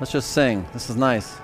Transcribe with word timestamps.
Let's 0.00 0.12
just 0.12 0.30
sing. 0.30 0.64
This 0.72 0.90
is 0.90 0.96
nice. 0.96 1.36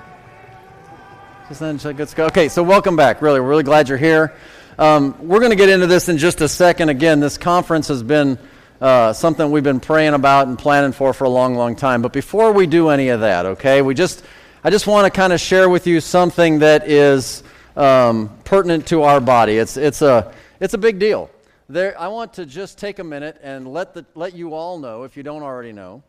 Just 1.48 1.58
then, 1.58 1.76
let's 1.82 2.14
go. 2.14 2.26
Okay, 2.26 2.48
so 2.48 2.62
welcome 2.62 2.94
back. 2.94 3.20
Really, 3.20 3.40
we're 3.40 3.48
really 3.48 3.64
glad 3.64 3.88
you're 3.88 3.98
here. 3.98 4.32
Um, 4.78 5.16
we're 5.26 5.40
going 5.40 5.50
to 5.50 5.56
get 5.56 5.68
into 5.68 5.88
this 5.88 6.08
in 6.08 6.18
just 6.18 6.40
a 6.40 6.48
second. 6.48 6.88
Again, 6.88 7.18
this 7.18 7.36
conference 7.36 7.88
has 7.88 8.04
been 8.04 8.38
uh, 8.80 9.12
something 9.12 9.50
we've 9.50 9.64
been 9.64 9.80
praying 9.80 10.14
about 10.14 10.46
and 10.46 10.56
planning 10.56 10.92
for 10.92 11.12
for 11.12 11.24
a 11.24 11.28
long, 11.28 11.56
long 11.56 11.74
time. 11.74 12.00
But 12.00 12.12
before 12.12 12.52
we 12.52 12.68
do 12.68 12.90
any 12.90 13.08
of 13.08 13.22
that, 13.22 13.44
okay, 13.44 13.82
we 13.82 13.92
just 13.92 14.24
I 14.62 14.70
just 14.70 14.86
want 14.86 15.04
to 15.04 15.10
kind 15.10 15.32
of 15.32 15.40
share 15.40 15.68
with 15.68 15.88
you 15.88 16.00
something 16.00 16.60
that 16.60 16.88
is 16.88 17.42
um, 17.74 18.38
pertinent 18.44 18.86
to 18.86 19.02
our 19.02 19.20
body. 19.20 19.56
It's 19.56 19.76
it's 19.76 20.00
a 20.00 20.32
it's 20.60 20.74
a 20.74 20.78
big 20.78 21.00
deal. 21.00 21.28
There, 21.68 22.00
I 22.00 22.06
want 22.06 22.34
to 22.34 22.46
just 22.46 22.78
take 22.78 23.00
a 23.00 23.04
minute 23.04 23.40
and 23.42 23.66
let 23.66 23.94
the 23.94 24.06
let 24.14 24.36
you 24.36 24.54
all 24.54 24.78
know, 24.78 25.02
if 25.02 25.16
you 25.16 25.24
don't 25.24 25.42
already 25.42 25.72
know, 25.72 26.04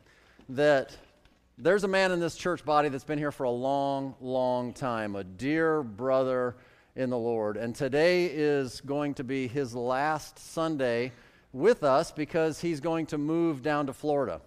that 0.49 0.95
there's 1.57 1.85
a 1.85 1.87
man 1.87 2.11
in 2.11 2.19
this 2.19 2.35
church 2.35 2.65
body 2.65 2.89
that's 2.89 3.05
been 3.05 3.17
here 3.17 3.31
for 3.31 3.45
a 3.45 3.51
long, 3.51 4.15
long 4.19 4.73
time, 4.73 5.15
a 5.15 5.23
dear 5.23 5.83
brother 5.83 6.57
in 6.95 7.09
the 7.09 7.17
Lord. 7.17 7.55
And 7.55 7.73
today 7.73 8.25
is 8.25 8.81
going 8.81 9.13
to 9.15 9.23
be 9.23 9.47
his 9.47 9.73
last 9.73 10.37
Sunday 10.37 11.13
with 11.53 11.83
us 11.83 12.11
because 12.11 12.59
he's 12.59 12.81
going 12.81 13.05
to 13.07 13.17
move 13.17 13.61
down 13.61 13.87
to 13.87 13.93
Florida 13.93 14.41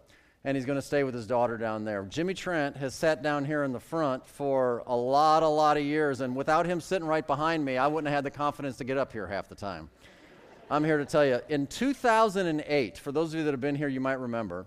and 0.44 0.54
he's 0.56 0.66
going 0.66 0.78
to 0.78 0.82
stay 0.82 1.02
with 1.02 1.14
his 1.14 1.26
daughter 1.26 1.56
down 1.56 1.84
there. 1.84 2.04
Jimmy 2.04 2.34
Trent 2.34 2.76
has 2.76 2.94
sat 2.94 3.22
down 3.22 3.44
here 3.44 3.64
in 3.64 3.72
the 3.72 3.80
front 3.80 4.26
for 4.26 4.82
a 4.86 4.94
lot, 4.94 5.42
a 5.42 5.48
lot 5.48 5.76
of 5.76 5.82
years, 5.82 6.20
and 6.20 6.36
without 6.36 6.66
him 6.66 6.80
sitting 6.80 7.08
right 7.08 7.26
behind 7.26 7.64
me, 7.64 7.76
I 7.76 7.86
wouldn't 7.86 8.08
have 8.08 8.18
had 8.18 8.24
the 8.24 8.30
confidence 8.30 8.76
to 8.76 8.84
get 8.84 8.98
up 8.98 9.12
here 9.12 9.26
half 9.26 9.48
the 9.48 9.54
time. 9.54 9.88
I'm 10.70 10.84
here 10.84 10.98
to 10.98 11.06
tell 11.06 11.24
you. 11.24 11.40
In 11.48 11.66
2008, 11.66 12.98
for 12.98 13.12
those 13.12 13.32
of 13.32 13.38
you 13.38 13.44
that 13.44 13.50
have 13.50 13.60
been 13.60 13.74
here, 13.74 13.88
you 13.88 14.00
might 14.00 14.20
remember 14.20 14.66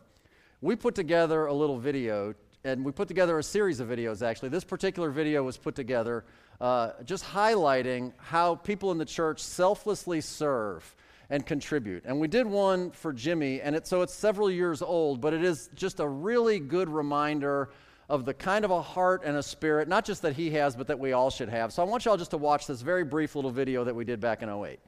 we 0.62 0.76
put 0.76 0.94
together 0.94 1.48
a 1.48 1.54
little 1.54 1.78
video, 1.78 2.36
and 2.64 2.86
we 2.86 2.92
put 2.92 3.08
together 3.08 3.40
a 3.40 3.44
series 3.44 3.80
of 3.80 3.90
videos 3.90 4.26
actually. 4.26 4.50
This 4.50 4.64
particular 4.64 5.10
video 5.10 5.44
was 5.44 5.58
put 5.58 5.76
together 5.76 6.24
uh, 6.60 6.92
just 7.04 7.26
highlighting 7.26 8.14
how 8.18 8.56
people 8.56 8.92
in 8.92 9.00
the 9.00 9.06
church 9.06 9.40
selflessly 9.40 10.22
serve 10.22 10.96
and 11.32 11.44
contribute. 11.44 12.04
And 12.06 12.20
we 12.20 12.28
did 12.28 12.46
one 12.46 12.92
for 12.92 13.12
Jimmy, 13.12 13.62
and 13.62 13.76
it, 13.76 13.88
so 13.88 14.04
it's 14.04 14.14
several 14.14 14.52
years 14.52 14.84
old, 14.84 15.22
but 15.22 15.34
it 15.34 15.44
is 15.44 15.72
just 15.74 16.00
a 16.00 16.08
really 16.08 16.60
good 16.60 16.90
reminder 16.90 17.72
of 18.10 18.26
the 18.26 18.34
kind 18.34 18.64
of 18.64 18.70
a 18.70 18.82
heart 18.82 19.24
and 19.26 19.38
a 19.38 19.44
spirit, 19.44 19.88
not 19.88 20.06
just 20.06 20.22
that 20.22 20.34
he 20.34 20.52
has, 20.52 20.76
but 20.76 20.86
that 20.88 21.00
we 21.00 21.14
all 21.14 21.32
should 21.32 21.50
have. 21.50 21.74
So 21.74 21.82
I 21.82 21.86
want 21.86 22.06
y'all 22.06 22.18
just 22.18 22.32
to 22.32 22.38
watch 22.38 22.68
this 22.68 22.82
very 22.82 23.06
brief 23.06 23.36
little 23.36 23.50
video 23.50 23.84
that 23.86 23.96
we 23.96 24.04
did 24.04 24.20
back 24.20 24.44
in 24.44 24.50
08. 24.50 24.80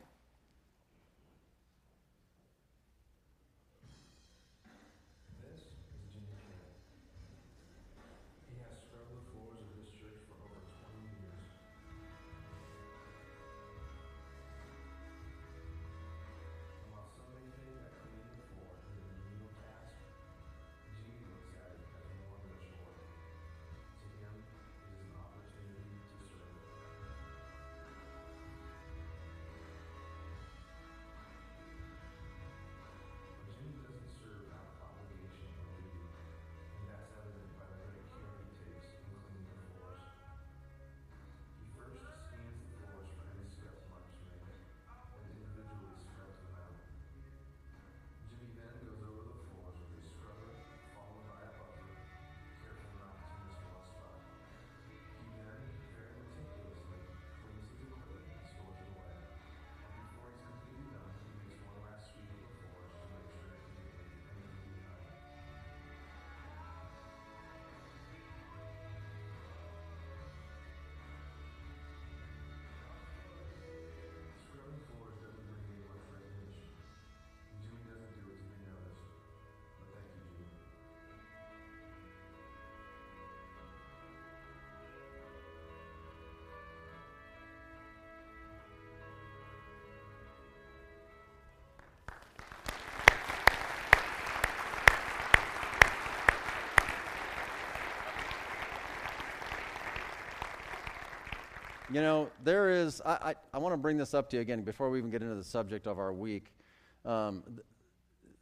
You 101.93 102.01
know, 102.01 102.31
there 102.43 102.71
is, 102.71 103.03
I, 103.05 103.11
I, 103.11 103.35
I 103.53 103.57
want 103.59 103.73
to 103.73 103.77
bring 103.77 103.97
this 103.97 104.15
up 104.15 104.27
to 104.31 104.37
you 104.37 104.41
again 104.41 104.63
before 104.63 104.89
we 104.89 104.97
even 104.97 105.11
get 105.11 105.21
into 105.21 105.35
the 105.35 105.43
subject 105.43 105.85
of 105.85 105.99
our 105.99 106.11
week. 106.11 106.51
Um, 107.05 107.43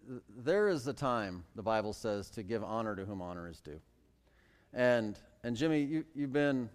th- 0.08 0.22
there 0.38 0.70
is 0.70 0.88
a 0.88 0.94
time, 0.94 1.44
the 1.56 1.62
Bible 1.62 1.92
says, 1.92 2.30
to 2.30 2.44
give 2.44 2.64
honor 2.64 2.96
to 2.96 3.04
whom 3.04 3.22
honor 3.22 3.50
is 3.50 3.60
due. 3.60 3.82
And, 4.74 5.20
and 5.44 5.58
Jimmy, 5.58 5.82
you, 5.82 6.06
you've 6.16 6.32
been 6.32 6.70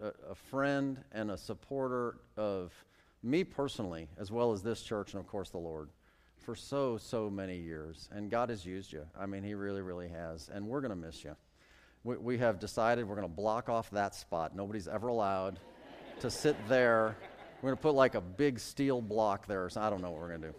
a, 0.00 0.10
a 0.30 0.34
friend 0.34 0.98
and 1.12 1.30
a 1.30 1.38
supporter 1.38 2.16
of 2.36 2.72
me 3.22 3.44
personally, 3.44 4.08
as 4.18 4.32
well 4.32 4.50
as 4.50 4.64
this 4.64 4.82
church 4.82 5.12
and, 5.12 5.20
of 5.20 5.28
course, 5.28 5.50
the 5.50 5.58
Lord, 5.58 5.90
for 6.38 6.56
so, 6.56 6.98
so 6.98 7.30
many 7.30 7.56
years. 7.56 8.08
And 8.10 8.32
God 8.32 8.48
has 8.48 8.66
used 8.66 8.92
you. 8.92 9.06
I 9.16 9.26
mean, 9.26 9.44
He 9.44 9.54
really, 9.54 9.80
really 9.80 10.08
has. 10.08 10.50
And 10.52 10.66
we're 10.66 10.80
going 10.80 10.90
to 10.90 10.96
miss 10.96 11.22
you. 11.22 11.36
We, 12.02 12.16
we 12.16 12.38
have 12.38 12.58
decided 12.58 13.06
we're 13.06 13.14
going 13.14 13.28
to 13.28 13.32
block 13.32 13.68
off 13.68 13.92
that 13.92 14.16
spot. 14.16 14.56
Nobody's 14.56 14.88
ever 14.88 15.06
allowed 15.06 15.60
to 16.20 16.30
sit 16.30 16.56
there. 16.68 17.16
We're 17.60 17.68
going 17.68 17.76
to 17.76 17.82
put 17.82 17.94
like 17.94 18.14
a 18.14 18.20
big 18.20 18.58
steel 18.58 19.02
block 19.02 19.46
there. 19.46 19.68
So 19.68 19.80
I 19.80 19.90
don't 19.90 20.02
know 20.02 20.10
what 20.10 20.20
we're 20.20 20.28
going 20.28 20.42
to 20.42 20.48
do. 20.48 20.54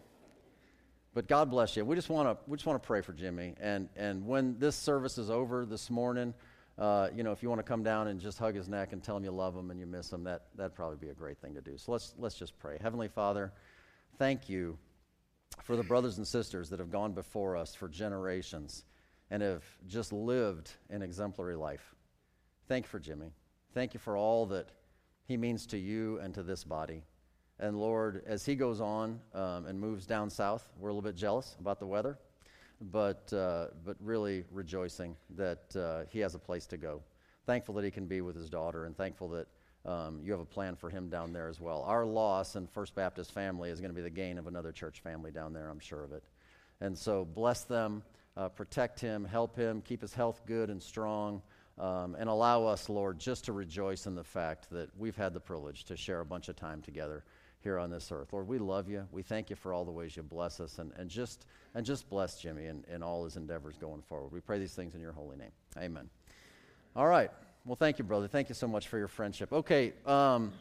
But 1.14 1.28
God 1.28 1.50
bless 1.50 1.76
you. 1.76 1.84
We 1.84 1.96
just 1.96 2.10
want 2.10 2.30
to 2.30 2.38
we 2.50 2.58
just 2.58 2.66
want 2.66 2.82
to 2.82 2.88
pray 2.88 3.02
for 3.02 3.14
Jimmy. 3.14 3.54
And 3.60 3.90
and 3.96 4.26
when 4.26 4.58
this 4.60 4.76
service 4.76 5.18
is 5.18 5.30
over 5.30 5.66
this 5.66 5.90
morning, 5.90 6.34
uh, 6.78 7.10
you 7.14 7.24
know, 7.24 7.32
if 7.32 7.44
you 7.44 7.50
want 7.50 7.60
to 7.60 7.64
come 7.64 7.84
down 7.84 8.08
and 8.08 8.20
just 8.20 8.38
hug 8.38 8.56
his 8.56 8.70
neck 8.70 8.94
and 8.94 9.04
tell 9.04 9.18
him 9.18 9.24
you 9.24 9.32
love 9.32 9.56
him 9.56 9.72
and 9.72 9.80
you 9.80 9.86
miss 9.86 10.12
him, 10.12 10.24
that 10.24 10.46
that'd 10.56 10.74
probably 10.74 10.98
be 10.98 11.10
a 11.10 11.14
great 11.14 11.38
thing 11.40 11.54
to 11.56 11.62
do. 11.62 11.78
So 11.78 11.92
let's 11.92 12.14
let's 12.18 12.36
just 12.36 12.58
pray. 12.60 12.78
Heavenly 12.82 13.10
Father, 13.10 13.52
thank 14.18 14.48
you 14.48 14.78
for 15.64 15.76
the 15.76 15.84
brothers 15.84 16.18
and 16.18 16.26
sisters 16.26 16.70
that 16.70 16.80
have 16.80 16.92
gone 16.92 17.12
before 17.12 17.58
us 17.58 17.76
for 17.76 17.90
generations 17.90 18.86
and 19.30 19.44
have 19.44 19.64
just 19.88 20.14
lived 20.14 20.72
an 20.90 21.02
exemplary 21.02 21.56
life. 21.56 21.94
Thank 22.68 22.86
you 22.86 22.90
for 22.90 23.00
Jimmy. 23.00 23.32
Thank 23.74 23.94
you 23.94 24.00
for 24.00 24.16
all 24.16 24.46
that 24.48 24.70
he 25.32 25.38
means 25.38 25.66
to 25.68 25.78
you 25.78 26.20
and 26.20 26.34
to 26.34 26.44
this 26.44 26.66
body. 26.66 27.04
And 27.58 27.80
Lord, 27.80 28.24
as 28.28 28.46
he 28.46 28.56
goes 28.56 28.82
on 28.82 29.20
um, 29.34 29.66
and 29.66 29.80
moves 29.80 30.06
down 30.06 30.30
south, 30.30 30.68
we're 30.78 30.90
a 30.90 30.94
little 30.94 31.10
bit 31.10 31.16
jealous 31.16 31.56
about 31.60 31.80
the 31.80 31.86
weather, 31.86 32.18
but, 32.92 33.32
uh, 33.32 33.68
but 33.86 33.96
really 34.02 34.44
rejoicing 34.52 35.16
that 35.38 35.76
uh, 35.76 36.04
he 36.10 36.20
has 36.20 36.36
a 36.36 36.40
place 36.40 36.66
to 36.68 36.78
go. 36.78 37.02
Thankful 37.46 37.76
that 37.76 37.86
he 37.86 37.92
can 37.92 38.08
be 38.08 38.20
with 38.20 38.36
his 38.36 38.50
daughter, 38.50 38.86
and 38.86 38.98
thankful 38.98 39.30
that 39.30 39.48
um, 39.86 40.20
you 40.22 40.32
have 40.32 40.42
a 40.42 40.46
plan 40.46 40.76
for 40.76 40.90
him 40.90 41.10
down 41.10 41.32
there 41.32 41.48
as 41.48 41.62
well. 41.62 41.84
Our 41.88 42.06
loss 42.06 42.58
in 42.58 42.68
First 42.68 42.94
Baptist 42.94 43.32
family 43.32 43.70
is 43.70 43.80
going 43.80 43.92
to 43.92 43.96
be 43.96 44.02
the 44.02 44.10
gain 44.10 44.38
of 44.38 44.48
another 44.48 44.74
church 44.74 45.00
family 45.00 45.32
down 45.32 45.54
there, 45.54 45.70
I'm 45.70 45.80
sure 45.80 46.04
of 46.04 46.12
it. 46.12 46.24
And 46.82 46.98
so 46.98 47.24
bless 47.24 47.64
them, 47.64 48.04
uh, 48.36 48.50
protect 48.50 49.00
him, 49.00 49.24
help 49.24 49.56
him, 49.56 49.82
keep 49.82 50.02
his 50.02 50.14
health 50.14 50.42
good 50.46 50.70
and 50.70 50.82
strong. 50.82 51.42
Um, 51.82 52.16
and 52.20 52.30
allow 52.30 52.64
us, 52.66 52.90
Lord, 52.90 53.18
just 53.18 53.46
to 53.46 53.54
rejoice 53.54 54.06
in 54.06 54.14
the 54.14 54.24
fact 54.24 54.70
that 54.70 54.90
we've 55.00 55.16
had 55.16 55.34
the 55.34 55.40
privilege 55.40 55.84
to 55.86 55.98
share 55.98 56.20
a 56.20 56.26
bunch 56.26 56.48
of 56.48 56.56
time 56.56 56.80
together 56.80 57.24
here 57.64 57.80
on 57.80 57.90
this 57.90 58.12
earth. 58.12 58.34
Lord, 58.34 58.48
we 58.48 58.60
love 58.60 58.88
you. 58.88 59.08
We 59.12 59.24
thank 59.24 59.50
you 59.50 59.56
for 59.56 59.74
all 59.74 59.84
the 59.84 59.92
ways 59.92 60.16
you 60.16 60.22
bless 60.22 60.60
us 60.60 60.78
and, 60.78 60.92
and, 60.98 61.10
just, 61.10 61.48
and 61.74 61.84
just 61.84 62.08
bless 62.08 62.40
Jimmy 62.40 62.68
and, 62.68 62.84
and 62.88 63.04
all 63.04 63.24
his 63.24 63.36
endeavors 63.36 63.78
going 63.78 64.04
forward. 64.04 64.32
We 64.32 64.42
pray 64.42 64.60
these 64.60 64.76
things 64.76 64.94
in 64.94 65.02
your 65.02 65.12
holy 65.12 65.38
name. 65.38 65.52
Amen. 65.76 66.08
All 66.96 67.08
right. 67.08 67.32
Well, 67.66 67.76
thank 67.76 67.98
you, 67.98 68.04
brother. 68.04 68.28
Thank 68.28 68.50
you 68.50 68.56
so 68.56 68.68
much 68.68 68.88
for 68.88 69.00
your 69.00 69.08
friendship. 69.08 69.52
Okay. 69.52 69.94
Um, 70.06 70.52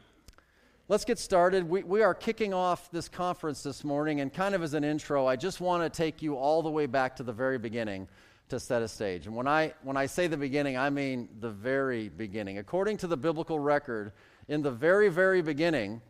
let's 0.89 1.05
get 1.05 1.19
started. 1.19 1.69
We, 1.69 1.83
we 1.83 2.03
are 2.03 2.15
kicking 2.15 2.55
off 2.55 2.91
this 2.91 3.11
conference 3.11 3.63
this 3.63 3.85
morning, 3.85 4.23
and 4.23 4.33
kind 4.33 4.55
of 4.55 4.63
as 4.63 4.73
an 4.73 4.85
intro, 4.85 5.27
I 5.27 5.37
just 5.37 5.61
want 5.61 5.83
to 5.83 5.95
take 5.95 6.23
you 6.23 6.37
all 6.37 6.63
the 6.63 6.71
way 6.71 6.87
back 6.87 7.17
to 7.17 7.23
the 7.23 7.33
very 7.33 7.59
beginning 7.59 8.09
to 8.51 8.61
set 8.61 8.83
a 8.83 8.89
stage. 8.89 9.27
And 9.27 9.35
when 9.35 9.49
I, 9.49 9.73
when 9.83 9.97
I 9.97 10.07
say 10.07 10.27
the 10.27 10.37
beginning, 10.37 10.77
I 10.77 10.91
mean 10.91 11.29
the 11.41 11.51
very 11.51 12.09
beginning. 12.09 12.59
According 12.59 12.99
to 12.99 13.07
the 13.07 13.17
biblical 13.17 13.59
record, 13.59 14.13
in 14.49 14.63
the 14.63 14.71
very, 14.71 15.09
very 15.09 15.43
beginning, 15.43 16.03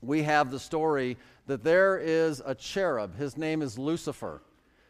we 0.00 0.22
have 0.22 0.50
the 0.50 0.58
story 0.58 1.16
that 1.46 1.62
there 1.62 1.98
is 1.98 2.42
a 2.44 2.54
cherub. 2.54 3.16
His 3.16 3.36
name 3.36 3.62
is 3.62 3.78
Lucifer. 3.78 4.42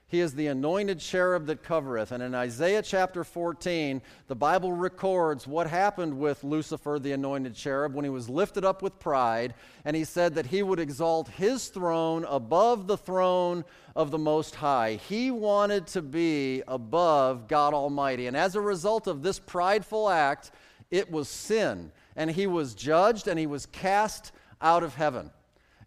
He 0.09 0.21
is 0.21 0.35
the 0.35 0.47
anointed 0.47 1.01
cherub 1.01 1.47
that 1.47 1.65
covereth. 1.65 2.13
And 2.13 2.23
in 2.23 2.33
Isaiah 2.33 2.83
chapter 2.83 3.25
14, 3.25 4.01
the 4.29 4.37
Bible 4.37 4.73
records 4.73 5.49
what 5.49 5.67
happened 5.67 6.17
with 6.17 6.45
Lucifer, 6.45 7.01
the 7.01 7.11
anointed 7.11 7.57
cherub, 7.57 7.93
when 7.93 8.05
he 8.05 8.11
was 8.11 8.29
lifted 8.29 8.65
up 8.65 8.83
with 8.83 9.01
pride. 9.01 9.55
And 9.85 9.97
he 9.97 10.05
said 10.05 10.37
that 10.37 10.47
he 10.47 10.63
would 10.63 10.79
exalt 10.79 11.29
his 11.31 11.67
throne 11.67 12.25
above 12.29 12.87
the 12.87 12.97
throne 12.97 13.65
of 13.97 14.13
the 14.13 14.19
Most 14.19 14.55
High. 14.55 15.01
He 15.09 15.33
wanted 15.33 15.89
to 15.89 16.03
be 16.03 16.63
above 16.69 17.49
God 17.49 17.75
Almighty. 17.75 18.29
And 18.29 18.37
as 18.37 18.55
a 18.55 18.61
result 18.61 19.09
of 19.09 19.23
this 19.23 19.41
prideful 19.41 20.09
act, 20.09 20.53
it 20.89 21.11
was 21.11 21.29
sin. 21.29 21.91
And 22.15 22.31
he 22.31 22.47
was 22.47 22.77
judged 22.77 23.27
and 23.27 23.41
he 23.41 23.49
was 23.49 23.67
cast 23.67 24.31
out 24.61 24.85
of 24.85 24.95
heaven. 24.95 25.33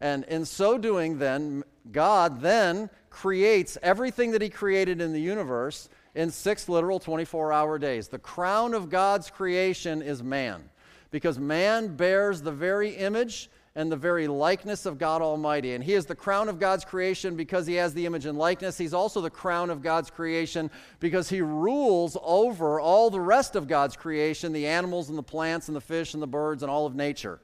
And 0.02 0.24
in 0.26 0.46
so 0.46 0.78
doing, 0.78 1.20
then, 1.20 1.64
God 1.92 2.42
then 2.42 2.90
creates 3.10 3.78
everything 3.82 4.32
that 4.32 4.42
He 4.42 4.50
created 4.50 5.02
in 5.02 5.14
the 5.14 5.22
universe 5.22 5.90
in 6.16 6.32
six 6.32 6.70
literal 6.70 7.00
24 7.00 7.52
hour 7.54 7.78
days. 7.78 8.08
The 8.08 8.20
crown 8.20 8.74
of 8.74 8.90
God's 8.90 9.30
creation 9.30 10.02
is 10.02 10.24
man, 10.24 10.70
because 11.12 11.38
man 11.38 11.96
bears 11.96 12.42
the 12.42 12.52
very 12.52 12.92
image 12.96 13.50
and 13.76 13.92
the 13.92 13.98
very 13.98 14.28
likeness 14.28 14.86
of 14.86 14.98
God 14.98 15.22
Almighty. 15.22 15.74
And 15.74 15.84
He 15.84 15.94
is 15.94 16.06
the 16.06 16.16
crown 16.16 16.50
of 16.50 16.60
God's 16.60 16.84
creation 16.84 17.36
because 17.36 17.68
He 17.68 17.76
has 17.76 17.94
the 17.94 18.06
image 18.06 18.26
and 18.26 18.38
likeness. 18.38 18.78
He's 18.78 18.94
also 18.94 19.22
the 19.22 19.30
crown 19.30 19.70
of 19.70 19.82
God's 19.82 20.10
creation 20.10 20.72
because 21.00 21.30
He 21.30 21.42
rules 21.42 22.18
over 22.22 22.80
all 22.80 23.10
the 23.10 23.22
rest 23.22 23.56
of 23.56 23.68
God's 23.68 23.96
creation 23.96 24.54
the 24.54 24.68
animals 24.68 25.10
and 25.10 25.18
the 25.18 25.24
plants 25.24 25.68
and 25.68 25.76
the 25.76 25.82
fish 25.82 26.14
and 26.14 26.24
the 26.24 26.28
birds 26.28 26.64
and 26.64 26.72
all 26.72 26.86
of 26.86 26.96
nature. 26.96 27.40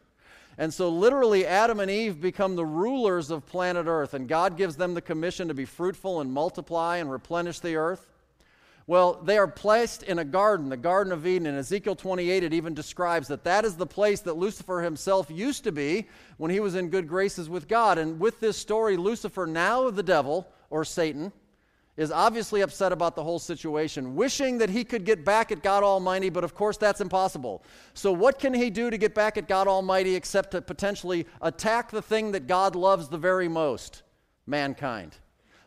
And 0.58 0.74
so, 0.74 0.90
literally, 0.90 1.46
Adam 1.46 1.80
and 1.80 1.92
Eve 1.92 2.22
become 2.22 2.56
the 2.56 2.66
rulers 2.66 3.30
of 3.30 3.46
planet 3.46 3.88
Earth, 3.88 4.14
and 4.14 4.28
God 4.28 4.56
gives 4.56 4.78
them 4.78 4.94
the 4.94 5.02
commission 5.02 5.50
to 5.50 5.54
be 5.54 5.66
fruitful 5.66 6.22
and 6.22 6.32
multiply 6.32 6.98
and 6.98 7.12
replenish 7.12 7.60
the 7.60 7.76
earth. 7.76 8.08
Well, 8.88 9.14
they 9.24 9.38
are 9.38 9.48
placed 9.48 10.04
in 10.04 10.20
a 10.20 10.24
garden, 10.24 10.70
the 10.70 10.78
Garden 10.78 11.12
of 11.12 11.26
Eden. 11.26 11.48
In 11.48 11.56
Ezekiel 11.56 11.96
28, 11.96 12.44
it 12.44 12.54
even 12.54 12.76
describes 12.76 13.28
that 13.30 13.44
that 13.44 13.66
is 13.66 13.76
the 13.76 13.88
place 13.88 14.22
that 14.22 14.38
Lucifer 14.38 14.82
himself 14.82 15.32
used 15.32 15.64
to 15.64 15.72
be 15.72 16.08
when 16.38 16.52
he 16.52 16.60
was 16.60 16.76
in 16.76 16.90
good 16.90 17.08
graces 17.08 17.50
with 17.50 17.68
God. 17.68 17.98
And 17.98 18.20
with 18.20 18.40
this 18.40 18.58
story, 18.58 18.96
Lucifer, 18.96 19.48
now 19.48 19.90
the 19.90 20.04
devil 20.04 20.48
or 20.70 20.86
Satan, 20.86 21.32
is 21.98 22.12
obviously 22.12 22.62
upset 22.62 22.92
about 22.92 23.16
the 23.16 23.24
whole 23.24 23.40
situation, 23.40 24.16
wishing 24.16 24.58
that 24.58 24.70
he 24.70 24.84
could 24.84 25.06
get 25.06 25.24
back 25.24 25.52
at 25.52 25.64
God 25.64 25.84
Almighty, 25.84 26.30
but 26.30 26.44
of 26.44 26.54
course 26.54 26.78
that's 26.78 27.02
impossible. 27.02 27.64
So, 27.94 28.12
what 28.12 28.38
can 28.38 28.54
he 28.54 28.70
do 28.70 28.90
to 28.90 28.98
get 28.98 29.16
back 29.16 29.38
at 29.38 29.48
God 29.48 29.68
Almighty 29.68 30.16
except 30.16 30.52
to 30.52 30.62
potentially 30.62 31.26
attack 31.42 31.92
the 31.92 32.02
thing 32.02 32.32
that 32.34 32.48
God 32.48 32.76
loves 32.76 33.08
the 33.08 33.18
very 33.18 33.48
most 33.48 34.04
mankind? 34.46 35.18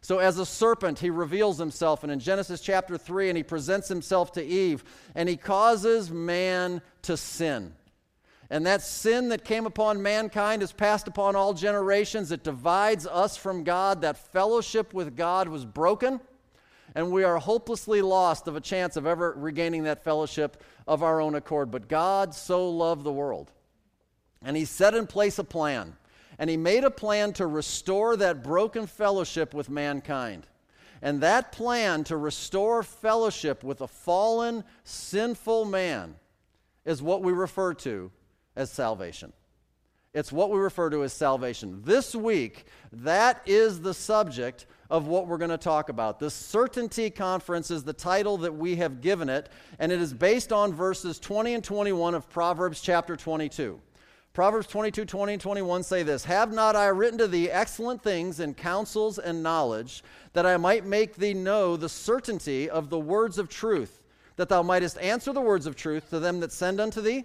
So, 0.00 0.18
as 0.18 0.38
a 0.38 0.46
serpent, 0.46 0.98
he 0.98 1.10
reveals 1.10 1.58
himself, 1.58 2.02
and 2.02 2.12
in 2.12 2.20
Genesis 2.20 2.60
chapter 2.60 2.98
3, 2.98 3.30
and 3.30 3.36
he 3.36 3.42
presents 3.42 3.88
himself 3.88 4.32
to 4.32 4.44
Eve, 4.44 4.84
and 5.14 5.28
he 5.28 5.36
causes 5.36 6.10
man 6.10 6.82
to 7.02 7.16
sin. 7.16 7.74
And 8.50 8.64
that 8.64 8.80
sin 8.82 9.28
that 9.28 9.44
came 9.44 9.66
upon 9.66 10.02
mankind 10.02 10.62
is 10.62 10.72
passed 10.72 11.06
upon 11.06 11.36
all 11.36 11.52
generations. 11.52 12.32
It 12.32 12.44
divides 12.44 13.06
us 13.06 13.36
from 13.36 13.62
God. 13.62 14.00
That 14.00 14.32
fellowship 14.32 14.94
with 14.94 15.16
God 15.16 15.48
was 15.48 15.66
broken, 15.66 16.20
and 16.94 17.12
we 17.12 17.24
are 17.24 17.36
hopelessly 17.36 18.00
lost 18.00 18.48
of 18.48 18.56
a 18.56 18.60
chance 18.60 18.96
of 18.96 19.06
ever 19.06 19.34
regaining 19.36 19.82
that 19.84 20.02
fellowship 20.02 20.62
of 20.86 21.02
our 21.02 21.20
own 21.20 21.34
accord. 21.34 21.70
But 21.70 21.88
God 21.88 22.34
so 22.34 22.70
loved 22.70 23.04
the 23.04 23.12
world, 23.12 23.52
and 24.42 24.56
He 24.56 24.64
set 24.64 24.94
in 24.94 25.06
place 25.06 25.38
a 25.38 25.44
plan. 25.44 25.96
And 26.38 26.48
He 26.48 26.56
made 26.56 26.84
a 26.84 26.90
plan 26.90 27.34
to 27.34 27.46
restore 27.46 28.16
that 28.16 28.42
broken 28.42 28.86
fellowship 28.86 29.52
with 29.52 29.68
mankind. 29.68 30.46
And 31.02 31.20
that 31.20 31.52
plan 31.52 32.04
to 32.04 32.16
restore 32.16 32.82
fellowship 32.82 33.62
with 33.62 33.80
a 33.80 33.88
fallen, 33.88 34.64
sinful 34.84 35.64
man 35.66 36.14
is 36.84 37.02
what 37.02 37.22
we 37.22 37.32
refer 37.32 37.74
to 37.74 38.10
as 38.58 38.70
salvation. 38.70 39.32
It's 40.12 40.32
what 40.32 40.50
we 40.50 40.58
refer 40.58 40.90
to 40.90 41.04
as 41.04 41.12
salvation. 41.12 41.80
This 41.84 42.14
week, 42.14 42.66
that 42.92 43.40
is 43.46 43.80
the 43.80 43.94
subject 43.94 44.66
of 44.90 45.06
what 45.06 45.28
we're 45.28 45.38
going 45.38 45.50
to 45.50 45.58
talk 45.58 45.90
about. 45.90 46.18
The 46.18 46.30
Certainty 46.30 47.08
Conference 47.10 47.70
is 47.70 47.84
the 47.84 47.92
title 47.92 48.36
that 48.38 48.54
we 48.54 48.76
have 48.76 49.00
given 49.00 49.28
it, 49.28 49.48
and 49.78 49.92
it 49.92 50.00
is 50.00 50.12
based 50.12 50.52
on 50.52 50.72
verses 50.72 51.18
20 51.20 51.54
and 51.54 51.62
21 51.62 52.14
of 52.14 52.28
Proverbs 52.28 52.80
chapter 52.80 53.16
22. 53.16 53.80
Proverbs 54.32 54.66
22, 54.66 55.04
20, 55.04 55.32
and 55.34 55.42
21 55.42 55.82
say 55.82 56.02
this 56.02 56.24
Have 56.24 56.52
not 56.52 56.74
I 56.74 56.88
written 56.88 57.18
to 57.18 57.28
thee 57.28 57.50
excellent 57.50 58.02
things 58.02 58.40
in 58.40 58.54
counsels 58.54 59.18
and 59.18 59.42
knowledge, 59.42 60.02
that 60.32 60.46
I 60.46 60.56
might 60.56 60.84
make 60.84 61.16
thee 61.16 61.34
know 61.34 61.76
the 61.76 61.88
certainty 61.88 62.68
of 62.68 62.88
the 62.88 62.98
words 62.98 63.38
of 63.38 63.48
truth, 63.48 64.02
that 64.36 64.48
thou 64.48 64.62
mightest 64.62 64.98
answer 64.98 65.32
the 65.32 65.40
words 65.40 65.66
of 65.66 65.76
truth 65.76 66.10
to 66.10 66.18
them 66.18 66.40
that 66.40 66.52
send 66.52 66.80
unto 66.80 67.00
thee? 67.00 67.24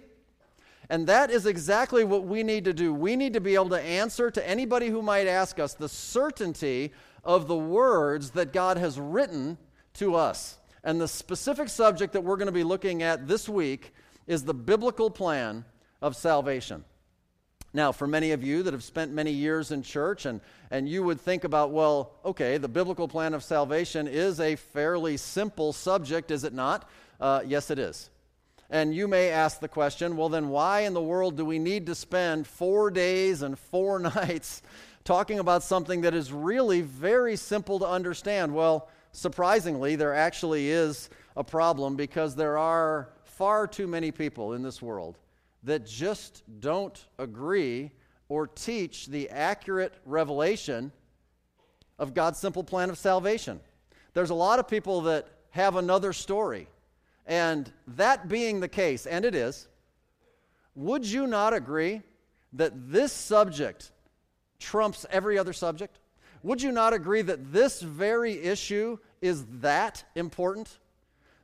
And 0.90 1.06
that 1.06 1.30
is 1.30 1.46
exactly 1.46 2.04
what 2.04 2.24
we 2.24 2.42
need 2.42 2.64
to 2.64 2.72
do. 2.72 2.92
We 2.92 3.16
need 3.16 3.32
to 3.32 3.40
be 3.40 3.54
able 3.54 3.70
to 3.70 3.80
answer 3.80 4.30
to 4.30 4.48
anybody 4.48 4.88
who 4.88 5.02
might 5.02 5.26
ask 5.26 5.58
us 5.58 5.74
the 5.74 5.88
certainty 5.88 6.92
of 7.24 7.48
the 7.48 7.56
words 7.56 8.30
that 8.30 8.52
God 8.52 8.76
has 8.76 9.00
written 9.00 9.56
to 9.94 10.14
us. 10.14 10.58
And 10.82 11.00
the 11.00 11.08
specific 11.08 11.70
subject 11.70 12.12
that 12.12 12.20
we're 12.20 12.36
going 12.36 12.46
to 12.46 12.52
be 12.52 12.64
looking 12.64 13.02
at 13.02 13.26
this 13.26 13.48
week 13.48 13.94
is 14.26 14.44
the 14.44 14.54
biblical 14.54 15.10
plan 15.10 15.64
of 16.02 16.16
salvation. 16.16 16.84
Now, 17.72 17.90
for 17.90 18.06
many 18.06 18.30
of 18.30 18.44
you 18.44 18.62
that 18.62 18.72
have 18.72 18.84
spent 18.84 19.10
many 19.10 19.32
years 19.32 19.72
in 19.72 19.82
church, 19.82 20.26
and, 20.26 20.40
and 20.70 20.88
you 20.88 21.02
would 21.02 21.20
think 21.20 21.42
about, 21.42 21.72
well, 21.72 22.12
okay, 22.24 22.56
the 22.56 22.68
biblical 22.68 23.08
plan 23.08 23.34
of 23.34 23.42
salvation 23.42 24.06
is 24.06 24.38
a 24.38 24.54
fairly 24.54 25.16
simple 25.16 25.72
subject, 25.72 26.30
is 26.30 26.44
it 26.44 26.52
not? 26.52 26.88
Uh, 27.20 27.40
yes, 27.44 27.70
it 27.70 27.80
is. 27.80 28.10
And 28.70 28.94
you 28.94 29.06
may 29.06 29.30
ask 29.30 29.60
the 29.60 29.68
question 29.68 30.16
well, 30.16 30.28
then 30.28 30.48
why 30.48 30.80
in 30.80 30.94
the 30.94 31.02
world 31.02 31.36
do 31.36 31.44
we 31.44 31.58
need 31.58 31.86
to 31.86 31.94
spend 31.94 32.46
four 32.46 32.90
days 32.90 33.42
and 33.42 33.58
four 33.58 33.98
nights 34.16 34.62
talking 35.04 35.38
about 35.38 35.62
something 35.62 36.00
that 36.02 36.14
is 36.14 36.32
really 36.32 36.80
very 36.80 37.36
simple 37.36 37.78
to 37.78 37.86
understand? 37.86 38.54
Well, 38.54 38.88
surprisingly, 39.12 39.96
there 39.96 40.14
actually 40.14 40.70
is 40.70 41.10
a 41.36 41.44
problem 41.44 41.96
because 41.96 42.34
there 42.34 42.58
are 42.58 43.10
far 43.24 43.66
too 43.66 43.86
many 43.86 44.10
people 44.10 44.54
in 44.54 44.62
this 44.62 44.80
world 44.80 45.18
that 45.64 45.86
just 45.86 46.42
don't 46.60 47.06
agree 47.18 47.90
or 48.28 48.46
teach 48.46 49.06
the 49.06 49.28
accurate 49.30 49.94
revelation 50.04 50.92
of 51.98 52.14
God's 52.14 52.38
simple 52.38 52.64
plan 52.64 52.90
of 52.90 52.98
salvation. 52.98 53.60
There's 54.12 54.30
a 54.30 54.34
lot 54.34 54.58
of 54.58 54.68
people 54.68 55.02
that 55.02 55.28
have 55.50 55.76
another 55.76 56.12
story 56.12 56.68
and 57.26 57.72
that 57.86 58.28
being 58.28 58.60
the 58.60 58.68
case, 58.68 59.06
and 59.06 59.24
it 59.24 59.34
is, 59.34 59.68
would 60.74 61.04
you 61.04 61.26
not 61.26 61.54
agree 61.54 62.02
that 62.52 62.90
this 62.90 63.12
subject 63.12 63.92
trumps 64.58 65.06
every 65.10 65.38
other 65.38 65.52
subject? 65.52 65.98
Would 66.42 66.60
you 66.62 66.72
not 66.72 66.92
agree 66.92 67.22
that 67.22 67.52
this 67.52 67.80
very 67.80 68.32
issue 68.42 68.98
is 69.22 69.44
that 69.60 70.04
important? 70.14 70.78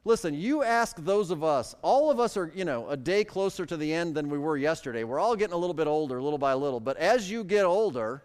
Listen, 0.04 0.34
you 0.34 0.62
ask 0.62 0.96
those 0.96 1.30
of 1.30 1.44
us, 1.44 1.74
all 1.82 2.10
of 2.10 2.18
us 2.18 2.36
are, 2.36 2.50
you 2.54 2.64
know, 2.64 2.88
a 2.88 2.96
day 2.96 3.22
closer 3.22 3.66
to 3.66 3.76
the 3.76 3.92
end 3.92 4.14
than 4.14 4.30
we 4.30 4.38
were 4.38 4.56
yesterday. 4.56 5.04
We're 5.04 5.18
all 5.18 5.36
getting 5.36 5.54
a 5.54 5.58
little 5.58 5.74
bit 5.74 5.86
older, 5.86 6.22
little 6.22 6.38
by 6.38 6.54
little. 6.54 6.80
But 6.80 6.96
as 6.96 7.30
you 7.30 7.44
get 7.44 7.64
older, 7.64 8.22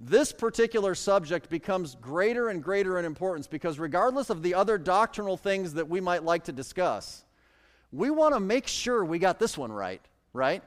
this 0.00 0.32
particular 0.32 0.94
subject 0.94 1.48
becomes 1.48 1.94
greater 1.94 2.48
and 2.48 2.62
greater 2.62 2.98
in 2.98 3.04
importance 3.04 3.46
because, 3.46 3.78
regardless 3.78 4.28
of 4.28 4.42
the 4.42 4.54
other 4.54 4.76
doctrinal 4.76 5.36
things 5.36 5.74
that 5.74 5.88
we 5.88 6.00
might 6.00 6.24
like 6.24 6.44
to 6.44 6.52
discuss, 6.52 7.24
we 7.92 8.10
want 8.10 8.34
to 8.34 8.40
make 8.40 8.66
sure 8.66 9.04
we 9.04 9.18
got 9.18 9.38
this 9.38 9.56
one 9.56 9.72
right, 9.72 10.02
right? 10.32 10.62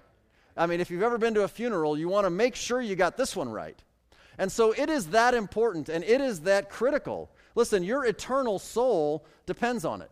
I 0.55 0.65
mean, 0.65 0.79
if 0.79 0.89
you've 0.89 1.03
ever 1.03 1.17
been 1.17 1.34
to 1.36 1.43
a 1.43 1.48
funeral, 1.48 1.98
you 1.98 2.10
want 2.10 2.25
to 2.25 2.29
make 2.29 2.55
sure 2.55 2.81
you 2.81 2.96
got 2.96 3.17
this 3.17 3.36
one 3.36 3.50
right. 3.50 3.77
And 4.38 4.51
so 4.51 4.72
it 4.72 4.89
is 4.89 5.07
that 5.07 5.34
important 5.34 5.89
and 5.89 6.03
it 6.03 6.22
is 6.22 6.41
that 6.41 6.69
critical. 6.69 7.29
Listen, 7.55 7.84
your 7.84 8.05
eternal 8.05 8.60
soul 8.60 9.25
depends 9.46 9.84
on 9.84 10.01
it. 10.01 10.12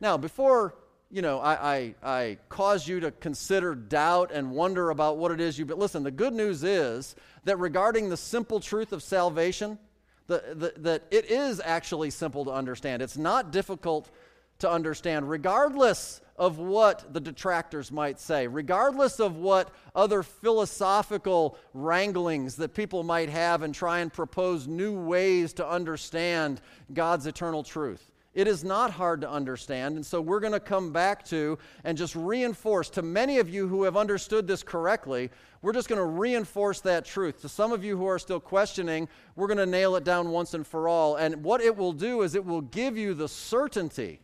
Now, 0.00 0.16
before 0.16 0.74
you 1.14 1.22
know, 1.22 1.38
I, 1.38 1.76
I, 1.76 1.94
I 2.02 2.38
cause 2.48 2.88
you 2.88 2.98
to 2.98 3.12
consider 3.12 3.76
doubt 3.76 4.32
and 4.32 4.50
wonder 4.50 4.90
about 4.90 5.16
what 5.16 5.30
it 5.30 5.40
is 5.40 5.56
you. 5.56 5.64
But 5.64 5.78
listen, 5.78 6.02
the 6.02 6.10
good 6.10 6.32
news 6.32 6.64
is 6.64 7.14
that 7.44 7.56
regarding 7.60 8.08
the 8.08 8.16
simple 8.16 8.58
truth 8.58 8.92
of 8.92 9.00
salvation, 9.00 9.78
the, 10.26 10.42
the, 10.56 10.80
that 10.80 11.04
it 11.12 11.26
is 11.30 11.62
actually 11.64 12.10
simple 12.10 12.44
to 12.46 12.50
understand. 12.50 13.00
It's 13.00 13.16
not 13.16 13.52
difficult 13.52 14.10
to 14.58 14.68
understand, 14.68 15.30
regardless 15.30 16.20
of 16.36 16.58
what 16.58 17.14
the 17.14 17.20
detractors 17.20 17.92
might 17.92 18.18
say, 18.18 18.48
regardless 18.48 19.20
of 19.20 19.36
what 19.36 19.70
other 19.94 20.24
philosophical 20.24 21.56
wranglings 21.74 22.56
that 22.56 22.74
people 22.74 23.04
might 23.04 23.28
have 23.28 23.62
and 23.62 23.72
try 23.72 24.00
and 24.00 24.12
propose 24.12 24.66
new 24.66 24.98
ways 24.98 25.52
to 25.52 25.68
understand 25.68 26.60
God's 26.92 27.28
eternal 27.28 27.62
truth. 27.62 28.10
It 28.34 28.48
is 28.48 28.64
not 28.64 28.90
hard 28.90 29.20
to 29.20 29.30
understand. 29.30 29.94
And 29.94 30.04
so 30.04 30.20
we're 30.20 30.40
going 30.40 30.52
to 30.52 30.60
come 30.60 30.92
back 30.92 31.24
to 31.26 31.56
and 31.84 31.96
just 31.96 32.16
reinforce 32.16 32.90
to 32.90 33.02
many 33.02 33.38
of 33.38 33.48
you 33.48 33.68
who 33.68 33.84
have 33.84 33.96
understood 33.96 34.48
this 34.48 34.64
correctly, 34.64 35.30
we're 35.62 35.72
just 35.72 35.88
going 35.88 36.00
to 36.00 36.04
reinforce 36.04 36.80
that 36.80 37.04
truth. 37.04 37.40
To 37.42 37.48
some 37.48 37.70
of 37.70 37.84
you 37.84 37.96
who 37.96 38.06
are 38.06 38.18
still 38.18 38.40
questioning, 38.40 39.08
we're 39.36 39.46
going 39.46 39.58
to 39.58 39.66
nail 39.66 39.94
it 39.94 40.02
down 40.02 40.30
once 40.30 40.52
and 40.52 40.66
for 40.66 40.88
all. 40.88 41.14
And 41.14 41.44
what 41.44 41.60
it 41.60 41.76
will 41.76 41.92
do 41.92 42.22
is 42.22 42.34
it 42.34 42.44
will 42.44 42.60
give 42.60 42.96
you 42.96 43.14
the 43.14 43.28
certainty 43.28 44.20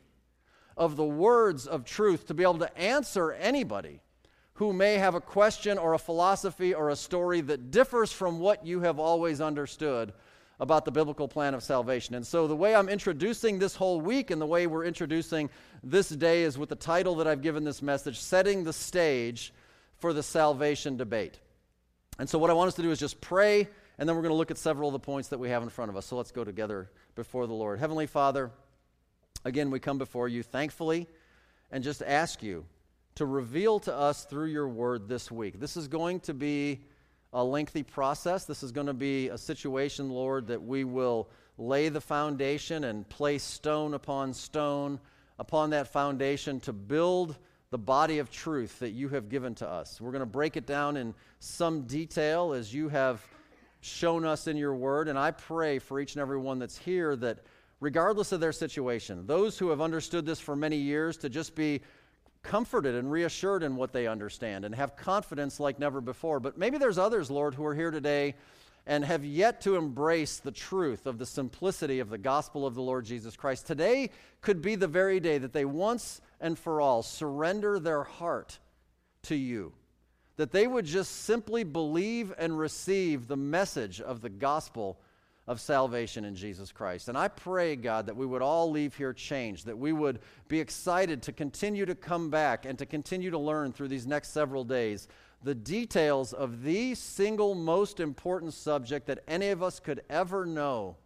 of 0.77 0.97
the 0.97 1.05
words 1.05 1.67
of 1.67 1.85
truth 1.85 2.27
to 2.27 2.35
be 2.35 2.43
able 2.43 2.59
to 2.59 2.79
answer 2.79 3.33
anybody 3.33 4.01
who 4.55 4.73
may 4.73 4.95
have 4.95 5.15
a 5.15 5.21
question 5.21 5.79
or 5.79 5.95
a 5.95 5.99
philosophy 5.99 6.75
or 6.75 6.91
a 6.91 6.97
story 6.97 7.41
that 7.41 7.71
differs 7.71 8.13
from 8.13 8.41
what 8.41 8.67
you 8.67 8.81
have 8.81 8.99
always 8.99 9.41
understood 9.41 10.13
about 10.61 10.85
the 10.85 10.93
biblical 10.93 11.27
plan 11.27 11.55
of 11.55 11.63
salvation. 11.63 12.15
And 12.15 12.27
so, 12.27 12.47
the 12.47 12.55
way 12.55 12.75
I'm 12.75 12.91
introducing 12.91 13.59
this 13.59 13.75
whole 13.75 14.01
week 14.01 14.31
and 14.31 14.41
the 14.41 14.47
way 14.47 14.67
we're 14.67 14.85
introducing 14.85 15.49
this 15.83 16.11
day 16.11 16.43
is 16.43 16.59
with 16.59 16.69
the 16.69 16.77
title 16.77 17.17
that 17.17 17.27
I've 17.27 17.41
given 17.41 17.65
this 17.65 17.81
message 17.81 18.21
Setting 18.21 18.63
the 18.63 18.73
Stage 18.73 19.55
for 19.99 20.13
the 20.13 20.23
Salvation 20.23 20.99
Debate. 20.99 21.41
And 22.19 22.29
so, 22.29 22.39
what 22.39 22.51
I 22.51 22.53
want 22.53 22.69
us 22.69 22.75
to 22.75 22.83
do 22.83 22.91
is 22.91 22.99
just 22.99 23.23
pray, 23.23 23.67
and 23.99 24.07
then 24.07 24.15
we're 24.15 24.23
going 24.23 24.33
to 24.33 24.37
look 24.37 24.51
at 24.51 24.59
several 24.59 24.91
of 24.91 24.93
the 24.93 24.99
points 25.01 25.29
that 25.29 25.39
we 25.39 25.49
have 25.49 25.63
in 25.63 25.71
front 25.71 25.91
of 25.91 25.97
us. 25.97 26.05
So, 26.05 26.17
let's 26.17 26.31
go 26.31 26.45
together 26.45 26.91
before 27.15 27.47
the 27.47 27.55
Lord. 27.55 27.79
Heavenly 27.79 28.07
Father, 28.07 28.51
again, 29.47 29.71
we 29.71 29.81
come 29.81 29.97
before 29.97 30.29
you 30.29 30.43
thankfully 30.43 31.09
and 31.73 31.83
just 31.83 32.03
ask 32.03 32.43
you 32.43 32.67
to 33.15 33.25
reveal 33.25 33.81
to 33.81 33.95
us 33.95 34.25
through 34.25 34.47
your 34.47 34.69
word 34.69 35.09
this 35.09 35.31
week. 35.31 35.59
This 35.59 35.79
is 35.79 35.89
going 35.89 36.21
to 36.21 36.35
be 36.35 36.81
a 37.33 37.45
lengthy 37.45 37.83
process. 37.83 38.45
This 38.45 38.63
is 38.63 38.73
going 38.73 38.87
to 38.87 38.95
be 38.95 39.29
a 39.29 39.39
situation, 39.39 40.11
Lord, 40.11 40.49
that 40.49 40.63
we 40.63 40.85
will 40.85 41.29
lay 41.59 41.89
the 41.89 42.01
foundation 42.01 42.85
and 42.85 43.09
place 43.09 43.43
stone 43.43 43.95
upon 43.95 44.33
stone 44.35 44.99
upon 45.39 45.71
that 45.71 45.89
foundation 45.89 46.61
to 46.61 46.73
build 46.73 47.37
the 47.71 47.79
body 47.79 48.19
of 48.19 48.31
truth 48.31 48.79
that 48.81 48.91
you 48.91 49.09
have 49.09 49.29
given 49.29 49.55
to 49.55 49.69
us. 49.69 50.01
We're 50.01 50.11
going 50.11 50.21
to 50.21 50.27
break 50.27 50.57
it 50.57 50.67
down 50.67 50.97
in 50.97 51.15
some 51.39 51.83
detail 51.83 52.53
as 52.53 52.75
you 52.75 52.89
have 52.89 53.27
shown 53.81 54.25
us 54.25 54.47
in 54.47 54.57
your 54.57 54.75
word. 54.75 55.09
And 55.09 55.19
I 55.19 55.31
pray 55.31 55.79
for 55.79 56.01
each 56.01 56.15
and 56.15 56.21
every 56.21 56.39
one 56.39 56.59
that's 56.59 56.77
here 56.77 57.17
that, 57.17 57.39
regardless 57.79 58.33
of 58.33 58.41
their 58.41 58.53
situation, 58.53 59.27
those 59.27 59.59
who 59.59 59.71
have 59.71 59.81
understood 59.81 60.27
this 60.27 60.41
for 60.41 60.57
many 60.57 60.77
years 60.77 61.17
to 61.19 61.29
just 61.29 61.55
be 61.55 61.81
comforted 62.43 62.95
and 62.95 63.11
reassured 63.11 63.63
in 63.63 63.77
what 63.77 63.93
they 63.93 64.07
understand 64.07 64.65
and 64.65 64.75
have 64.75 64.97
confidence 64.97 65.61
like 65.61 65.79
never 65.79 66.01
before. 66.01 66.41
But 66.41 66.59
maybe 66.59 66.79
there's 66.79 66.99
others, 66.99 67.31
Lord, 67.31 67.55
who 67.55 67.65
are 67.65 67.75
here 67.75 67.91
today 67.91 68.35
and 68.87 69.05
have 69.05 69.25
yet 69.25 69.61
to 69.63 69.77
embrace 69.77 70.39
the 70.39 70.51
truth 70.51 71.07
of 71.07 71.19
the 71.19 71.27
simplicity 71.27 72.01
of 72.01 72.11
the 72.11 72.19
gospel 72.19 72.67
of 72.67 72.75
the 72.75 72.83
Lord 72.83 73.05
Jesus 73.05 73.37
Christ. 73.37 73.67
Today 73.67 74.11
could 74.41 74.63
be 74.63 74.75
the 74.75 74.89
very 74.89 75.21
day 75.21 75.39
that 75.39 75.53
they 75.53 75.65
once 75.65 76.21
and 76.41 76.59
for 76.59 76.81
all 76.81 77.03
surrender 77.03 77.79
their 77.79 78.03
heart 78.03 78.59
to 79.25 79.37
you. 79.37 79.73
That 80.37 80.53
they 80.53 80.67
would 80.67 80.87
just 80.87 81.25
simply 81.25 81.63
believe 81.63 82.33
and 82.39 82.59
receive 82.59 83.29
the 83.29 83.37
message 83.37 84.01
of 84.01 84.23
the 84.23 84.31
gospel 84.31 84.99
of 85.51 85.61
salvation 85.61 86.25
in 86.25 86.37
Jesus 86.37 86.71
Christ. 86.71 87.09
And 87.09 87.19
I 87.19 87.27
pray, 87.27 87.75
God, 87.75 88.07
that 88.07 88.17
we 88.17 88.25
would 88.25 88.41
all 88.41 88.71
leave 88.71 88.95
here 88.95 89.13
changed, 89.13 89.67
that 89.67 89.77
we 89.77 89.93
would 89.93 90.21
be 90.47 90.61
excited 90.61 91.23
to 91.23 91.33
continue 91.33 91.85
to 91.87 91.97
come 91.97 92.31
back 92.31 92.67
and 92.67 92.79
to 92.79 92.87
continue 92.87 93.33
to 93.33 93.39
learn 93.39 93.73
through 93.73 93.89
these 93.89 94.07
next 94.07 94.29
several 94.29 94.63
days 94.63 95.09
the 95.43 95.55
details 95.55 96.33
of 96.33 96.63
the 96.63 96.95
single 96.95 97.57
most 97.57 97.99
important 97.99 98.55
subject 98.55 99.09
that 99.09 99.25
any 99.27 99.49
of 99.49 99.61
us 99.61 99.81
could 99.81 100.03
ever 100.09 100.47
know 100.47 100.97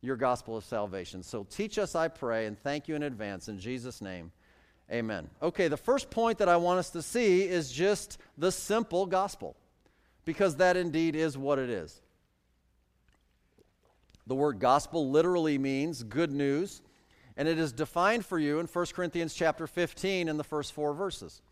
your 0.00 0.14
gospel 0.14 0.56
of 0.56 0.64
salvation. 0.64 1.24
So 1.24 1.44
teach 1.50 1.76
us, 1.76 1.96
I 1.96 2.06
pray, 2.06 2.46
and 2.46 2.56
thank 2.56 2.86
you 2.86 2.94
in 2.94 3.02
advance. 3.02 3.48
In 3.48 3.58
Jesus' 3.58 4.00
name, 4.00 4.30
amen. 4.92 5.28
Okay, 5.42 5.66
the 5.66 5.76
first 5.76 6.08
point 6.08 6.38
that 6.38 6.48
I 6.48 6.56
want 6.56 6.78
us 6.78 6.90
to 6.90 7.02
see 7.02 7.42
is 7.42 7.72
just 7.72 8.18
the 8.38 8.52
simple 8.52 9.06
gospel, 9.06 9.56
because 10.24 10.54
that 10.56 10.76
indeed 10.76 11.16
is 11.16 11.36
what 11.36 11.58
it 11.58 11.68
is. 11.68 12.00
The 14.26 14.34
word 14.34 14.58
gospel 14.58 15.10
literally 15.10 15.56
means 15.56 16.02
good 16.02 16.32
news, 16.32 16.82
and 17.36 17.46
it 17.46 17.58
is 17.58 17.72
defined 17.72 18.26
for 18.26 18.38
you 18.38 18.58
in 18.58 18.66
1 18.66 18.86
Corinthians 18.94 19.34
chapter 19.34 19.66
15 19.66 20.28
in 20.28 20.36
the 20.36 20.44
first 20.44 20.72
four 20.72 20.94
verses. 20.94 21.42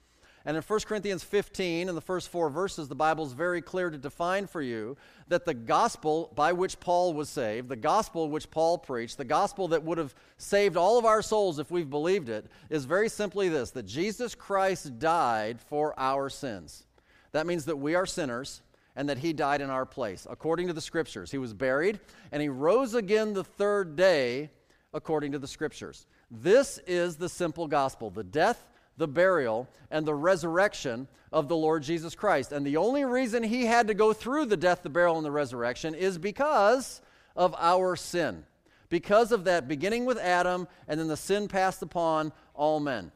And 0.46 0.56
in 0.56 0.62
1 0.62 0.80
Corinthians 0.80 1.24
15, 1.24 1.88
in 1.88 1.94
the 1.94 2.00
first 2.02 2.28
four 2.28 2.50
verses, 2.50 2.88
the 2.88 2.94
Bible 2.94 3.24
is 3.24 3.32
very 3.32 3.62
clear 3.62 3.88
to 3.88 3.96
define 3.96 4.46
for 4.46 4.60
you 4.60 4.96
that 5.28 5.46
the 5.46 5.54
gospel 5.54 6.30
by 6.34 6.52
which 6.52 6.78
Paul 6.80 7.14
was 7.14 7.30
saved, 7.30 7.70
the 7.70 7.76
gospel 7.76 8.28
which 8.28 8.50
Paul 8.50 8.76
preached, 8.76 9.16
the 9.16 9.24
gospel 9.24 9.68
that 9.68 9.84
would 9.84 9.96
have 9.96 10.14
saved 10.36 10.76
all 10.76 10.98
of 10.98 11.06
our 11.06 11.22
souls 11.22 11.58
if 11.58 11.70
we've 11.70 11.88
believed 11.88 12.28
it, 12.28 12.46
is 12.68 12.84
very 12.84 13.08
simply 13.08 13.48
this 13.48 13.70
that 13.70 13.86
Jesus 13.86 14.34
Christ 14.34 14.98
died 14.98 15.60
for 15.60 15.98
our 15.98 16.28
sins. 16.28 16.84
That 17.32 17.46
means 17.46 17.64
that 17.64 17.76
we 17.76 17.94
are 17.94 18.06
sinners 18.06 18.60
and 18.96 19.08
that 19.08 19.18
he 19.18 19.32
died 19.32 19.60
in 19.60 19.70
our 19.70 19.86
place, 19.86 20.26
according 20.30 20.68
to 20.68 20.72
the 20.72 20.80
scriptures. 20.80 21.30
He 21.30 21.38
was 21.38 21.52
buried, 21.52 22.00
and 22.32 22.40
he 22.40 22.48
rose 22.48 22.94
again 22.94 23.32
the 23.32 23.44
third 23.44 23.96
day, 23.96 24.50
according 24.92 25.32
to 25.32 25.38
the 25.38 25.48
scriptures. 25.48 26.06
This 26.30 26.78
is 26.86 27.16
the 27.16 27.28
simple 27.28 27.66
gospel 27.66 28.10
the 28.10 28.24
death, 28.24 28.66
the 28.96 29.08
burial, 29.08 29.68
and 29.90 30.06
the 30.06 30.14
resurrection 30.14 31.08
of 31.32 31.48
the 31.48 31.56
Lord 31.56 31.82
Jesus 31.82 32.14
Christ. 32.14 32.52
And 32.52 32.64
the 32.64 32.76
only 32.76 33.04
reason 33.04 33.42
he 33.42 33.66
had 33.66 33.88
to 33.88 33.94
go 33.94 34.12
through 34.12 34.46
the 34.46 34.56
death, 34.56 34.82
the 34.82 34.90
burial, 34.90 35.16
and 35.16 35.26
the 35.26 35.32
resurrection 35.32 35.94
is 35.94 36.16
because 36.16 37.00
of 37.34 37.54
our 37.58 37.96
sin. 37.96 38.44
Because 38.88 39.32
of 39.32 39.44
that, 39.44 39.66
beginning 39.66 40.04
with 40.04 40.18
Adam, 40.18 40.68
and 40.86 41.00
then 41.00 41.08
the 41.08 41.16
sin 41.16 41.48
passed 41.48 41.82
upon 41.82 42.32
all 42.54 42.78
men 42.78 43.10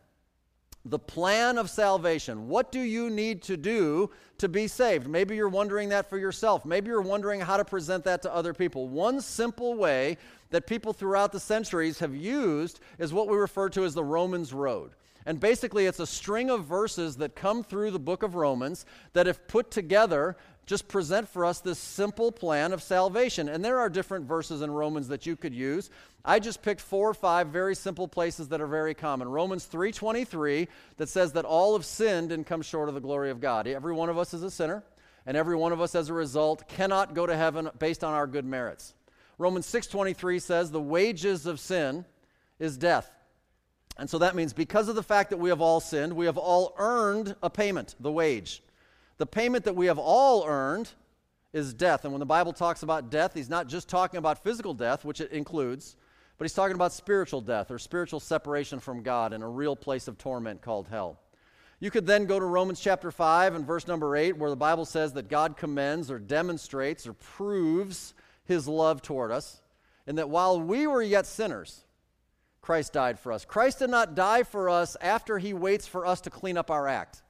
the 0.91 0.99
plan 0.99 1.59
of 1.59 1.69
salvation. 1.69 2.49
What 2.49 2.73
do 2.73 2.81
you 2.81 3.11
need 3.11 3.43
to 3.43 3.57
do 3.57 4.11
to 4.39 4.49
be 4.49 4.67
saved? 4.69 5.07
Maybe 5.07 5.37
you're 5.37 5.49
wondering 5.49 5.91
that 5.91 6.09
for 6.09 6.19
yourself. 6.19 6.65
Maybe 6.65 6.89
you're 6.89 7.01
wondering 7.01 7.41
how 7.41 7.57
to 7.57 7.65
present 7.65 8.05
that 8.05 8.23
to 8.23 8.35
other 8.35 8.55
people. 8.55 8.89
One 8.89 9.21
simple 9.21 9.75
way 9.75 10.17
that 10.51 10.67
people 10.67 10.93
throughout 10.93 11.33
the 11.33 11.41
centuries 11.41 11.99
have 11.99 12.15
used 12.15 12.81
is 12.99 13.13
what 13.13 13.29
we 13.29 13.37
refer 13.37 13.69
to 13.71 13.85
as 13.85 13.95
the 13.95 14.05
Romans 14.05 14.53
Road. 14.53 14.93
And 15.27 15.39
basically, 15.39 15.85
it's 15.85 16.01
a 16.01 16.07
string 16.07 16.49
of 16.49 16.65
verses 16.65 17.17
that 17.17 17.37
come 17.37 17.63
through 17.63 17.91
the 17.91 17.99
book 17.99 18.23
of 18.23 18.35
Romans 18.35 18.87
that, 19.13 19.29
if 19.29 19.47
put 19.47 19.71
together, 19.71 20.39
just 20.69 20.87
present 20.87 21.27
for 21.27 21.47
us 21.47 21.61
this 21.61 21.79
simple 21.79 22.31
plan 22.31 22.75
of 22.75 22.83
salvation. 22.83 23.49
And 23.49 23.65
there 23.65 23.79
are 23.79 23.89
different 23.89 24.27
verses 24.27 24.61
in 24.61 24.71
Romans 24.71 25.09
that 25.09 25.25
you 25.25 25.35
could 25.35 25.55
use. 25.55 25.89
I 26.27 26.39
just 26.39 26.61
picked 26.61 26.83
four 26.83 27.09
or 27.09 27.15
five 27.15 27.49
very 27.49 27.75
simple 27.75 28.07
places 28.07 28.49
that 28.49 28.61
are 28.61 28.67
very 28.67 28.93
common. 28.93 29.31
Romans 29.31 29.65
3:23 29.65 30.69
that 30.99 31.09
says 31.09 31.33
that 31.33 31.47
all 31.47 31.73
have 31.73 31.87
sinned 31.87 32.33
and 32.33 32.47
come 32.47 32.61
short 32.61 32.91
of 32.91 32.95
the 32.95 33.01
glory 33.01 33.31
of 33.31 33.41
God. 33.41 33.67
Every 33.67 33.95
one 33.95 34.11
of 34.11 34.19
us 34.19 34.35
is 34.35 34.43
a 34.43 34.51
sinner, 34.51 34.85
and 35.25 35.39
every 35.39 35.57
one 35.57 35.73
of 35.73 35.81
us 35.81 35.95
as 35.95 36.11
a 36.11 36.15
result 36.15 36.69
cannot 36.69 37.15
go 37.15 37.25
to 37.25 37.35
heaven 37.35 37.71
based 37.79 38.05
on 38.05 38.13
our 38.13 38.27
good 38.27 38.45
merits. 38.45 38.93
Romans 39.39 39.65
6:23 39.65 40.39
says 40.39 40.71
the 40.71 40.83
wages 40.83 41.47
of 41.47 41.59
sin 41.59 42.05
is 42.59 42.77
death. 42.77 43.11
And 43.97 44.11
so 44.11 44.19
that 44.19 44.37
means 44.37 44.53
because 44.53 44.89
of 44.89 44.97
the 44.97 45.03
fact 45.03 45.31
that 45.31 45.39
we 45.39 45.49
have 45.49 45.63
all 45.63 45.81
sinned, 45.81 46.13
we 46.13 46.27
have 46.27 46.37
all 46.37 46.75
earned 46.77 47.37
a 47.43 47.49
payment, 47.49 47.95
the 47.99 48.13
wage. 48.13 48.63
The 49.19 49.27
payment 49.27 49.65
that 49.65 49.77
we 49.77 49.87
have 49.87 49.99
all 49.99 50.47
earned 50.47 50.91
is 51.53 51.75
death. 51.75 52.05
And 52.05 52.13
when 52.13 52.21
the 52.21 52.27
Bible 52.27 52.53
talks 52.53 52.83
about 52.83 53.11
death, 53.11 53.35
he's 53.35 53.49
not 53.49 53.67
just 53.67 53.89
talking 53.89 54.19
about 54.19 54.43
physical 54.43 54.75
death, 54.75 55.05
which 55.05 55.21
it 55.21 55.33
includes, 55.33 55.97
but 56.37 56.45
he's 56.45 56.55
talking 56.55 56.77
about 56.77 56.93
spiritual 56.93 57.41
death 57.41 57.71
or 57.71 57.79
spiritual 57.79 58.21
separation 58.21 58.79
from 58.79 59.03
God 59.03 59.33
in 59.33 59.43
a 59.43 59.49
real 59.49 59.75
place 59.75 60.09
of 60.09 60.19
torment 60.19 60.63
called 60.63 60.89
hell. 60.89 61.19
You 61.81 61.91
could 61.91 62.07
then 62.07 62.27
go 62.27 62.39
to 62.41 62.45
Romans 62.45 62.81
chapter 62.81 63.11
5 63.11 63.55
and 63.55 63.67
verse 63.67 63.87
number 63.87 64.17
8, 64.17 64.37
where 64.37 64.51
the 64.51 64.57
Bible 64.57 64.85
says 64.85 65.13
that 65.15 65.29
God 65.29 65.57
commends 65.57 66.11
or 66.11 66.19
demonstrates 66.19 67.07
or 67.07 67.13
proves 67.13 68.15
his 68.45 68.67
love 68.67 69.03
toward 69.03 69.31
us, 69.31 69.63
and 70.07 70.19
that 70.19 70.29
while 70.29 70.61
we 70.61 70.87
were 70.87 71.03
yet 71.03 71.27
sinners, 71.27 71.85
Christ 72.61 72.93
died 72.93 73.19
for 73.19 73.33
us. 73.33 73.45
Christ 73.45 73.79
did 73.79 73.91
not 73.91 74.15
die 74.15 74.43
for 74.43 74.69
us 74.69 74.97
after 75.01 75.39
he 75.39 75.55
waits 75.55 75.87
for 75.87 76.05
us 76.05 76.21
to 76.23 76.31
clean 76.31 76.57
up 76.57 76.71
our 76.71 76.89
act. 76.89 77.23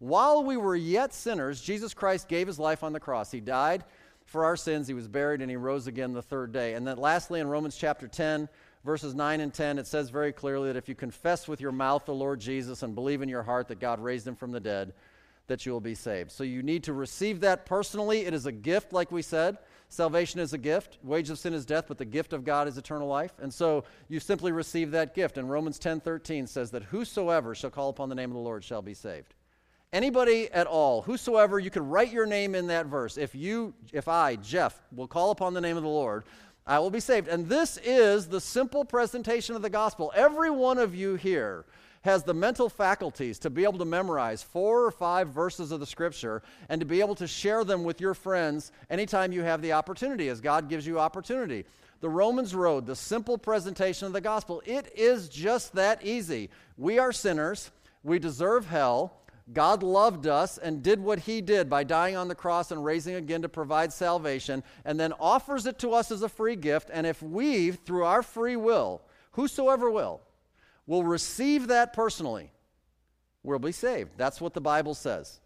While 0.00 0.42
we 0.42 0.56
were 0.56 0.74
yet 0.74 1.14
sinners, 1.14 1.60
Jesus 1.60 1.94
Christ 1.94 2.26
gave 2.26 2.46
his 2.46 2.58
life 2.58 2.82
on 2.82 2.92
the 2.92 3.00
cross. 3.00 3.30
He 3.30 3.40
died 3.40 3.84
for 4.24 4.44
our 4.44 4.56
sins, 4.56 4.86
he 4.86 4.94
was 4.94 5.08
buried, 5.08 5.42
and 5.42 5.50
he 5.50 5.56
rose 5.56 5.86
again 5.86 6.12
the 6.12 6.22
third 6.22 6.52
day. 6.52 6.74
And 6.74 6.86
then, 6.86 6.98
lastly, 6.98 7.40
in 7.40 7.48
Romans 7.48 7.76
chapter 7.76 8.06
10, 8.06 8.48
verses 8.84 9.14
9 9.14 9.40
and 9.40 9.52
10, 9.52 9.78
it 9.78 9.86
says 9.86 10.08
very 10.08 10.32
clearly 10.32 10.68
that 10.68 10.78
if 10.78 10.88
you 10.88 10.94
confess 10.94 11.48
with 11.48 11.60
your 11.60 11.72
mouth 11.72 12.06
the 12.06 12.14
Lord 12.14 12.40
Jesus 12.40 12.82
and 12.82 12.94
believe 12.94 13.22
in 13.22 13.28
your 13.28 13.42
heart 13.42 13.68
that 13.68 13.80
God 13.80 14.00
raised 14.00 14.26
him 14.26 14.36
from 14.36 14.52
the 14.52 14.60
dead, 14.60 14.94
that 15.48 15.66
you 15.66 15.72
will 15.72 15.80
be 15.80 15.96
saved. 15.96 16.30
So 16.30 16.44
you 16.44 16.62
need 16.62 16.84
to 16.84 16.92
receive 16.92 17.40
that 17.40 17.66
personally. 17.66 18.20
It 18.24 18.32
is 18.32 18.46
a 18.46 18.52
gift, 18.52 18.92
like 18.92 19.10
we 19.10 19.20
said. 19.20 19.58
Salvation 19.88 20.38
is 20.38 20.52
a 20.52 20.58
gift. 20.58 20.98
Wage 21.02 21.28
of 21.28 21.38
sin 21.40 21.52
is 21.52 21.66
death, 21.66 21.86
but 21.88 21.98
the 21.98 22.04
gift 22.04 22.32
of 22.32 22.44
God 22.44 22.68
is 22.68 22.78
eternal 22.78 23.08
life. 23.08 23.32
And 23.42 23.52
so 23.52 23.82
you 24.08 24.20
simply 24.20 24.52
receive 24.52 24.92
that 24.92 25.14
gift. 25.14 25.36
And 25.36 25.50
Romans 25.50 25.80
10 25.80 26.00
13 26.00 26.46
says 26.46 26.70
that 26.70 26.84
whosoever 26.84 27.54
shall 27.56 27.70
call 27.70 27.90
upon 27.90 28.08
the 28.08 28.14
name 28.14 28.30
of 28.30 28.36
the 28.36 28.42
Lord 28.42 28.62
shall 28.62 28.80
be 28.80 28.94
saved. 28.94 29.34
Anybody 29.92 30.48
at 30.52 30.68
all, 30.68 31.02
whosoever, 31.02 31.58
you 31.58 31.70
could 31.70 31.82
write 31.82 32.12
your 32.12 32.26
name 32.26 32.54
in 32.54 32.68
that 32.68 32.86
verse. 32.86 33.18
If 33.18 33.34
you, 33.34 33.74
if 33.92 34.06
I, 34.06 34.36
Jeff, 34.36 34.80
will 34.92 35.08
call 35.08 35.32
upon 35.32 35.52
the 35.52 35.60
name 35.60 35.76
of 35.76 35.82
the 35.82 35.88
Lord, 35.88 36.24
I 36.64 36.78
will 36.78 36.90
be 36.90 37.00
saved. 37.00 37.26
And 37.26 37.48
this 37.48 37.76
is 37.78 38.28
the 38.28 38.40
simple 38.40 38.84
presentation 38.84 39.56
of 39.56 39.62
the 39.62 39.70
gospel. 39.70 40.12
Every 40.14 40.50
one 40.50 40.78
of 40.78 40.94
you 40.94 41.16
here 41.16 41.64
has 42.02 42.22
the 42.22 42.32
mental 42.32 42.68
faculties 42.68 43.38
to 43.40 43.50
be 43.50 43.64
able 43.64 43.78
to 43.78 43.84
memorize 43.84 44.42
four 44.44 44.84
or 44.84 44.92
five 44.92 45.28
verses 45.28 45.72
of 45.72 45.80
the 45.80 45.86
scripture 45.86 46.42
and 46.68 46.80
to 46.80 46.86
be 46.86 47.00
able 47.00 47.16
to 47.16 47.26
share 47.26 47.64
them 47.64 47.82
with 47.82 48.00
your 48.00 48.14
friends 48.14 48.70
anytime 48.88 49.32
you 49.32 49.42
have 49.42 49.60
the 49.60 49.72
opportunity, 49.72 50.28
as 50.28 50.40
God 50.40 50.68
gives 50.68 50.86
you 50.86 51.00
opportunity. 51.00 51.64
The 52.00 52.08
Romans 52.08 52.54
Road, 52.54 52.86
the 52.86 52.96
simple 52.96 53.36
presentation 53.36 54.06
of 54.06 54.12
the 54.12 54.20
gospel, 54.20 54.62
it 54.64 54.90
is 54.94 55.28
just 55.28 55.74
that 55.74 56.02
easy. 56.04 56.48
We 56.78 56.98
are 56.98 57.12
sinners, 57.12 57.70
we 58.02 58.18
deserve 58.18 58.66
hell. 58.66 59.16
God 59.52 59.82
loved 59.82 60.26
us 60.26 60.58
and 60.58 60.82
did 60.82 61.00
what 61.00 61.20
he 61.20 61.40
did 61.40 61.68
by 61.68 61.84
dying 61.84 62.16
on 62.16 62.28
the 62.28 62.34
cross 62.34 62.70
and 62.70 62.84
raising 62.84 63.14
again 63.16 63.42
to 63.42 63.48
provide 63.48 63.92
salvation, 63.92 64.62
and 64.84 64.98
then 64.98 65.12
offers 65.18 65.66
it 65.66 65.78
to 65.80 65.92
us 65.92 66.10
as 66.10 66.22
a 66.22 66.28
free 66.28 66.56
gift. 66.56 66.90
And 66.92 67.06
if 67.06 67.22
we, 67.22 67.72
through 67.72 68.04
our 68.04 68.22
free 68.22 68.56
will, 68.56 69.02
whosoever 69.32 69.90
will, 69.90 70.20
will 70.86 71.04
receive 71.04 71.68
that 71.68 71.92
personally, 71.92 72.52
we'll 73.42 73.58
be 73.58 73.72
saved. 73.72 74.12
That's 74.16 74.40
what 74.40 74.54
the 74.54 74.60
Bible 74.60 74.94
says. 74.94 75.40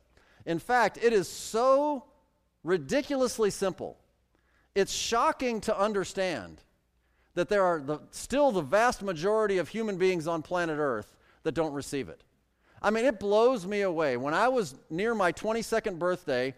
In 0.45 0.59
fact, 0.59 0.99
it 1.03 1.13
is 1.13 1.29
so 1.29 2.05
ridiculously 2.63 3.51
simple. 3.51 3.99
It's 4.75 4.93
shocking 4.93 5.61
to 5.63 5.79
understand 5.79 6.61
that 7.35 7.49
there 7.49 7.65
are 7.65 7.81
the, 7.81 8.01
still 8.11 8.53
the 8.53 8.61
vast 8.61 9.03
majority 9.03 9.59
of 9.59 9.69
human 9.69 9.97
beings 9.97 10.27
on 10.27 10.43
planet 10.43 10.79
Earth 10.79 11.17
that 11.43 11.55
don't 11.55 11.73
receive 11.73 12.09
it. 12.09 12.23
I 12.85 12.91
mean, 12.91 13.07
it 13.07 13.19
blows 13.19 13.67
me 13.67 13.81
away. 13.81 14.19
When 14.19 14.35
I 14.35 14.49
was 14.49 14.75
near 14.91 15.15
my 15.15 15.33
22nd 15.33 15.99
birthday 15.99 16.55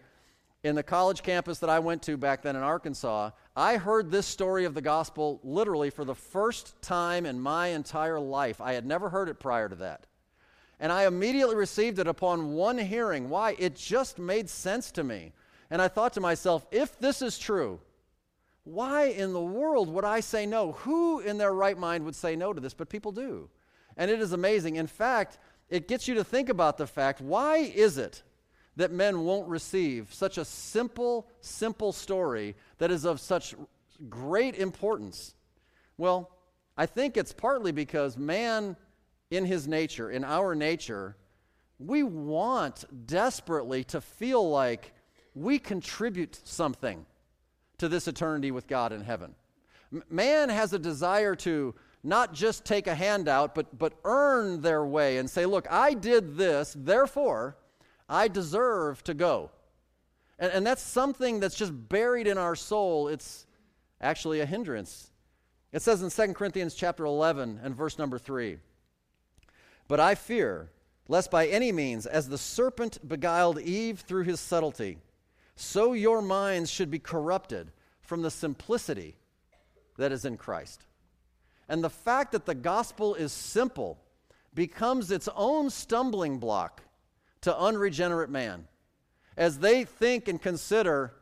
in 0.61 0.75
the 0.75 0.83
college 0.83 1.23
campus 1.23 1.59
that 1.59 1.69
I 1.69 1.79
went 1.79 2.01
to 2.03 2.17
back 2.17 2.41
then 2.41 2.57
in 2.57 2.63
Arkansas, 2.63 3.29
I 3.55 3.77
heard 3.77 4.11
this 4.11 4.25
story 4.25 4.65
of 4.65 4.73
the 4.73 4.81
gospel 4.81 5.39
literally 5.41 5.89
for 5.89 6.03
the 6.03 6.13
first 6.13 6.81
time 6.81 7.25
in 7.25 7.39
my 7.39 7.67
entire 7.67 8.19
life. 8.19 8.59
I 8.59 8.73
had 8.73 8.85
never 8.85 9.07
heard 9.07 9.29
it 9.29 9.39
prior 9.39 9.69
to 9.69 9.75
that. 9.77 10.05
And 10.81 10.91
I 10.91 11.07
immediately 11.07 11.55
received 11.55 11.97
it 11.97 12.07
upon 12.07 12.51
one 12.51 12.77
hearing. 12.77 13.29
Why? 13.29 13.55
It 13.57 13.77
just 13.77 14.19
made 14.19 14.49
sense 14.49 14.91
to 14.91 15.05
me. 15.05 15.31
And 15.69 15.81
I 15.81 15.87
thought 15.87 16.11
to 16.13 16.19
myself, 16.19 16.67
if 16.71 16.99
this 16.99 17.21
is 17.21 17.39
true, 17.39 17.79
why 18.65 19.05
in 19.05 19.31
the 19.31 19.39
world 19.39 19.87
would 19.93 20.03
I 20.03 20.19
say 20.19 20.45
no? 20.45 20.73
Who 20.73 21.21
in 21.21 21.37
their 21.37 21.53
right 21.53 21.77
mind 21.77 22.03
would 22.03 22.15
say 22.15 22.35
no 22.35 22.51
to 22.51 22.59
this? 22.59 22.73
But 22.73 22.89
people 22.89 23.13
do. 23.13 23.49
And 23.95 24.11
it 24.11 24.21
is 24.21 24.33
amazing. 24.33 24.75
In 24.75 24.87
fact, 24.87 25.39
it 25.69 25.87
gets 25.87 26.07
you 26.07 26.15
to 26.15 26.23
think 26.23 26.49
about 26.49 26.77
the 26.77 26.87
fact 26.87 27.21
why 27.21 27.57
is 27.57 27.97
it 27.97 28.23
that 28.75 28.91
men 28.91 29.25
won't 29.25 29.47
receive 29.47 30.13
such 30.13 30.37
a 30.37 30.45
simple, 30.45 31.27
simple 31.41 31.91
story 31.91 32.55
that 32.77 32.91
is 32.91 33.05
of 33.05 33.19
such 33.19 33.55
great 34.09 34.55
importance? 34.55 35.33
Well, 35.97 36.31
I 36.77 36.85
think 36.85 37.17
it's 37.17 37.33
partly 37.33 37.71
because 37.71 38.17
man, 38.17 38.77
in 39.31 39.45
his 39.45 39.67
nature, 39.67 40.11
in 40.11 40.23
our 40.23 40.53
nature, 40.53 41.17
we 41.79 42.03
want 42.03 42.85
desperately 43.07 43.83
to 43.85 44.01
feel 44.01 44.47
like 44.49 44.93
we 45.33 45.59
contribute 45.59 46.39
something 46.43 47.05
to 47.77 47.87
this 47.87 48.07
eternity 48.07 48.51
with 48.51 48.67
God 48.67 48.91
in 48.91 49.01
heaven. 49.01 49.35
man 50.09 50.49
has 50.49 50.73
a 50.73 50.79
desire 50.79 51.35
to 51.35 51.75
not 52.03 52.33
just 52.33 52.65
take 52.65 52.87
a 52.87 52.95
handout, 52.95 53.55
but, 53.55 53.77
but 53.77 53.93
earn 54.03 54.61
their 54.61 54.85
way 54.85 55.17
and 55.17 55.29
say, 55.29 55.45
Look, 55.45 55.67
I 55.69 55.93
did 55.93 56.37
this, 56.37 56.75
therefore, 56.77 57.57
I 58.07 58.27
deserve 58.27 59.03
to 59.03 59.13
go. 59.13 59.51
And, 60.39 60.51
and 60.51 60.67
that's 60.67 60.81
something 60.81 61.39
that's 61.39 61.55
just 61.55 61.73
buried 61.89 62.27
in 62.27 62.37
our 62.37 62.55
soul. 62.55 63.07
It's 63.07 63.45
actually 63.99 64.39
a 64.39 64.45
hindrance. 64.45 65.11
It 65.71 65.81
says 65.81 66.01
in 66.01 66.09
2 66.09 66.33
Corinthians 66.33 66.75
chapter 66.75 67.05
11 67.05 67.59
and 67.63 67.75
verse 67.75 67.97
number 67.97 68.17
3 68.17 68.57
But 69.87 69.99
I 69.99 70.15
fear, 70.15 70.71
lest 71.07 71.29
by 71.29 71.47
any 71.47 71.71
means, 71.71 72.05
as 72.05 72.29
the 72.29 72.37
serpent 72.37 73.07
beguiled 73.07 73.59
Eve 73.59 73.99
through 73.99 74.23
his 74.23 74.39
subtlety, 74.39 74.99
so 75.55 75.93
your 75.93 76.21
minds 76.21 76.71
should 76.71 76.91
be 76.91 76.99
corrupted 76.99 77.71
from 78.01 78.21
the 78.21 78.31
simplicity 78.31 79.17
that 79.97 80.11
is 80.11 80.23
in 80.23 80.37
Christ. 80.37 80.86
And 81.69 81.83
the 81.83 81.89
fact 81.89 82.31
that 82.31 82.45
the 82.45 82.55
gospel 82.55 83.15
is 83.15 83.31
simple 83.31 83.97
becomes 84.53 85.11
its 85.11 85.27
own 85.35 85.69
stumbling 85.69 86.39
block 86.39 86.81
to 87.41 87.57
unregenerate 87.57 88.29
man. 88.29 88.67
As 89.35 89.59
they 89.59 89.83
think 89.83 90.27
and 90.27 90.41
consider, 90.41 91.13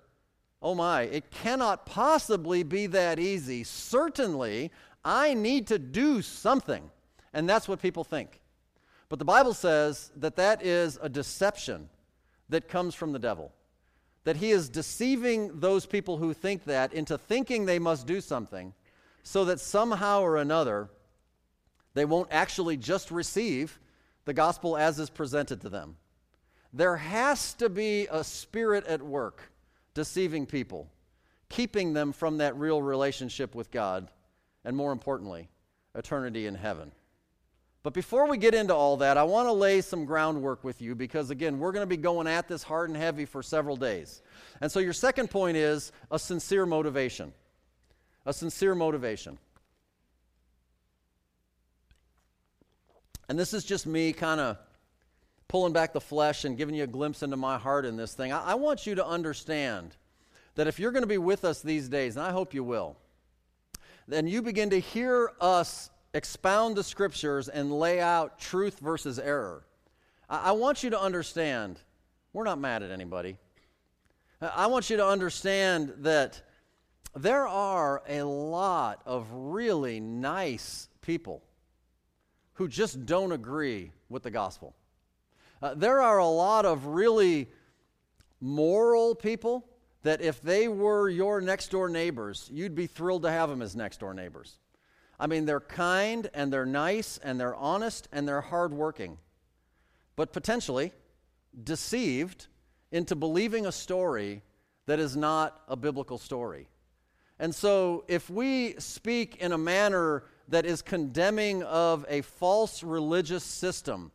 oh 0.62 0.76
my, 0.76 1.02
it 1.04 1.32
cannot 1.32 1.86
possibly 1.86 2.64
be 2.64 2.88
that 2.88 3.20
easy. 3.20 3.64
Certainly, 3.64 4.72
I 5.04 5.34
need 5.34 5.68
to 5.68 5.80
do 5.80 6.22
something. 6.22 6.90
And 7.34 7.50
that's 7.50 7.68
what 7.68 7.82
people 7.82 8.04
think. 8.04 8.40
But 9.10 9.20
the 9.20 9.26
Bible 9.26 9.54
says 9.54 10.12
that 10.16 10.38
that 10.38 10.64
is 10.64 10.98
a 11.02 11.10
deception 11.10 11.90
that 12.50 12.70
comes 12.70 12.96
from 12.96 13.12
the 13.12 13.20
devil. 13.20 13.52
That 14.24 14.38
he 14.38 14.52
is 14.52 14.70
deceiving 14.70 15.60
those 15.60 15.86
people 15.86 16.18
who 16.18 16.34
think 16.34 16.64
that 16.66 16.94
into 16.94 17.18
thinking 17.18 17.66
they 17.66 17.80
must 17.80 18.08
do 18.08 18.22
something 18.22 18.74
so 19.26 19.44
that 19.46 19.60
somehow 19.60 20.22
or 20.22 20.38
another 20.38 20.88
they 21.96 22.06
won't 22.06 22.28
actually 22.32 22.78
just 22.78 23.10
receive 23.10 23.80
the 24.26 24.34
gospel 24.34 24.78
as 24.78 25.00
is 25.00 25.10
presented 25.10 25.62
to 25.62 25.70
them. 25.70 25.98
There 26.72 26.98
has 26.98 27.54
to 27.56 27.70
be 27.70 28.08
a 28.12 28.24
spirit 28.24 28.86
at 28.86 29.02
work 29.02 29.42
deceiving 29.94 30.46
people, 30.46 30.90
keeping 31.50 31.94
them 31.94 32.12
from 32.12 32.38
that 32.38 32.56
real 32.58 32.82
relationship 32.82 33.56
with 33.56 33.72
God, 33.72 34.12
and 34.64 34.76
more 34.76 34.92
importantly, 34.92 35.50
eternity 35.96 36.48
in 36.48 36.56
heaven. 36.56 36.92
But 37.82 37.94
before 37.94 38.28
we 38.28 38.38
get 38.38 38.54
into 38.54 38.76
all 38.76 38.98
that, 38.98 39.18
I 39.18 39.24
want 39.24 39.48
to 39.48 39.54
lay 39.54 39.80
some 39.80 40.06
groundwork 40.06 40.64
with 40.64 40.82
you 40.82 40.96
because, 40.96 41.30
again, 41.30 41.60
we're 41.60 41.72
going 41.72 41.84
to 41.84 41.88
be 41.88 41.98
going 41.98 42.28
at 42.28 42.48
this 42.48 42.64
hard 42.64 42.90
and 42.90 42.98
heavy 42.98 43.26
for 43.26 43.42
several 43.42 43.78
days. 43.78 44.22
And 44.60 44.72
so, 44.72 44.80
your 44.80 44.94
second 44.94 45.30
point 45.30 45.56
is 45.56 45.92
a 46.12 46.20
sincere 46.20 46.66
motivation. 46.66 47.32
A 48.26 48.34
sincere 48.34 48.76
motivation. 48.76 49.38
And 53.28 53.40
this 53.40 53.54
is 53.54 53.64
just 53.64 53.88
me 53.88 54.14
kind 54.14 54.40
of 54.40 54.58
pulling 55.48 55.74
back 55.74 55.94
the 55.94 56.02
flesh 56.02 56.46
and 56.46 56.58
giving 56.58 56.76
you 56.76 56.84
a 56.84 56.88
glimpse 56.88 57.24
into 57.24 57.38
my 57.38 57.58
heart 57.58 57.86
in 57.86 57.96
this 57.96 58.14
thing, 58.14 58.32
I, 58.32 58.52
I 58.52 58.54
want 58.56 58.86
you 58.86 58.96
to 58.96 59.06
understand 59.06 59.96
that 60.56 60.68
if 60.68 60.80
you're 60.80 60.92
going 60.92 61.04
to 61.04 61.08
be 61.08 61.18
with 61.18 61.46
us 61.46 61.62
these 61.62 61.88
days, 61.90 62.16
and 62.16 62.26
I 62.26 62.32
hope 62.32 62.54
you 62.54 62.64
will, 62.64 62.98
then 64.08 64.28
you 64.28 64.42
begin 64.42 64.70
to 64.72 64.80
hear 64.80 65.32
us 65.42 65.90
expound 66.14 66.76
the 66.76 66.84
scriptures 66.84 67.50
and 67.50 67.72
lay 67.72 68.00
out 68.00 68.40
truth 68.40 68.80
versus 68.80 69.20
error. 69.20 69.66
I, 70.30 70.50
I 70.50 70.52
want 70.54 70.84
you 70.84 70.90
to 70.92 71.00
understand 71.00 71.80
we're 72.34 72.44
not 72.44 72.60
mad 72.60 72.84
at 72.84 72.92
anybody. 72.92 73.38
I 74.42 74.68
want 74.68 74.90
you 74.90 74.98
to 74.98 75.08
understand 75.08 75.94
that 76.00 76.42
there 77.16 77.48
are 77.48 78.02
a 78.08 78.24
lot 78.24 79.02
of 79.06 79.32
really 79.32 80.00
nice 80.00 80.90
people 81.02 81.42
who 82.54 82.68
just 82.68 83.06
don't 83.06 83.32
agree 83.32 83.92
with 84.10 84.24
the 84.24 84.32
gospel. 84.32 84.76
Uh, 85.62 85.74
there 85.74 86.02
are 86.02 86.18
a 86.18 86.28
lot 86.28 86.66
of 86.66 86.86
really 86.86 87.50
moral 88.42 89.16
people 89.16 89.66
that 90.04 90.22
if 90.22 90.42
they 90.42 90.68
were 90.68 91.10
your 91.10 91.42
next 91.42 91.72
door 91.72 91.90
neighbors, 91.90 92.50
you'd 92.54 92.76
be 92.76 92.86
thrilled 92.86 93.24
to 93.24 93.32
have 93.32 93.50
them 93.50 93.62
as 93.62 93.76
next 93.76 94.00
door 94.00 94.14
neighbors. 94.14 94.60
I 95.20 95.28
mean, 95.28 95.46
they're 95.46 95.62
kind 95.62 96.30
and 96.34 96.52
they're 96.52 96.66
nice 96.66 97.18
and 97.18 97.40
they're 97.40 97.56
honest 97.56 98.08
and 98.12 98.28
they're 98.28 98.42
hardworking, 98.42 99.18
but 100.16 100.34
potentially 100.34 100.92
deceived 101.64 102.48
into 102.92 103.16
believing 103.16 103.66
a 103.66 103.72
story 103.72 104.42
that 104.86 105.00
is 105.00 105.16
not 105.16 105.62
a 105.68 105.76
biblical 105.76 106.18
story. 106.18 106.68
And 107.40 107.54
so, 107.54 108.06
if 108.08 108.30
we 108.30 108.76
speak 108.80 109.38
in 109.38 109.52
a 109.52 109.58
manner 109.58 110.24
that 110.48 110.66
is 110.66 110.82
condemning 110.82 111.64
of 111.64 112.06
a 112.08 112.22
false 112.22 112.84
religious 112.84 113.44
system 113.44 114.12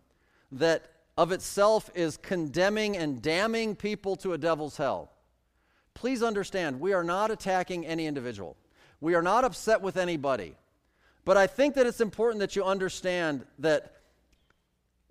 that 0.53 0.91
of 1.17 1.33
itself 1.33 1.91
is 1.95 2.17
condemning 2.17 2.97
and 2.97 3.21
damning 3.21 3.77
people 3.77 4.17
to 4.17 4.33
a 4.33 4.39
devil's 4.39 4.77
hell. 4.77 5.13
Please 5.93 6.23
understand, 6.23 6.81
we 6.81 6.93
are 6.93 7.05
not 7.05 7.31
attacking 7.31 7.85
any 7.85 8.07
individual. 8.07 8.57
We 9.01 9.15
are 9.15 9.23
not 9.23 9.45
upset 9.45 9.83
with 9.83 9.97
anybody. 9.97 10.57
But 11.25 11.37
I 11.37 11.47
think 11.47 11.75
that 11.75 11.87
it's 11.87 12.01
important 12.01 12.41
that 12.41 12.57
you 12.57 12.65
understand 12.65 13.45
that 13.59 13.97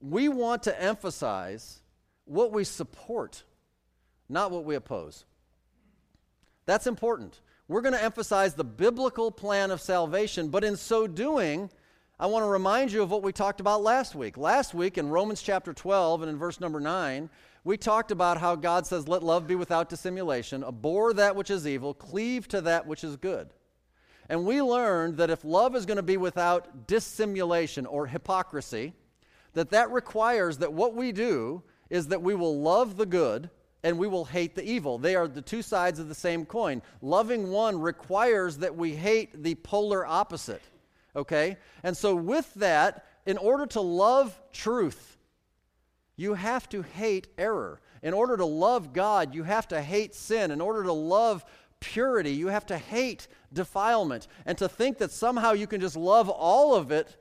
we 0.01 0.29
want 0.29 0.63
to 0.63 0.81
emphasize 0.81 1.81
what 2.25 2.51
we 2.51 2.63
support, 2.63 3.43
not 4.27 4.51
what 4.51 4.63
we 4.63 4.75
oppose. 4.75 5.25
That's 6.65 6.87
important. 6.87 7.39
We're 7.69 7.81
going 7.81 7.93
to 7.93 8.03
emphasize 8.03 8.55
the 8.55 8.63
biblical 8.63 9.29
plan 9.29 9.69
of 9.69 9.79
salvation, 9.79 10.47
but 10.47 10.63
in 10.63 10.75
so 10.75 11.05
doing, 11.05 11.69
I 12.19 12.25
want 12.25 12.41
to 12.41 12.49
remind 12.49 12.91
you 12.91 13.03
of 13.03 13.11
what 13.11 13.21
we 13.21 13.31
talked 13.31 13.59
about 13.59 13.83
last 13.83 14.15
week. 14.15 14.37
Last 14.37 14.73
week 14.73 14.97
in 14.97 15.07
Romans 15.07 15.43
chapter 15.43 15.71
12 15.71 16.23
and 16.23 16.31
in 16.31 16.37
verse 16.39 16.59
number 16.59 16.79
9, 16.79 17.29
we 17.63 17.77
talked 17.77 18.09
about 18.09 18.39
how 18.39 18.55
God 18.55 18.87
says, 18.87 19.07
Let 19.07 19.21
love 19.21 19.45
be 19.45 19.53
without 19.53 19.87
dissimulation, 19.87 20.63
abhor 20.63 21.13
that 21.13 21.35
which 21.35 21.51
is 21.51 21.67
evil, 21.67 21.93
cleave 21.93 22.47
to 22.47 22.61
that 22.61 22.87
which 22.87 23.03
is 23.03 23.17
good. 23.17 23.53
And 24.29 24.47
we 24.47 24.63
learned 24.63 25.17
that 25.17 25.29
if 25.29 25.45
love 25.45 25.75
is 25.75 25.85
going 25.85 25.97
to 25.97 26.03
be 26.03 26.17
without 26.17 26.87
dissimulation 26.87 27.85
or 27.85 28.07
hypocrisy, 28.07 28.93
that 29.53 29.69
that 29.69 29.91
requires 29.91 30.57
that 30.57 30.73
what 30.73 30.95
we 30.95 31.11
do 31.11 31.61
is 31.91 32.07
that 32.07 32.23
we 32.23 32.33
will 32.33 32.59
love 32.59 32.97
the 32.97 33.05
good 33.05 33.51
and 33.83 33.97
we 33.97 34.07
will 34.07 34.25
hate 34.25 34.55
the 34.55 34.63
evil. 34.63 34.97
They 34.97 35.15
are 35.15 35.27
the 35.27 35.41
two 35.41 35.61
sides 35.61 35.99
of 35.99 36.09
the 36.09 36.15
same 36.15 36.45
coin. 36.45 36.81
Loving 37.01 37.49
one 37.49 37.79
requires 37.79 38.57
that 38.57 38.75
we 38.75 38.95
hate 38.95 39.43
the 39.43 39.55
polar 39.55 40.05
opposite. 40.05 40.61
Okay? 41.15 41.57
And 41.83 41.95
so, 41.95 42.15
with 42.15 42.53
that, 42.55 43.05
in 43.25 43.37
order 43.37 43.65
to 43.67 43.81
love 43.81 44.39
truth, 44.51 45.17
you 46.15 46.33
have 46.33 46.67
to 46.69 46.81
hate 46.81 47.27
error. 47.37 47.79
In 48.03 48.13
order 48.13 48.35
to 48.37 48.45
love 48.45 48.93
God, 48.93 49.33
you 49.33 49.43
have 49.43 49.67
to 49.69 49.81
hate 49.81 50.13
sin. 50.13 50.51
In 50.51 50.61
order 50.61 50.83
to 50.83 50.93
love 50.93 51.45
purity, 51.79 52.31
you 52.31 52.47
have 52.47 52.65
to 52.67 52.77
hate 52.77 53.27
defilement. 53.53 54.27
And 54.45 54.57
to 54.57 54.67
think 54.67 54.97
that 54.97 55.11
somehow 55.11 55.53
you 55.53 55.67
can 55.67 55.79
just 55.79 55.95
love 55.95 56.29
all 56.29 56.75
of 56.75 56.91
it 56.91 57.15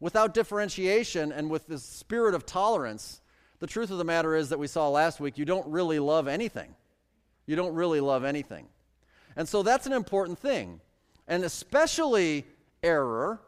without 0.00 0.32
differentiation 0.32 1.32
and 1.32 1.50
with 1.50 1.66
this 1.66 1.82
spirit 1.82 2.34
of 2.34 2.46
tolerance 2.46 3.20
the 3.60 3.66
truth 3.66 3.90
of 3.90 3.98
the 3.98 4.04
matter 4.04 4.34
is 4.34 4.48
that 4.50 4.58
we 4.58 4.66
saw 4.66 4.88
last 4.88 5.20
week, 5.20 5.38
you 5.38 5.44
don't 5.44 5.66
really 5.66 5.98
love 5.98 6.28
anything. 6.28 6.74
You 7.46 7.56
don't 7.56 7.74
really 7.74 8.00
love 8.00 8.24
anything. 8.24 8.66
And 9.36 9.48
so 9.48 9.62
that's 9.62 9.86
an 9.86 9.92
important 9.92 10.38
thing. 10.38 10.80
And 11.26 11.44
especially 11.44 12.46
error 12.82 13.40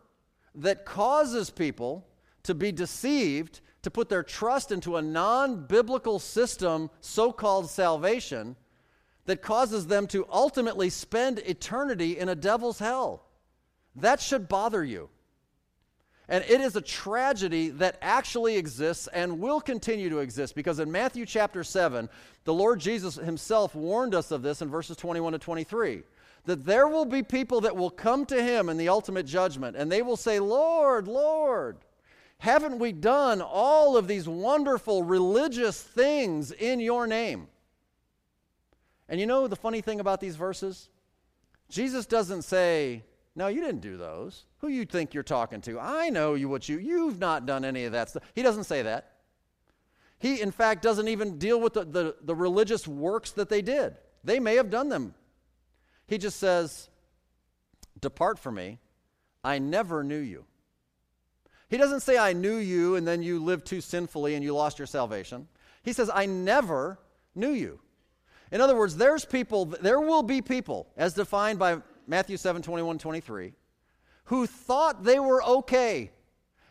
that 0.54 0.84
causes 0.84 1.50
people 1.50 2.06
to 2.42 2.54
be 2.54 2.72
deceived, 2.72 3.60
to 3.82 3.90
put 3.90 4.08
their 4.08 4.22
trust 4.22 4.72
into 4.72 4.96
a 4.96 5.02
non 5.02 5.66
biblical 5.66 6.18
system, 6.18 6.90
so 7.00 7.32
called 7.32 7.70
salvation, 7.70 8.56
that 9.26 9.42
causes 9.42 9.86
them 9.86 10.06
to 10.08 10.26
ultimately 10.30 10.90
spend 10.90 11.38
eternity 11.40 12.18
in 12.18 12.28
a 12.28 12.34
devil's 12.34 12.78
hell. 12.78 13.22
That 13.96 14.20
should 14.20 14.48
bother 14.48 14.84
you. 14.84 15.08
And 16.30 16.44
it 16.44 16.60
is 16.60 16.76
a 16.76 16.80
tragedy 16.80 17.70
that 17.70 17.98
actually 18.00 18.56
exists 18.56 19.08
and 19.08 19.40
will 19.40 19.60
continue 19.60 20.08
to 20.10 20.20
exist 20.20 20.54
because 20.54 20.78
in 20.78 20.90
Matthew 20.90 21.26
chapter 21.26 21.64
7, 21.64 22.08
the 22.44 22.54
Lord 22.54 22.78
Jesus 22.78 23.16
himself 23.16 23.74
warned 23.74 24.14
us 24.14 24.30
of 24.30 24.40
this 24.40 24.62
in 24.62 24.70
verses 24.70 24.96
21 24.96 25.32
to 25.32 25.38
23 25.40 26.04
that 26.46 26.64
there 26.64 26.88
will 26.88 27.04
be 27.04 27.22
people 27.22 27.60
that 27.60 27.76
will 27.76 27.90
come 27.90 28.24
to 28.24 28.42
him 28.42 28.68
in 28.68 28.76
the 28.76 28.88
ultimate 28.88 29.26
judgment 29.26 29.76
and 29.76 29.90
they 29.90 30.02
will 30.02 30.16
say, 30.16 30.38
Lord, 30.38 31.08
Lord, 31.08 31.78
haven't 32.38 32.78
we 32.78 32.92
done 32.92 33.42
all 33.42 33.96
of 33.96 34.06
these 34.06 34.28
wonderful 34.28 35.02
religious 35.02 35.82
things 35.82 36.52
in 36.52 36.78
your 36.78 37.08
name? 37.08 37.48
And 39.08 39.18
you 39.18 39.26
know 39.26 39.48
the 39.48 39.56
funny 39.56 39.80
thing 39.80 39.98
about 39.98 40.20
these 40.20 40.36
verses? 40.36 40.88
Jesus 41.68 42.06
doesn't 42.06 42.42
say, 42.42 43.02
no, 43.40 43.48
you 43.48 43.62
didn't 43.62 43.80
do 43.80 43.96
those. 43.96 44.44
Who 44.58 44.68
you 44.68 44.84
think 44.84 45.14
you're 45.14 45.22
talking 45.22 45.62
to? 45.62 45.80
I 45.80 46.10
know 46.10 46.34
you 46.34 46.50
what 46.50 46.68
you 46.68 46.78
you've 46.78 47.18
not 47.18 47.46
done 47.46 47.64
any 47.64 47.86
of 47.86 47.92
that 47.92 48.10
stuff. 48.10 48.22
He 48.34 48.42
doesn't 48.42 48.64
say 48.64 48.82
that. 48.82 49.12
He, 50.18 50.42
in 50.42 50.50
fact, 50.50 50.82
doesn't 50.82 51.08
even 51.08 51.38
deal 51.38 51.58
with 51.58 51.72
the, 51.72 51.86
the, 51.86 52.16
the 52.20 52.34
religious 52.34 52.86
works 52.86 53.30
that 53.30 53.48
they 53.48 53.62
did. 53.62 53.96
They 54.22 54.40
may 54.40 54.56
have 54.56 54.68
done 54.68 54.90
them. 54.90 55.14
He 56.06 56.18
just 56.18 56.38
says, 56.38 56.90
Depart 57.98 58.38
from 58.38 58.56
me. 58.56 58.78
I 59.42 59.58
never 59.58 60.04
knew 60.04 60.18
you. 60.18 60.44
He 61.70 61.78
doesn't 61.78 62.00
say, 62.00 62.18
I 62.18 62.34
knew 62.34 62.56
you, 62.56 62.96
and 62.96 63.08
then 63.08 63.22
you 63.22 63.42
lived 63.42 63.64
too 63.64 63.80
sinfully 63.80 64.34
and 64.34 64.44
you 64.44 64.54
lost 64.54 64.78
your 64.78 64.86
salvation. 64.86 65.48
He 65.82 65.94
says, 65.94 66.10
I 66.12 66.26
never 66.26 66.98
knew 67.34 67.52
you. 67.52 67.80
In 68.52 68.60
other 68.60 68.76
words, 68.76 68.96
there's 68.96 69.24
people, 69.24 69.64
there 69.64 70.00
will 70.00 70.22
be 70.22 70.42
people, 70.42 70.88
as 70.98 71.14
defined 71.14 71.58
by 71.58 71.78
Matthew 72.10 72.36
7 72.36 72.60
21, 72.60 72.98
23, 72.98 73.52
who 74.24 74.44
thought 74.44 75.04
they 75.04 75.20
were 75.20 75.44
okay. 75.44 76.10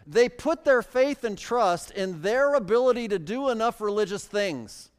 They 0.05 0.27
put 0.27 0.65
their 0.65 0.81
faith 0.81 1.23
and 1.23 1.37
trust 1.37 1.91
in 1.91 2.21
their 2.21 2.55
ability 2.55 3.07
to 3.07 3.17
do 3.17 3.47
enough 3.47 3.79
religious 3.79 4.25
things. 4.25 4.91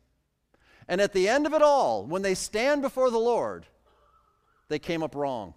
And 0.89 0.99
at 0.99 1.13
the 1.13 1.29
end 1.29 1.47
of 1.47 1.53
it 1.53 1.61
all, 1.61 2.07
when 2.07 2.23
they 2.23 2.35
stand 2.35 2.81
before 2.81 3.11
the 3.11 3.19
Lord, 3.19 3.67
they 4.69 4.79
came 4.79 5.03
up 5.03 5.15
wrong. 5.15 5.53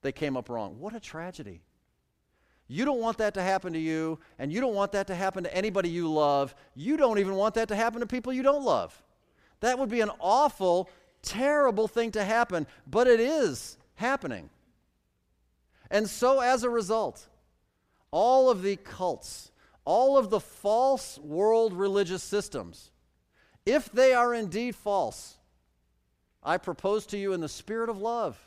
They 0.00 0.12
came 0.12 0.34
up 0.34 0.48
wrong. 0.48 0.78
What 0.78 0.94
a 0.94 1.00
tragedy. 1.00 1.60
You 2.68 2.86
don't 2.86 3.00
want 3.00 3.18
that 3.18 3.34
to 3.34 3.42
happen 3.42 3.74
to 3.74 3.78
you, 3.78 4.18
and 4.38 4.50
you 4.50 4.62
don't 4.62 4.74
want 4.74 4.92
that 4.92 5.08
to 5.08 5.14
happen 5.14 5.44
to 5.44 5.54
anybody 5.54 5.90
you 5.90 6.10
love. 6.10 6.54
You 6.74 6.96
don't 6.96 7.18
even 7.18 7.34
want 7.34 7.54
that 7.56 7.68
to 7.68 7.76
happen 7.76 8.00
to 8.00 8.06
people 8.06 8.32
you 8.32 8.42
don't 8.42 8.64
love. 8.64 9.02
That 9.60 9.78
would 9.78 9.90
be 9.90 10.00
an 10.00 10.10
awful 10.20 10.88
terrible 11.22 11.88
thing 11.88 12.10
to 12.12 12.24
happen, 12.24 12.66
but 12.86 13.06
it 13.06 13.20
is 13.20 13.76
happening. 13.94 14.50
And 15.90 16.08
so, 16.08 16.40
as 16.40 16.64
a 16.64 16.70
result, 16.70 17.26
all 18.10 18.50
of 18.50 18.62
the 18.62 18.76
cults, 18.76 19.50
all 19.84 20.16
of 20.16 20.30
the 20.30 20.40
false 20.40 21.18
world 21.18 21.72
religious 21.72 22.22
systems, 22.22 22.90
if 23.66 23.90
they 23.92 24.12
are 24.12 24.34
indeed 24.34 24.74
false, 24.74 25.36
I 26.42 26.56
propose 26.56 27.06
to 27.06 27.18
you 27.18 27.32
in 27.32 27.40
the 27.40 27.48
spirit 27.48 27.88
of 27.88 28.00
love, 28.00 28.38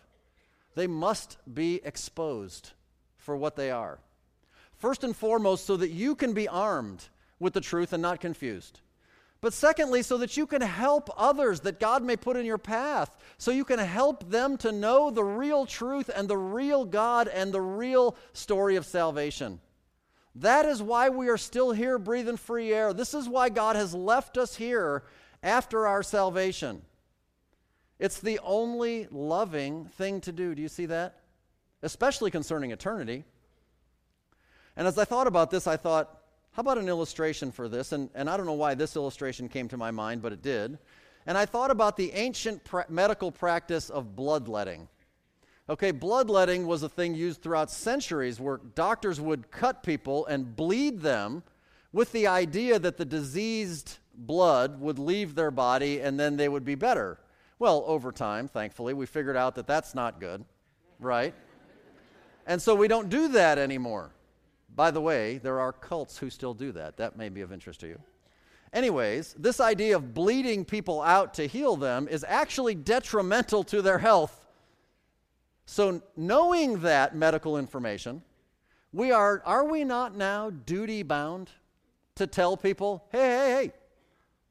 they 0.76 0.88
must 0.88 1.38
be 1.54 1.80
exposed 1.84 2.72
for 3.18 3.38
what 3.38 3.56
they 3.56 3.72
are. 3.72 4.00
First 4.74 5.04
and 5.04 5.16
foremost, 5.16 5.66
so 5.66 5.78
that 5.78 5.90
you 5.90 6.16
can 6.16 6.34
be 6.34 6.48
armed 6.48 7.06
with 7.40 7.54
the 7.54 7.62
truth 7.62 7.94
and 7.94 8.02
not 8.02 8.20
confused. 8.20 8.82
But 9.46 9.54
secondly, 9.54 10.02
so 10.02 10.18
that 10.18 10.38
you 10.38 10.48
can 10.48 10.64
help 10.64 11.08
others 11.16 11.60
that 11.60 11.80
God 11.80 12.02
may 12.02 12.16
put 12.16 12.36
in 12.36 12.48
your 12.48 12.58
path, 12.58 13.16
so 13.38 13.52
you 13.52 13.64
can 13.64 13.78
help 13.78 14.28
them 14.32 14.58
to 14.58 14.72
know 14.72 15.12
the 15.12 15.24
real 15.24 15.68
truth 15.68 16.10
and 16.10 16.28
the 16.28 16.36
real 16.36 16.84
God 16.84 17.28
and 17.28 17.54
the 17.54 17.62
real 17.62 18.16
story 18.34 18.76
of 18.76 18.88
salvation. 18.88 19.60
That 20.34 20.66
is 20.66 20.82
why 20.82 21.10
we 21.10 21.30
are 21.30 21.38
still 21.38 21.74
here 21.74 22.00
breathing 22.00 22.38
free 22.38 22.74
air. 22.74 22.92
This 22.92 23.14
is 23.14 23.30
why 23.30 23.50
God 23.50 23.76
has 23.76 23.94
left 23.94 24.36
us 24.40 24.56
here 24.56 25.04
after 25.44 25.86
our 25.86 26.02
salvation. 26.02 26.82
It's 28.00 28.20
the 28.20 28.40
only 28.40 29.08
loving 29.12 29.86
thing 29.86 30.22
to 30.22 30.32
do. 30.32 30.56
Do 30.56 30.62
you 30.64 30.70
see 30.70 30.88
that? 30.88 31.22
Especially 31.84 32.32
concerning 32.32 32.72
eternity. 32.72 33.26
And 34.76 34.88
as 34.88 34.98
I 34.98 35.06
thought 35.06 35.28
about 35.28 35.52
this, 35.52 35.68
I 35.68 35.78
thought, 35.78 36.25
how 36.56 36.62
about 36.62 36.78
an 36.78 36.88
illustration 36.88 37.52
for 37.52 37.68
this? 37.68 37.91
And, 37.91 38.10
and 38.15 38.30
I 38.30 38.38
don't 38.38 38.46
know 38.46 38.54
why 38.54 38.76
this 38.76 38.96
illustration 38.96 39.50
came 39.50 39.68
to 39.68 39.76
my 39.76 39.91
mind, 39.91 40.22
but 40.22 40.32
it 40.32 40.41
did. 40.41 40.78
And 41.26 41.38
I 41.38 41.46
thought 41.46 41.70
about 41.70 41.98
the 41.98 42.13
ancient 42.13 42.62
medical 42.88 43.30
practice 43.30 43.89
of 43.89 44.15
bloodletting. 44.15 44.88
Okay, 45.68 45.91
bloodletting 45.91 46.65
was 46.65 46.82
a 46.82 46.88
thing 46.88 47.13
used 47.13 47.41
throughout 47.41 47.70
centuries 47.70 48.39
where 48.39 48.62
doctors 48.74 49.20
would 49.20 49.52
cut 49.52 49.84
people 49.84 50.26
and 50.28 50.56
bleed 50.56 51.02
them 51.02 51.44
with 51.91 52.10
the 52.13 52.28
idea 52.28 52.80
that 52.80 52.96
the 52.96 53.04
diseased 53.04 53.98
blood 54.13 54.80
would 54.80 54.98
leave 54.98 55.36
their 55.36 55.52
body 55.52 56.00
and 56.00 56.18
then 56.18 56.38
they 56.38 56.48
would 56.48 56.63
be 56.63 56.76
better. 56.76 57.20
Well, 57.60 57.84
over 57.86 58.13
time, 58.13 58.48
thankfully, 58.48 58.94
we 58.94 59.08
figured 59.08 59.36
out 59.36 59.56
that 59.56 59.68
that's 59.68 59.94
not 59.94 60.22
good, 60.22 60.46
right? 61.02 61.34
And 62.48 62.62
so 62.62 62.76
we 62.76 62.88
don't 62.88 63.10
do 63.10 63.28
that 63.30 63.58
anymore. 63.58 64.12
By 64.76 64.92
the 64.92 65.02
way, 65.02 65.38
there 65.38 65.60
are 65.60 65.72
cults 65.72 66.18
who 66.18 66.30
still 66.30 66.54
do 66.54 66.72
that. 66.74 66.98
That 66.98 67.16
may 67.16 67.30
be 67.30 67.42
of 67.42 67.52
interest 67.52 67.80
to 67.82 67.88
you. 67.88 68.00
Anyways, 68.74 69.34
this 69.40 69.62
idea 69.62 69.96
of 69.96 70.14
bleeding 70.14 70.66
people 70.66 71.02
out 71.02 71.34
to 71.36 71.48
heal 71.48 71.78
them 71.78 72.10
is 72.10 72.26
actually 72.28 72.76
detrimental 72.76 73.64
to 73.66 73.82
their 73.82 74.00
health. 74.00 74.46
So, 75.66 76.02
knowing 76.18 76.82
that 76.82 77.16
medical 77.16 77.58
information, 77.58 78.22
we 78.92 79.12
are, 79.12 79.42
are 79.46 79.64
we 79.66 79.86
not 79.86 80.16
now 80.16 80.50
duty 80.50 81.04
bound 81.04 81.50
to 82.16 82.28
tell 82.28 82.58
people, 82.58 83.06
hey, 83.12 83.20
hey, 83.20 83.52
hey, 83.52 83.72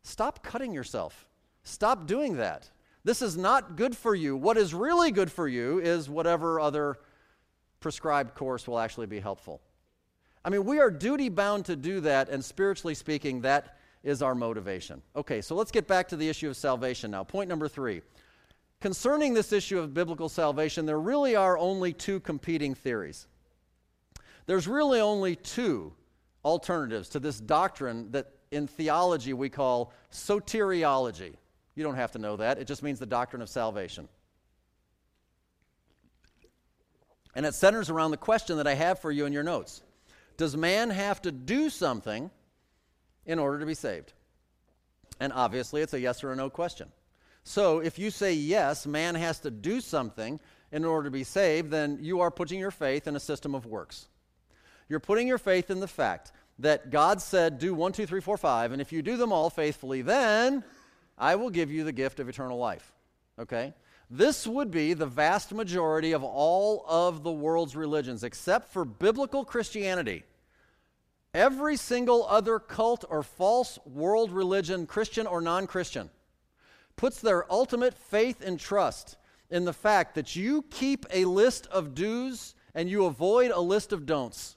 stop 0.02 0.42
cutting 0.42 0.72
yourself. 0.72 1.26
Stop 1.62 2.06
doing 2.06 2.36
that. 2.38 2.70
This 3.04 3.20
is 3.20 3.36
not 3.36 3.76
good 3.76 3.94
for 3.94 4.14
you. 4.14 4.36
What 4.36 4.56
is 4.56 4.72
really 4.72 5.10
good 5.10 5.30
for 5.30 5.46
you 5.46 5.80
is 5.80 6.08
whatever 6.08 6.58
other 6.58 6.96
prescribed 7.80 8.34
course 8.34 8.66
will 8.66 8.78
actually 8.78 9.06
be 9.06 9.20
helpful. 9.20 9.60
I 10.44 10.50
mean, 10.50 10.64
we 10.64 10.78
are 10.78 10.90
duty 10.90 11.30
bound 11.30 11.64
to 11.66 11.76
do 11.76 12.00
that, 12.00 12.28
and 12.28 12.44
spiritually 12.44 12.94
speaking, 12.94 13.40
that 13.42 13.78
is 14.02 14.20
our 14.20 14.34
motivation. 14.34 15.00
Okay, 15.16 15.40
so 15.40 15.54
let's 15.54 15.70
get 15.70 15.88
back 15.88 16.08
to 16.08 16.16
the 16.16 16.28
issue 16.28 16.48
of 16.50 16.56
salvation 16.56 17.10
now. 17.10 17.24
Point 17.24 17.48
number 17.48 17.68
three. 17.68 18.02
Concerning 18.80 19.32
this 19.32 19.52
issue 19.52 19.78
of 19.78 19.94
biblical 19.94 20.28
salvation, 20.28 20.84
there 20.84 21.00
really 21.00 21.34
are 21.34 21.56
only 21.56 21.94
two 21.94 22.20
competing 22.20 22.74
theories. 22.74 23.26
There's 24.44 24.68
really 24.68 25.00
only 25.00 25.36
two 25.36 25.94
alternatives 26.44 27.08
to 27.10 27.20
this 27.20 27.40
doctrine 27.40 28.10
that 28.10 28.30
in 28.50 28.66
theology 28.66 29.32
we 29.32 29.48
call 29.48 29.92
soteriology. 30.12 31.34
You 31.74 31.82
don't 31.82 31.94
have 31.94 32.12
to 32.12 32.18
know 32.18 32.36
that, 32.36 32.58
it 32.58 32.66
just 32.66 32.82
means 32.82 32.98
the 32.98 33.06
doctrine 33.06 33.40
of 33.40 33.48
salvation. 33.48 34.08
And 37.34 37.46
it 37.46 37.54
centers 37.54 37.88
around 37.88 38.10
the 38.10 38.18
question 38.18 38.58
that 38.58 38.66
I 38.66 38.74
have 38.74 39.00
for 39.00 39.10
you 39.10 39.24
in 39.24 39.32
your 39.32 39.42
notes 39.42 39.82
does 40.36 40.56
man 40.56 40.90
have 40.90 41.22
to 41.22 41.32
do 41.32 41.70
something 41.70 42.30
in 43.26 43.38
order 43.38 43.58
to 43.60 43.66
be 43.66 43.74
saved? 43.74 44.12
And 45.20 45.32
obviously, 45.32 45.82
it's 45.82 45.94
a 45.94 46.00
yes 46.00 46.24
or 46.24 46.32
a 46.32 46.36
no 46.36 46.50
question. 46.50 46.90
So 47.44 47.78
if 47.80 47.98
you 47.98 48.10
say 48.10 48.32
yes, 48.32 48.86
man 48.86 49.14
has 49.14 49.38
to 49.40 49.50
do 49.50 49.80
something 49.80 50.40
in 50.72 50.84
order 50.84 51.04
to 51.04 51.10
be 51.10 51.24
saved, 51.24 51.70
then 51.70 51.98
you 52.00 52.20
are 52.20 52.30
putting 52.30 52.58
your 52.58 52.70
faith 52.70 53.06
in 53.06 53.14
a 53.14 53.20
system 53.20 53.54
of 53.54 53.66
works. 53.66 54.08
You're 54.88 55.00
putting 55.00 55.28
your 55.28 55.38
faith 55.38 55.70
in 55.70 55.80
the 55.80 55.88
fact 55.88 56.32
that 56.58 56.90
God 56.90 57.20
said, 57.20 57.58
do 57.58 57.74
one, 57.74 57.92
two, 57.92 58.06
three, 58.06 58.20
four, 58.20 58.36
five, 58.36 58.72
and 58.72 58.80
if 58.80 58.92
you 58.92 59.02
do 59.02 59.16
them 59.16 59.32
all 59.32 59.50
faithfully, 59.50 60.02
then 60.02 60.64
I 61.18 61.36
will 61.36 61.50
give 61.50 61.70
you 61.70 61.84
the 61.84 61.92
gift 61.92 62.18
of 62.20 62.28
eternal 62.28 62.58
life. 62.58 62.92
Okay? 63.38 63.74
This 64.16 64.46
would 64.46 64.70
be 64.70 64.94
the 64.94 65.06
vast 65.06 65.52
majority 65.52 66.12
of 66.12 66.22
all 66.22 66.84
of 66.86 67.24
the 67.24 67.32
world's 67.32 67.74
religions, 67.74 68.22
except 68.22 68.72
for 68.72 68.84
biblical 68.84 69.44
Christianity. 69.44 70.22
Every 71.34 71.76
single 71.76 72.24
other 72.28 72.60
cult 72.60 73.04
or 73.10 73.24
false 73.24 73.76
world 73.84 74.30
religion, 74.30 74.86
Christian 74.86 75.26
or 75.26 75.40
non 75.40 75.66
Christian, 75.66 76.10
puts 76.94 77.20
their 77.20 77.50
ultimate 77.52 77.94
faith 77.94 78.40
and 78.40 78.60
trust 78.60 79.16
in 79.50 79.64
the 79.64 79.72
fact 79.72 80.14
that 80.14 80.36
you 80.36 80.64
keep 80.70 81.06
a 81.12 81.24
list 81.24 81.66
of 81.66 81.96
do's 81.96 82.54
and 82.72 82.88
you 82.88 83.06
avoid 83.06 83.50
a 83.50 83.58
list 83.58 83.92
of 83.92 84.06
don'ts. 84.06 84.54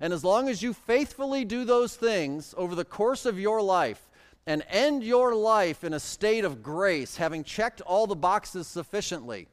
And 0.00 0.14
as 0.14 0.24
long 0.24 0.48
as 0.48 0.62
you 0.62 0.72
faithfully 0.72 1.44
do 1.44 1.66
those 1.66 1.94
things 1.94 2.54
over 2.56 2.74
the 2.74 2.86
course 2.86 3.26
of 3.26 3.38
your 3.38 3.60
life 3.60 4.08
and 4.46 4.64
end 4.68 5.02
your 5.02 5.34
life 5.34 5.84
in 5.84 5.94
a 5.94 6.00
state 6.00 6.44
of 6.44 6.62
grace, 6.62 7.16
having 7.16 7.44
checked 7.44 7.80
all 7.80 8.06
the 8.06 8.16
boxes 8.16 8.66
sufficiently, 8.66 9.48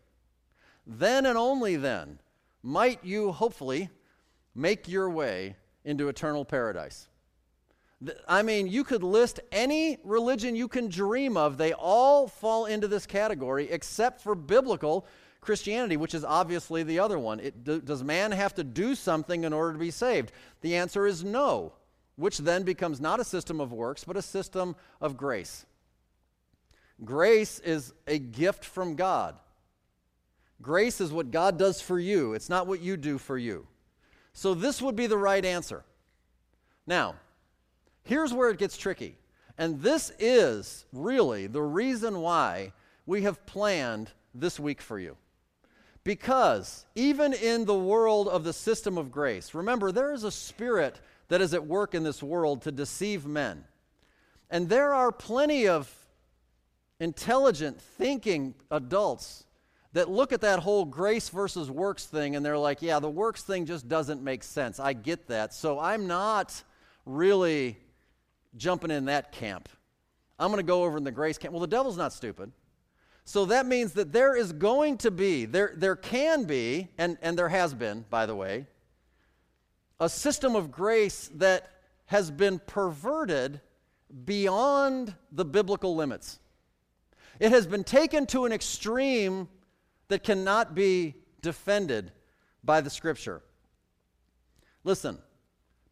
then 0.86 1.26
and 1.26 1.38
only 1.38 1.76
then 1.76 2.20
might 2.64 3.04
you 3.04 3.32
hopefully 3.32 3.90
make 4.54 4.88
your 4.88 5.10
way 5.10 5.56
into 5.86 6.10
eternal 6.10 6.46
paradise. 6.46 7.08
I 8.28 8.42
mean, 8.42 8.68
you 8.68 8.84
could 8.84 9.04
list 9.04 9.40
any 9.52 10.00
religion 10.04 10.56
you 10.56 10.68
can 10.68 10.90
dream 10.90 11.38
of, 11.38 11.58
they 11.58 11.74
all 11.74 12.28
fall 12.28 12.66
into 12.66 12.88
this 12.88 13.06
category 13.06 13.70
except 13.70 14.22
for 14.22 14.34
biblical 14.34 15.06
Christianity, 15.40 15.98
which 15.98 16.14
is 16.14 16.24
obviously 16.24 16.84
the 16.84 17.00
other 17.00 17.18
one. 17.18 17.40
It, 17.40 17.64
does 17.64 18.04
man 18.04 18.32
have 18.32 18.54
to 18.56 18.64
do 18.64 18.96
something 18.96 19.44
in 19.44 19.54
order 19.54 19.74
to 19.74 19.80
be 19.80 19.92
saved? 19.92 20.32
The 20.62 20.76
answer 20.76 21.06
is 21.06 21.24
no, 21.24 21.74
which 22.22 22.38
then 22.38 22.64
becomes 22.64 23.02
not 23.02 23.20
a 23.20 23.26
system 23.26 23.60
of 23.60 23.74
works, 23.74 24.04
but 24.04 24.16
a 24.16 24.22
system 24.22 24.76
of 25.02 25.18
grace. 25.18 25.66
Grace 27.04 27.60
is 27.60 27.94
a 28.08 28.20
gift 28.20 28.64
from 28.64 28.96
God. 28.96 29.36
Grace 30.62 31.02
is 31.02 31.12
what 31.12 31.32
God 31.32 31.58
does 31.58 31.82
for 31.82 32.00
you, 32.00 32.34
it's 32.34 32.50
not 32.50 32.68
what 32.68 32.82
you 32.82 32.96
do 32.96 33.18
for 33.18 33.38
you. 33.38 33.68
So, 34.34 34.54
this 34.54 34.82
would 34.82 34.96
be 34.96 35.08
the 35.08 35.18
right 35.18 35.44
answer. 35.44 35.84
Now, 36.88 37.16
Here's 38.04 38.34
where 38.34 38.50
it 38.50 38.58
gets 38.58 38.78
tricky. 38.78 39.18
And 39.58 39.82
this 39.82 40.12
is 40.20 40.86
really 40.92 41.48
the 41.48 41.62
reason 41.62 42.20
why 42.20 42.74
we 43.06 43.24
have 43.24 43.46
planned 43.46 44.12
this 44.34 44.60
week 44.60 44.82
for 44.82 45.00
you. 45.00 45.18
Because 46.04 46.86
even 46.96 47.34
in 47.34 47.66
the 47.66 47.78
world 47.78 48.28
of 48.28 48.44
the 48.44 48.54
system 48.54 48.98
of 48.98 49.12
grace, 49.12 49.54
remember, 49.54 49.92
there 49.92 50.14
is 50.14 50.24
a 50.24 50.32
spirit 50.32 51.00
that 51.32 51.40
is 51.40 51.54
at 51.54 51.66
work 51.66 51.96
in 51.96 52.04
this 52.04 52.22
world 52.22 52.62
to 52.62 52.74
deceive 52.74 53.26
men. 53.26 53.64
And 54.50 54.68
there 54.68 54.94
are 54.94 55.14
plenty 55.14 55.66
of 55.66 55.90
intelligent, 57.00 57.80
thinking 57.80 58.54
adults 58.70 59.46
that 59.94 60.10
look 60.10 60.34
at 60.34 60.42
that 60.42 60.60
whole 60.60 60.84
grace 60.84 61.30
versus 61.30 61.72
works 61.72 62.06
thing 62.06 62.36
and 62.36 62.46
they're 62.46 62.58
like, 62.58 62.82
yeah, 62.82 63.00
the 63.00 63.10
works 63.10 63.44
thing 63.44 63.66
just 63.66 63.88
doesn't 63.88 64.22
make 64.22 64.44
sense. 64.44 64.78
I 64.78 64.92
get 64.92 65.30
that. 65.30 65.54
So 65.54 65.80
I'm 65.80 66.06
not 66.06 66.62
really 67.06 67.78
jumping 68.58 68.92
in 68.92 69.06
that 69.06 69.32
camp. 69.32 69.70
I'm 70.38 70.50
going 70.52 70.58
to 70.58 70.68
go 70.68 70.84
over 70.84 70.98
in 70.98 71.06
the 71.06 71.12
grace 71.14 71.38
camp. 71.38 71.54
Well, 71.54 71.62
the 71.62 71.68
devil's 71.68 71.98
not 71.98 72.12
stupid. 72.12 72.52
So 73.24 73.46
that 73.46 73.66
means 73.66 73.94
that 73.94 74.12
there 74.12 74.36
is 74.36 74.52
going 74.52 74.98
to 74.98 75.12
be, 75.12 75.46
there, 75.46 75.72
there 75.78 75.96
can 75.96 76.44
be, 76.44 76.90
and, 76.98 77.18
and 77.22 77.38
there 77.38 77.48
has 77.48 77.74
been, 77.74 78.04
by 78.10 78.26
the 78.26 78.36
way, 78.36 78.66
a 80.02 80.10
system 80.10 80.56
of 80.56 80.72
grace 80.72 81.30
that 81.36 81.70
has 82.08 82.32
been 82.32 82.60
perverted 82.66 83.62
beyond 84.26 85.14
the 85.32 85.46
biblical 85.46 85.96
limits. 85.96 86.40
It 87.40 87.52
has 87.52 87.68
been 87.68 87.84
taken 87.84 88.26
to 88.28 88.46
an 88.46 88.52
extreme 88.52 89.48
that 90.08 90.24
cannot 90.24 90.74
be 90.74 91.16
defended 91.42 92.12
by 92.64 92.82
the 92.82 92.90
scripture. 92.90 93.44
Listen, 94.84 95.20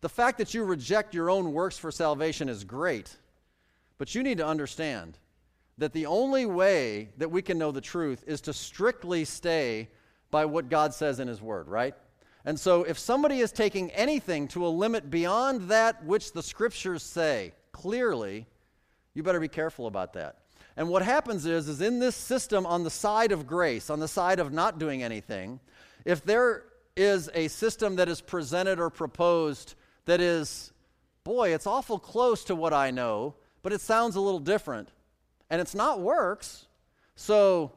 the 0.01 0.09
fact 0.09 0.39
that 0.39 0.55
you 0.55 0.63
reject 0.63 1.13
your 1.13 1.29
own 1.29 1.53
works 1.53 1.77
for 1.77 1.91
salvation 1.91 2.49
is 2.49 2.63
great, 2.63 3.15
but 3.99 4.15
you 4.15 4.23
need 4.23 4.39
to 4.39 4.45
understand 4.45 5.19
that 5.77 5.93
the 5.93 6.07
only 6.07 6.47
way 6.47 7.09
that 7.17 7.29
we 7.29 7.43
can 7.43 7.59
know 7.59 7.71
the 7.71 7.79
truth 7.79 8.23
is 8.25 8.41
to 8.41 8.53
strictly 8.53 9.23
stay 9.23 9.87
by 10.31 10.45
what 10.45 10.67
God 10.67 10.95
says 10.95 11.19
in 11.19 11.27
His 11.27 11.41
Word, 11.43 11.67
right? 11.67 11.93
And 12.45 12.59
so 12.59 12.83
if 12.83 12.97
somebody 12.97 13.39
is 13.39 13.51
taking 13.51 13.91
anything 13.91 14.47
to 14.49 14.65
a 14.65 14.69
limit 14.69 15.09
beyond 15.09 15.69
that 15.69 16.03
which 16.05 16.31
the 16.31 16.43
Scriptures 16.43 17.03
say 17.03 17.53
clearly, 17.71 18.47
you 19.13 19.23
better 19.23 19.39
be 19.39 19.47
careful 19.47 19.87
about 19.87 20.13
that. 20.13 20.37
And 20.77 20.87
what 20.89 21.01
happens 21.01 21.45
is, 21.45 21.67
is 21.67 21.81
in 21.81 21.99
this 21.99 22.15
system 22.15 22.65
on 22.65 22.83
the 22.83 22.89
side 22.89 23.31
of 23.33 23.45
grace, 23.45 23.89
on 23.89 23.99
the 23.99 24.07
side 24.07 24.39
of 24.39 24.53
not 24.53 24.79
doing 24.79 25.03
anything, 25.03 25.59
if 26.05 26.23
there 26.23 26.63
is 26.95 27.29
a 27.33 27.49
system 27.49 27.97
that 27.97 28.07
is 28.07 28.21
presented 28.21 28.79
or 28.79 28.89
proposed 28.89 29.75
that 30.05 30.21
is, 30.21 30.71
boy, 31.23 31.53
it's 31.53 31.67
awful 31.67 31.99
close 31.99 32.45
to 32.45 32.55
what 32.55 32.73
I 32.73 32.91
know, 32.91 33.35
but 33.61 33.73
it 33.73 33.81
sounds 33.81 34.15
a 34.15 34.21
little 34.21 34.39
different. 34.39 34.89
And 35.49 35.59
it's 35.59 35.75
not 35.75 35.99
works. 35.99 36.67
So, 37.15 37.73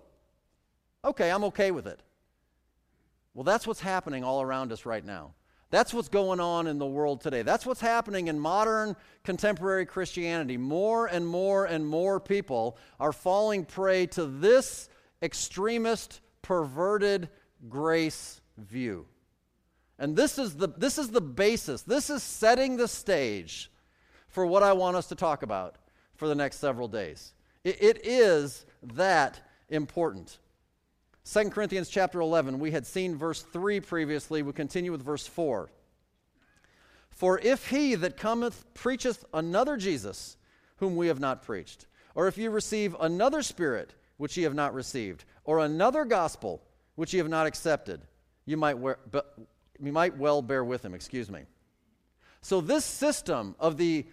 okay, 1.04 1.30
I'm 1.30 1.44
okay 1.44 1.72
with 1.72 1.86
it. 1.86 2.00
Well, 3.34 3.44
that's 3.44 3.66
what's 3.66 3.80
happening 3.80 4.24
all 4.24 4.42
around 4.42 4.72
us 4.72 4.84
right 4.84 5.04
now. 5.04 5.34
That's 5.70 5.94
what's 5.94 6.10
going 6.10 6.38
on 6.38 6.66
in 6.66 6.78
the 6.78 6.86
world 6.86 7.22
today. 7.22 7.40
That's 7.40 7.64
what's 7.64 7.80
happening 7.80 8.28
in 8.28 8.38
modern 8.38 8.94
contemporary 9.24 9.86
Christianity. 9.86 10.58
More 10.58 11.06
and 11.06 11.26
more 11.26 11.64
and 11.64 11.86
more 11.86 12.20
people 12.20 12.76
are 13.00 13.12
falling 13.12 13.64
prey 13.64 14.04
to 14.08 14.26
this 14.26 14.90
extremist, 15.22 16.20
perverted 16.42 17.30
grace 17.70 18.42
view. 18.58 19.06
And 19.98 20.14
this 20.14 20.38
is 20.38 20.56
the, 20.56 20.68
this 20.76 20.98
is 20.98 21.08
the 21.08 21.22
basis, 21.22 21.82
this 21.82 22.10
is 22.10 22.22
setting 22.22 22.76
the 22.76 22.88
stage 22.88 23.70
for 24.28 24.44
what 24.44 24.62
I 24.62 24.74
want 24.74 24.96
us 24.96 25.06
to 25.06 25.14
talk 25.14 25.42
about 25.42 25.76
for 26.16 26.28
the 26.28 26.34
next 26.34 26.58
several 26.58 26.88
days. 26.88 27.32
it, 27.64 27.82
it 27.82 28.00
is 28.04 28.66
that 28.82 29.40
important. 29.70 30.38
2 31.24 31.50
Corinthians 31.50 31.88
chapter 31.88 32.20
11, 32.20 32.58
we 32.58 32.72
had 32.72 32.86
seen 32.86 33.16
verse 33.16 33.42
3 33.42 33.80
previously. 33.80 34.42
We 34.42 34.52
continue 34.52 34.90
with 34.90 35.02
verse 35.02 35.26
4. 35.26 35.70
For 37.10 37.38
if 37.38 37.68
he 37.68 37.94
that 37.94 38.16
cometh 38.16 38.64
preacheth 38.74 39.24
another 39.32 39.76
Jesus, 39.76 40.36
whom 40.76 40.96
we 40.96 41.06
have 41.06 41.20
not 41.20 41.42
preached, 41.42 41.86
or 42.14 42.26
if 42.26 42.36
you 42.38 42.50
receive 42.50 42.96
another 42.98 43.42
Spirit, 43.42 43.94
which 44.16 44.36
ye 44.36 44.42
have 44.42 44.54
not 44.54 44.74
received, 44.74 45.24
or 45.44 45.60
another 45.60 46.04
gospel, 46.04 46.60
which 46.96 47.12
ye 47.14 47.18
have 47.18 47.28
not 47.28 47.46
accepted, 47.46 48.00
you 48.44 48.56
might 48.56 48.78
wear, 48.78 48.98
we 49.78 49.92
might 49.92 50.16
well 50.16 50.42
bear 50.42 50.64
with 50.64 50.84
him, 50.84 50.94
excuse 50.94 51.30
me. 51.30 51.42
So, 52.40 52.60
this 52.60 52.84
system 52.84 53.54
of 53.60 53.76
the 53.76 54.06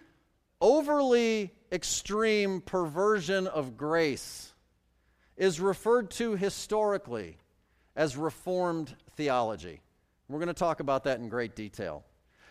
overly 0.60 1.52
extreme 1.72 2.60
perversion 2.60 3.48
of 3.48 3.76
grace 3.76 4.52
is 5.40 5.58
referred 5.58 6.10
to 6.10 6.36
historically 6.36 7.38
as 7.96 8.14
Reformed 8.14 8.94
theology. 9.16 9.80
We're 10.28 10.38
going 10.38 10.48
to 10.48 10.54
talk 10.54 10.80
about 10.80 11.04
that 11.04 11.18
in 11.18 11.30
great 11.30 11.56
detail. 11.56 12.04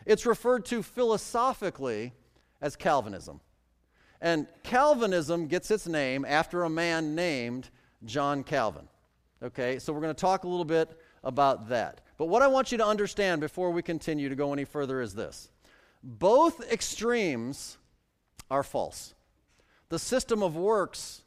It's 0.08 0.25
referred 0.25 0.65
to 0.65 0.82
philosophically 0.82 2.13
as 2.62 2.75
Calvinism. 2.75 3.41
And 4.21 4.47
Calvinism 4.63 5.45
gets 5.45 5.69
its 5.69 5.88
name 5.88 6.25
after 6.28 6.63
a 6.63 6.69
man 6.69 7.13
named 7.13 7.69
John 8.06 8.43
Calvin. 8.43 8.88
Okay, 9.43 9.78
so 9.78 9.93
we're 9.93 10.02
going 10.02 10.13
to 10.13 10.19
talk 10.19 10.43
a 10.43 10.47
little 10.47 10.65
bit 10.65 10.89
about 11.23 11.69
that. 11.69 12.02
But 12.17 12.25
what 12.25 12.41
I 12.41 12.47
want 12.47 12.71
you 12.71 12.80
to 12.80 12.86
understand 12.86 13.39
before 13.39 13.69
we 13.69 13.84
continue 13.84 14.30
to 14.30 14.36
go 14.36 14.52
any 14.52 14.65
further 14.65 14.99
is 14.99 15.13
this 15.13 15.52
both 16.02 16.60
extremes 16.71 17.78
are 18.49 18.63
false. 18.63 19.13
The 19.89 19.99
system 19.99 20.41
of 20.41 20.56
works 20.56 21.21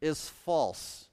is 0.00 0.28
false. 0.28 1.07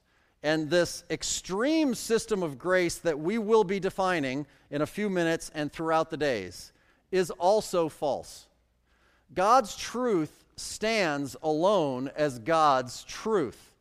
And 0.46 0.70
this 0.70 1.02
extreme 1.10 1.92
system 1.96 2.44
of 2.44 2.56
grace 2.56 2.98
that 2.98 3.18
we 3.18 3.36
will 3.36 3.64
be 3.64 3.80
defining 3.80 4.46
in 4.70 4.80
a 4.80 4.86
few 4.86 5.10
minutes 5.10 5.50
and 5.56 5.72
throughout 5.72 6.08
the 6.08 6.16
days 6.16 6.70
is 7.10 7.32
also 7.32 7.88
false. 7.88 8.46
God's 9.34 9.74
truth 9.74 10.44
stands 10.54 11.34
alone 11.42 12.12
as 12.14 12.38
God's 12.38 13.02
truth. 13.02 13.72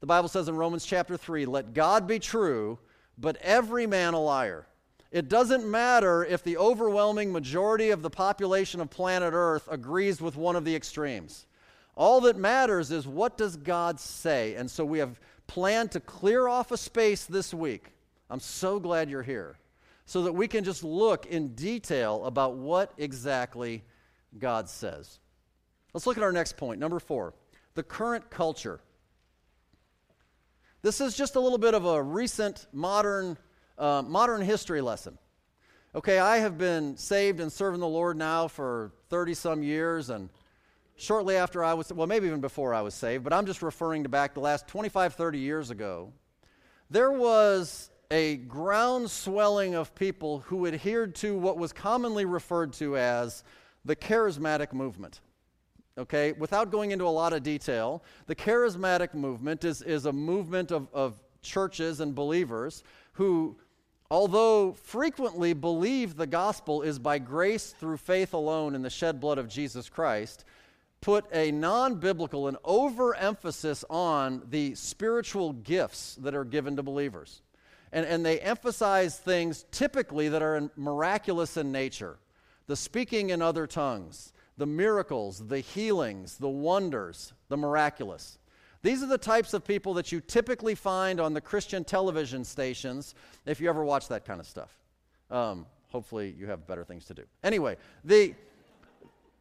The 0.00 0.06
Bible 0.06 0.28
says 0.28 0.46
in 0.46 0.56
Romans 0.56 0.84
chapter 0.84 1.16
3 1.16 1.46
let 1.46 1.72
God 1.72 2.06
be 2.06 2.18
true, 2.18 2.78
but 3.16 3.38
every 3.38 3.86
man 3.86 4.12
a 4.12 4.20
liar. 4.20 4.66
It 5.10 5.30
doesn't 5.30 5.64
matter 5.64 6.22
if 6.22 6.44
the 6.44 6.58
overwhelming 6.58 7.32
majority 7.32 7.88
of 7.88 8.02
the 8.02 8.10
population 8.10 8.82
of 8.82 8.90
planet 8.90 9.32
Earth 9.32 9.66
agrees 9.70 10.20
with 10.20 10.36
one 10.36 10.54
of 10.54 10.66
the 10.66 10.76
extremes. 10.76 11.46
All 11.96 12.20
that 12.22 12.36
matters 12.36 12.90
is 12.90 13.06
what 13.06 13.38
does 13.38 13.56
God 13.56 13.98
say? 13.98 14.54
And 14.56 14.70
so 14.70 14.84
we 14.84 14.98
have 14.98 15.18
planned 15.50 15.90
to 15.90 15.98
clear 15.98 16.46
off 16.46 16.70
a 16.70 16.76
space 16.76 17.24
this 17.24 17.52
week, 17.52 17.90
I'm 18.30 18.38
so 18.38 18.78
glad 18.78 19.10
you're 19.10 19.24
here 19.24 19.58
so 20.06 20.22
that 20.22 20.32
we 20.32 20.46
can 20.46 20.62
just 20.62 20.84
look 20.84 21.26
in 21.26 21.56
detail 21.56 22.24
about 22.24 22.54
what 22.54 22.92
exactly 22.98 23.82
God 24.38 24.68
says. 24.68 25.18
Let's 25.92 26.06
look 26.06 26.16
at 26.16 26.22
our 26.22 26.30
next 26.30 26.56
point, 26.56 26.78
number 26.78 27.00
four 27.00 27.34
the 27.74 27.82
current 27.82 28.30
culture. 28.30 28.80
This 30.82 31.00
is 31.00 31.16
just 31.16 31.34
a 31.34 31.40
little 31.40 31.58
bit 31.58 31.74
of 31.74 31.84
a 31.84 32.00
recent 32.00 32.68
modern, 32.72 33.36
uh, 33.76 34.02
modern 34.06 34.42
history 34.42 34.80
lesson. 34.80 35.18
Okay, 35.96 36.20
I 36.20 36.38
have 36.38 36.58
been 36.58 36.96
saved 36.96 37.40
and 37.40 37.52
serving 37.52 37.80
the 37.80 37.88
Lord 37.88 38.16
now 38.16 38.46
for 38.46 38.92
30 39.08 39.34
some 39.34 39.64
years, 39.64 40.10
and 40.10 40.28
shortly 41.00 41.36
after 41.36 41.64
I 41.64 41.74
was, 41.74 41.92
well, 41.92 42.06
maybe 42.06 42.26
even 42.26 42.40
before 42.40 42.74
I 42.74 42.82
was 42.82 42.94
saved, 42.94 43.24
but 43.24 43.32
I'm 43.32 43.46
just 43.46 43.62
referring 43.62 44.02
to 44.02 44.08
back 44.08 44.34
the 44.34 44.40
last 44.40 44.68
25, 44.68 45.14
30 45.14 45.38
years 45.38 45.70
ago. 45.70 46.12
There 46.90 47.10
was 47.10 47.90
a 48.10 48.36
ground 48.36 49.10
swelling 49.10 49.74
of 49.74 49.94
people 49.94 50.40
who 50.40 50.66
adhered 50.66 51.14
to 51.16 51.38
what 51.38 51.56
was 51.56 51.72
commonly 51.72 52.24
referred 52.24 52.72
to 52.74 52.96
as 52.96 53.44
the 53.84 53.96
charismatic 53.96 54.72
movement. 54.72 55.20
Okay, 55.96 56.32
without 56.32 56.70
going 56.70 56.90
into 56.90 57.04
a 57.04 57.08
lot 57.08 57.32
of 57.32 57.42
detail, 57.42 58.02
the 58.26 58.34
charismatic 58.34 59.14
movement 59.14 59.64
is, 59.64 59.82
is 59.82 60.06
a 60.06 60.12
movement 60.12 60.70
of, 60.70 60.88
of 60.92 61.18
churches 61.42 62.00
and 62.00 62.14
believers 62.14 62.82
who, 63.12 63.56
although 64.10 64.72
frequently 64.72 65.52
believe 65.52 66.16
the 66.16 66.26
gospel 66.26 66.82
is 66.82 66.98
by 66.98 67.18
grace 67.18 67.74
through 67.78 67.96
faith 67.96 68.34
alone 68.34 68.74
in 68.74 68.82
the 68.82 68.90
shed 68.90 69.20
blood 69.20 69.38
of 69.38 69.48
Jesus 69.48 69.88
Christ, 69.88 70.44
put 71.00 71.24
a 71.32 71.50
non 71.50 71.96
biblical 71.96 72.48
and 72.48 72.56
overemphasis 72.64 73.84
on 73.88 74.42
the 74.50 74.74
spiritual 74.74 75.52
gifts 75.52 76.16
that 76.16 76.34
are 76.34 76.44
given 76.44 76.76
to 76.76 76.82
believers. 76.82 77.42
And, 77.92 78.06
and 78.06 78.24
they 78.24 78.38
emphasize 78.40 79.18
things 79.18 79.64
typically 79.72 80.28
that 80.28 80.42
are 80.42 80.70
miraculous 80.76 81.56
in 81.56 81.72
nature 81.72 82.18
the 82.66 82.76
speaking 82.76 83.30
in 83.30 83.42
other 83.42 83.66
tongues, 83.66 84.32
the 84.56 84.66
miracles, 84.66 85.44
the 85.48 85.58
healings, 85.58 86.36
the 86.36 86.48
wonders, 86.48 87.32
the 87.48 87.56
miraculous. 87.56 88.38
These 88.82 89.02
are 89.02 89.06
the 89.06 89.18
types 89.18 89.54
of 89.54 89.64
people 89.64 89.94
that 89.94 90.12
you 90.12 90.20
typically 90.20 90.76
find 90.76 91.18
on 91.18 91.34
the 91.34 91.40
Christian 91.40 91.82
television 91.82 92.44
stations 92.44 93.16
if 93.44 93.60
you 93.60 93.68
ever 93.68 93.84
watch 93.84 94.06
that 94.06 94.24
kind 94.24 94.38
of 94.38 94.46
stuff. 94.46 94.72
Um, 95.32 95.66
hopefully, 95.88 96.32
you 96.38 96.46
have 96.46 96.64
better 96.68 96.84
things 96.84 97.04
to 97.06 97.14
do. 97.14 97.24
Anyway, 97.42 97.76
the, 98.04 98.34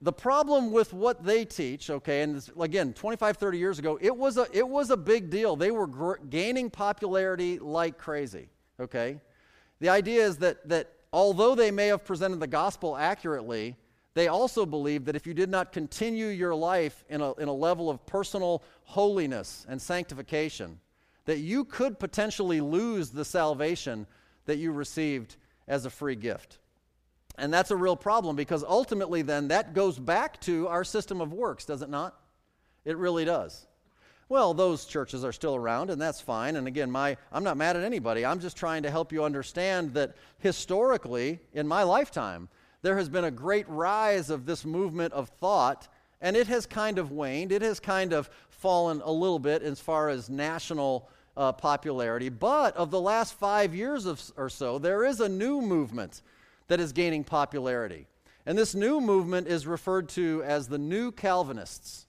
the 0.02 0.14
problem 0.14 0.72
with 0.72 0.94
what 0.94 1.24
they 1.24 1.44
teach, 1.44 1.90
okay, 1.90 2.22
and 2.22 2.36
this, 2.36 2.50
again, 2.60 2.94
25, 2.94 3.36
30 3.36 3.58
years 3.58 3.80
ago, 3.80 3.98
it 4.02 4.16
was 4.16 4.38
a, 4.38 4.48
it 4.54 4.68
was 4.68 4.92
a 4.92 4.98
big 4.98 5.30
deal. 5.30 5.58
They 5.58 5.72
were 5.72 5.88
gr- 5.88 6.18
gaining 6.30 6.70
popularity 6.70 7.60
like 7.60 7.98
crazy, 7.98 8.50
okay? 8.80 9.20
The 9.82 9.90
idea 9.90 10.26
is 10.26 10.38
that, 10.38 10.68
that 10.70 10.90
although 11.12 11.54
they 11.54 11.70
may 11.70 11.88
have 11.88 12.06
presented 12.06 12.40
the 12.40 12.48
gospel 12.48 12.96
accurately, 12.96 13.76
they 14.14 14.30
also 14.30 14.66
believed 14.66 15.06
that 15.06 15.18
if 15.18 15.28
you 15.28 15.34
did 15.34 15.50
not 15.50 15.74
continue 15.74 16.28
your 16.28 16.56
life 16.56 17.04
in 17.10 17.22
a, 17.22 17.34
in 17.34 17.50
a 17.50 17.54
level 17.54 17.90
of 17.90 18.06
personal 18.06 18.64
holiness 18.86 19.66
and 19.68 19.82
sanctification, 19.82 20.80
that 21.26 21.40
you 21.40 21.66
could 21.66 22.00
potentially 22.00 22.62
lose 22.62 23.10
the 23.10 23.26
salvation 23.26 24.08
that 24.46 24.58
you 24.58 24.72
received 24.72 25.36
as 25.68 25.86
a 25.86 25.90
free 25.90 26.16
gift. 26.16 26.58
And 27.40 27.54
that's 27.54 27.72
a 27.72 27.76
real 27.76 27.96
problem 27.96 28.36
because 28.36 28.64
ultimately, 28.64 29.22
then, 29.22 29.48
that 29.48 29.74
goes 29.74 29.98
back 29.98 30.40
to 30.42 30.68
our 30.68 30.84
system 30.84 31.22
of 31.22 31.34
works, 31.34 31.66
does 31.66 31.82
it 31.82 31.90
not? 31.90 32.20
It 32.86 32.98
really 32.98 33.26
does. 33.26 33.66
Well, 34.30 34.54
those 34.54 34.86
churches 34.86 35.24
are 35.24 35.32
still 35.32 35.56
around, 35.56 35.90
and 35.90 36.00
that's 36.00 36.22
fine. 36.22 36.56
And 36.56 36.68
again, 36.68 36.92
my, 36.92 37.18
I'm 37.32 37.44
not 37.44 37.58
mad 37.58 37.76
at 37.76 37.84
anybody. 37.84 38.24
I'm 38.24 38.40
just 38.40 38.56
trying 38.56 38.84
to 38.84 38.92
help 38.92 39.12
you 39.12 39.24
understand 39.24 39.96
that 39.96 40.16
historically, 40.38 41.40
in 41.54 41.68
my 41.68 41.82
lifetime, 41.82 42.48
there 42.84 42.96
has 42.98 43.10
been 43.10 43.24
a 43.24 43.32
great 43.32 43.68
rise 43.68 44.30
of 44.30 44.46
this 44.46 44.66
movement 44.66 45.14
of 45.14 45.30
thought, 45.30 45.88
and 46.22 46.38
it 46.38 46.46
has 46.48 46.68
kind 46.68 47.00
of 47.00 47.12
waned. 47.12 47.52
It 47.52 47.64
has 47.64 47.80
kind 47.80 48.14
of 48.14 48.30
fallen 48.50 49.02
a 49.04 49.12
little 49.12 49.40
bit 49.40 49.64
as 49.64 49.80
far 49.80 50.10
as 50.10 50.30
national 50.30 51.10
uh, 51.36 51.52
popularity. 51.52 52.30
But 52.30 52.78
of 52.78 52.92
the 52.92 53.02
last 53.02 53.34
five 53.34 53.74
years 53.74 54.06
of, 54.06 54.22
or 54.38 54.50
so, 54.50 54.78
there 54.78 55.06
is 55.06 55.22
a 55.22 55.30
new 55.30 55.60
movement 55.60 56.22
that 56.70 56.80
is 56.80 56.94
gaining 56.94 57.24
popularity. 57.24 58.08
And 58.46 58.58
this 58.58 58.74
new 58.74 59.02
movement 59.02 59.48
is 59.48 59.68
referred 59.68 60.10
to 60.10 60.42
as 60.46 60.68
the 60.68 60.78
New 60.78 61.12
Calvinists. 61.12 62.08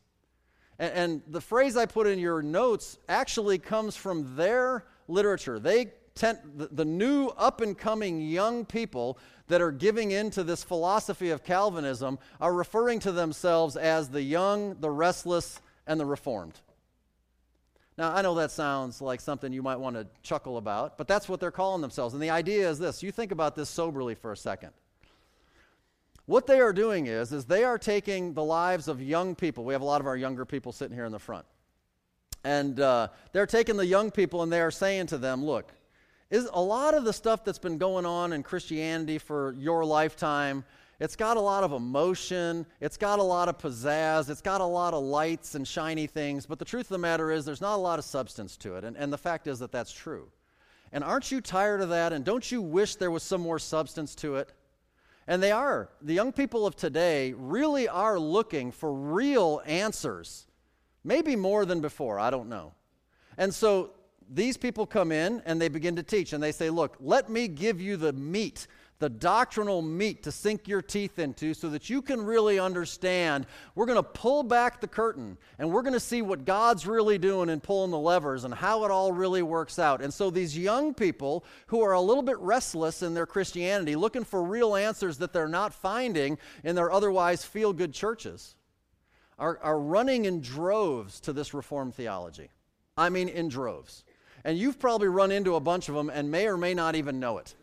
And, 0.78 0.92
and 0.94 1.22
the 1.26 1.40
phrase 1.40 1.76
I 1.76 1.86
put 1.86 2.06
in 2.06 2.18
your 2.18 2.40
notes 2.40 2.98
actually 3.08 3.58
comes 3.58 3.96
from 3.96 4.36
their 4.36 4.86
literature. 5.08 5.58
They 5.58 5.92
tend, 6.14 6.38
the, 6.56 6.68
the 6.68 6.84
new 6.84 7.28
up 7.36 7.60
and 7.60 7.76
coming 7.76 8.20
young 8.20 8.64
people 8.64 9.18
that 9.48 9.60
are 9.60 9.72
giving 9.72 10.12
into 10.12 10.44
this 10.44 10.62
philosophy 10.62 11.30
of 11.30 11.42
Calvinism 11.42 12.18
are 12.40 12.54
referring 12.54 13.00
to 13.00 13.12
themselves 13.12 13.76
as 13.76 14.08
the 14.08 14.22
young, 14.22 14.78
the 14.80 14.90
restless, 14.90 15.60
and 15.86 15.98
the 15.98 16.06
reformed. 16.06 16.60
Now, 18.00 18.14
I 18.14 18.22
know 18.22 18.34
that 18.36 18.50
sounds 18.50 19.02
like 19.02 19.20
something 19.20 19.52
you 19.52 19.62
might 19.62 19.78
want 19.78 19.94
to 19.94 20.06
chuckle 20.22 20.56
about, 20.56 20.96
but 20.96 21.06
that's 21.06 21.28
what 21.28 21.38
they're 21.38 21.50
calling 21.50 21.82
themselves. 21.82 22.14
And 22.14 22.22
the 22.22 22.30
idea 22.30 22.66
is 22.66 22.78
this 22.78 23.02
you 23.02 23.12
think 23.12 23.30
about 23.30 23.54
this 23.54 23.68
soberly 23.68 24.14
for 24.14 24.32
a 24.32 24.36
second. 24.38 24.70
What 26.24 26.46
they 26.46 26.60
are 26.60 26.72
doing 26.72 27.08
is, 27.08 27.30
is 27.30 27.44
they 27.44 27.62
are 27.62 27.76
taking 27.76 28.32
the 28.32 28.42
lives 28.42 28.88
of 28.88 29.02
young 29.02 29.34
people. 29.34 29.66
We 29.66 29.74
have 29.74 29.82
a 29.82 29.84
lot 29.84 30.00
of 30.00 30.06
our 30.06 30.16
younger 30.16 30.46
people 30.46 30.72
sitting 30.72 30.96
here 30.96 31.04
in 31.04 31.12
the 31.12 31.18
front. 31.18 31.44
And 32.42 32.80
uh, 32.80 33.08
they're 33.32 33.44
taking 33.44 33.76
the 33.76 33.84
young 33.84 34.10
people 34.10 34.42
and 34.42 34.50
they 34.50 34.62
are 34.62 34.70
saying 34.70 35.08
to 35.08 35.18
them, 35.18 35.44
look, 35.44 35.70
is 36.30 36.48
a 36.54 36.62
lot 36.62 36.94
of 36.94 37.04
the 37.04 37.12
stuff 37.12 37.44
that's 37.44 37.58
been 37.58 37.76
going 37.76 38.06
on 38.06 38.32
in 38.32 38.42
Christianity 38.42 39.18
for 39.18 39.54
your 39.58 39.84
lifetime, 39.84 40.64
it's 41.00 41.16
got 41.16 41.38
a 41.38 41.40
lot 41.40 41.64
of 41.64 41.72
emotion, 41.72 42.66
it's 42.78 42.98
got 42.98 43.18
a 43.18 43.22
lot 43.22 43.48
of 43.48 43.56
pizzazz, 43.56 44.28
it's 44.28 44.42
got 44.42 44.60
a 44.60 44.64
lot 44.64 44.92
of 44.92 45.02
lights 45.02 45.54
and 45.54 45.66
shiny 45.66 46.06
things, 46.06 46.44
but 46.44 46.58
the 46.58 46.64
truth 46.64 46.86
of 46.86 46.90
the 46.90 46.98
matter 46.98 47.30
is 47.30 47.46
there's 47.46 47.62
not 47.62 47.76
a 47.76 47.80
lot 47.80 47.98
of 47.98 48.04
substance 48.04 48.56
to 48.58 48.76
it. 48.76 48.84
And, 48.84 48.96
and 48.96 49.10
the 49.10 49.18
fact 49.18 49.46
is 49.46 49.58
that 49.60 49.72
that's 49.72 49.92
true. 49.92 50.28
And 50.92 51.02
aren't 51.02 51.32
you 51.32 51.40
tired 51.40 51.80
of 51.80 51.88
that? 51.88 52.12
And 52.12 52.24
don't 52.24 52.52
you 52.52 52.60
wish 52.60 52.96
there 52.96 53.10
was 53.10 53.22
some 53.22 53.40
more 53.40 53.58
substance 53.58 54.14
to 54.16 54.36
it? 54.36 54.52
And 55.26 55.42
they 55.42 55.52
are. 55.52 55.88
The 56.02 56.12
young 56.12 56.32
people 56.32 56.66
of 56.66 56.76
today 56.76 57.32
really 57.32 57.88
are 57.88 58.18
looking 58.18 58.70
for 58.70 58.92
real 58.92 59.62
answers, 59.64 60.46
maybe 61.02 61.34
more 61.34 61.64
than 61.64 61.80
before, 61.80 62.18
I 62.18 62.30
don't 62.30 62.48
know. 62.48 62.74
And 63.38 63.54
so 63.54 63.92
these 64.28 64.56
people 64.56 64.86
come 64.86 65.12
in 65.12 65.40
and 65.46 65.60
they 65.60 65.68
begin 65.68 65.96
to 65.96 66.02
teach, 66.02 66.32
and 66.32 66.42
they 66.42 66.52
say, 66.52 66.68
Look, 66.68 66.96
let 67.00 67.30
me 67.30 67.48
give 67.48 67.80
you 67.80 67.96
the 67.96 68.12
meat 68.12 68.66
the 69.00 69.08
doctrinal 69.08 69.80
meat 69.80 70.22
to 70.22 70.30
sink 70.30 70.68
your 70.68 70.82
teeth 70.82 71.18
into 71.18 71.54
so 71.54 71.70
that 71.70 71.88
you 71.88 72.02
can 72.02 72.22
really 72.22 72.58
understand. 72.58 73.46
We're 73.74 73.86
going 73.86 73.96
to 73.96 74.02
pull 74.02 74.42
back 74.42 74.80
the 74.80 74.86
curtain 74.86 75.38
and 75.58 75.72
we're 75.72 75.82
going 75.82 75.94
to 75.94 76.00
see 76.00 76.20
what 76.20 76.44
God's 76.44 76.86
really 76.86 77.16
doing 77.16 77.48
and 77.48 77.62
pulling 77.62 77.90
the 77.90 77.98
levers 77.98 78.44
and 78.44 78.52
how 78.52 78.84
it 78.84 78.90
all 78.90 79.10
really 79.10 79.42
works 79.42 79.78
out. 79.78 80.02
And 80.02 80.12
so 80.12 80.28
these 80.28 80.56
young 80.56 80.92
people 80.92 81.44
who 81.68 81.80
are 81.80 81.92
a 81.92 82.00
little 82.00 82.22
bit 82.22 82.38
restless 82.40 83.02
in 83.02 83.14
their 83.14 83.26
Christianity, 83.26 83.96
looking 83.96 84.22
for 84.22 84.42
real 84.42 84.76
answers 84.76 85.16
that 85.18 85.32
they're 85.32 85.48
not 85.48 85.72
finding 85.72 86.36
in 86.62 86.76
their 86.76 86.92
otherwise 86.92 87.42
feel 87.42 87.72
good 87.72 87.94
churches, 87.94 88.54
are, 89.38 89.58
are 89.62 89.80
running 89.80 90.26
in 90.26 90.42
droves 90.42 91.20
to 91.20 91.32
this 91.32 91.54
Reformed 91.54 91.94
theology. 91.94 92.50
I 92.98 93.08
mean, 93.08 93.30
in 93.30 93.48
droves. 93.48 94.04
And 94.44 94.58
you've 94.58 94.78
probably 94.78 95.08
run 95.08 95.30
into 95.30 95.54
a 95.54 95.60
bunch 95.60 95.88
of 95.88 95.94
them 95.94 96.10
and 96.10 96.30
may 96.30 96.46
or 96.46 96.58
may 96.58 96.74
not 96.74 96.96
even 96.96 97.18
know 97.18 97.38
it 97.38 97.54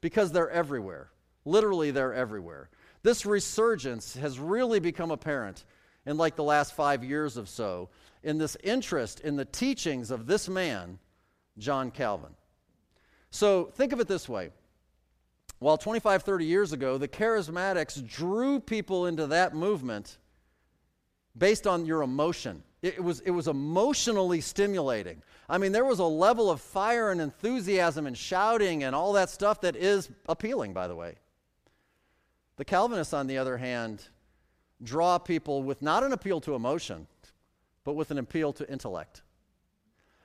because 0.00 0.32
they're 0.32 0.50
everywhere. 0.50 1.10
Literally, 1.44 1.90
they're 1.90 2.14
everywhere. 2.14 2.70
This 3.02 3.24
resurgence 3.24 4.14
has 4.16 4.38
really 4.38 4.80
become 4.80 5.10
apparent 5.10 5.64
in 6.06 6.16
like 6.16 6.36
the 6.36 6.44
last 6.44 6.74
five 6.74 7.04
years 7.04 7.36
or 7.38 7.46
so 7.46 7.88
in 8.22 8.38
this 8.38 8.56
interest 8.64 9.20
in 9.20 9.36
the 9.36 9.44
teachings 9.44 10.10
of 10.10 10.26
this 10.26 10.48
man, 10.48 10.98
John 11.58 11.90
Calvin. 11.90 12.34
So 13.30 13.66
think 13.74 13.92
of 13.92 14.00
it 14.00 14.08
this 14.08 14.28
way. 14.28 14.50
While 15.58 15.78
25, 15.78 16.22
30 16.22 16.44
years 16.44 16.72
ago, 16.72 16.98
the 16.98 17.08
charismatics 17.08 18.06
drew 18.06 18.60
people 18.60 19.06
into 19.06 19.26
that 19.28 19.54
movement 19.54 20.18
based 21.36 21.66
on 21.66 21.86
your 21.86 22.02
emotion. 22.02 22.62
It 22.86 23.02
was, 23.02 23.20
it 23.20 23.30
was 23.30 23.48
emotionally 23.48 24.40
stimulating. 24.40 25.22
I 25.48 25.58
mean, 25.58 25.72
there 25.72 25.84
was 25.84 25.98
a 25.98 26.04
level 26.04 26.50
of 26.50 26.60
fire 26.60 27.10
and 27.10 27.20
enthusiasm 27.20 28.06
and 28.06 28.16
shouting 28.16 28.84
and 28.84 28.94
all 28.94 29.12
that 29.14 29.28
stuff 29.28 29.60
that 29.62 29.74
is 29.74 30.08
appealing, 30.28 30.72
by 30.72 30.86
the 30.86 30.94
way. 30.94 31.16
The 32.56 32.64
Calvinists, 32.64 33.12
on 33.12 33.26
the 33.26 33.38
other 33.38 33.56
hand, 33.56 34.08
draw 34.82 35.18
people 35.18 35.62
with 35.62 35.82
not 35.82 36.04
an 36.04 36.12
appeal 36.12 36.40
to 36.42 36.54
emotion, 36.54 37.06
but 37.84 37.94
with 37.94 38.10
an 38.10 38.18
appeal 38.18 38.52
to 38.54 38.70
intellect. 38.70 39.22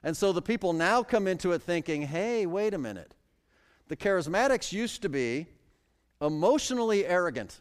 And 0.03 0.15
so 0.15 0.31
the 0.31 0.41
people 0.41 0.73
now 0.73 1.03
come 1.03 1.27
into 1.27 1.51
it 1.53 1.61
thinking, 1.61 2.03
hey, 2.03 2.45
wait 2.45 2.73
a 2.73 2.77
minute. 2.77 3.13
The 3.87 3.95
charismatics 3.95 4.71
used 4.71 5.01
to 5.01 5.09
be 5.09 5.47
emotionally 6.21 7.05
arrogant. 7.05 7.59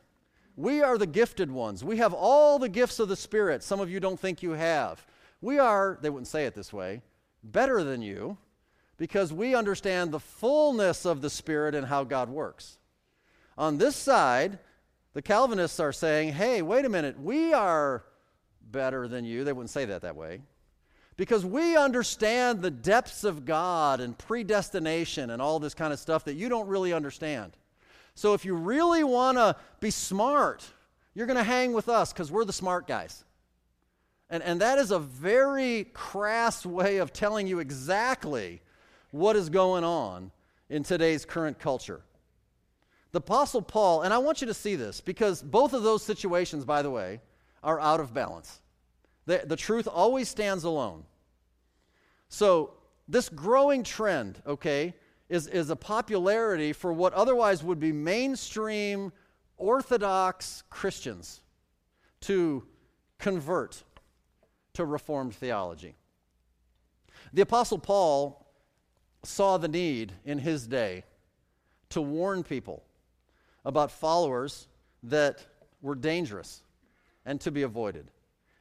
We 0.61 0.83
are 0.83 0.99
the 0.99 1.07
gifted 1.07 1.51
ones. 1.51 1.83
We 1.83 1.97
have 1.97 2.13
all 2.13 2.59
the 2.59 2.69
gifts 2.69 3.01
of 3.01 3.09
the 3.09 3.17
Spirit. 3.17 3.63
Some 3.63 3.81
of 3.81 3.91
you 3.91 3.99
don't 3.99 4.21
think 4.21 4.43
you 4.43 4.51
have. 4.51 5.07
We 5.41 5.59
are, 5.59 5.99
they 6.03 6.11
wouldn't 6.11 6.29
say 6.29 6.45
it 6.45 6.55
this 6.55 6.71
way, 6.71 7.01
better 7.43 7.83
than 7.83 8.03
you 8.03 8.37
because 8.99 9.33
we 9.33 9.55
understand 9.55 10.13
the 10.13 10.21
fullness 10.21 11.07
of 11.07 11.23
the 11.23 11.31
Spirit 11.31 11.75
and 11.75 11.87
how 11.87 12.05
God 12.05 12.29
works. 12.29 12.77
On 13.57 13.79
this 13.79 13.97
side, 13.97 14.59
the 15.15 15.23
Calvinists 15.23 15.81
are 15.81 15.93
saying, 15.93 16.35
hey, 16.35 16.61
wait 16.61 16.85
a 16.85 16.91
minute, 16.91 17.19
we 17.19 17.55
are 17.55 18.05
better 18.71 19.09
than 19.09 19.25
you. 19.25 19.45
They 19.45 19.55
wouldn't 19.55 19.71
say 19.71 19.87
that 19.87 20.03
that 20.03 20.15
way. 20.15 20.43
Because 21.17 21.47
we 21.47 21.75
understand 21.75 22.61
the 22.61 22.71
depths 22.71 23.25
of 23.25 23.47
God 23.47 24.01
and 24.01 24.17
predestination 24.19 25.31
and 25.31 25.41
all 25.41 25.59
this 25.59 25.75
kind 25.75 25.95
of 25.95 25.99
stuff 25.99 26.27
that 26.27 26.35
you 26.35 26.51
don't 26.51 26.69
really 26.69 26.93
understand. 26.93 27.57
So 28.15 28.35
if 28.35 28.45
you 28.45 28.55
really 28.55 29.05
want 29.05 29.39
to 29.39 29.57
be 29.81 29.91
smart, 29.91 30.67
you're 31.15 31.27
going 31.27 31.37
to 31.37 31.43
hang 31.43 31.73
with 31.73 31.89
us 31.89 32.13
because 32.13 32.31
we're 32.31 32.45
the 32.45 32.53
smart 32.53 32.87
guys. 32.87 33.25
And, 34.29 34.43
and 34.43 34.61
that 34.61 34.79
is 34.79 34.91
a 34.91 34.99
very 34.99 35.85
crass 35.93 36.65
way 36.65 36.99
of 36.99 37.13
telling 37.13 37.47
you 37.47 37.59
exactly 37.59 38.63
what 39.11 39.37
is 39.37 39.49
going 39.49 39.85
on 39.85 40.31
in 40.69 40.85
today's 40.85 41.25
current 41.25 41.59
culture. 41.59 42.03
The 43.13 43.19
Apostle 43.19 43.63
Paul, 43.63 44.03
and 44.03 44.15
I 44.15 44.19
want 44.19 44.41
you 44.41 44.47
to 44.47 44.55
see 44.55 44.77
this 44.77 45.01
because 45.01 45.43
both 45.43 45.73
of 45.73 45.83
those 45.83 46.05
situations, 46.05 46.65
by 46.65 46.83
the 46.83 46.91
way, 46.91 47.21
are 47.63 47.81
out 47.81 47.99
of 47.99 48.15
balance. 48.15 48.61
The, 49.27 49.43
the 49.45 49.57
truth 49.57 49.89
always 49.89 50.29
stands 50.29 50.63
alone. 50.63 51.05
So, 52.29 52.75
this 53.09 53.29
growing 53.29 53.83
trend, 53.83 54.41
okay, 54.47 54.95
is, 55.31 55.47
is 55.47 55.71
a 55.71 55.77
popularity 55.77 56.73
for 56.73 56.93
what 56.93 57.15
otherwise 57.15 57.63
would 57.63 57.79
be 57.79 57.93
mainstream 57.93 59.13
Orthodox 59.57 60.65
Christians 60.69 61.41
to 62.23 62.67
convert 63.19 63.85
to 64.75 64.85
Reformed 64.85 65.35
theology. 65.35 65.95
The 67.33 67.43
Apostle 67.43 67.79
Paul 67.79 68.53
saw 69.23 69.57
the 69.57 69.69
need 69.69 70.13
in 70.25 70.39
his 70.39 70.67
day 70.67 71.05
to 71.91 72.01
warn 72.01 72.43
people 72.43 72.83
about 73.65 73.93
followers 73.93 74.67
that 75.05 75.47
were 75.81 75.95
dangerous 75.95 76.63
and 77.25 77.41
to 77.41 77.53
be 77.53 77.63
avoided. 77.63 78.11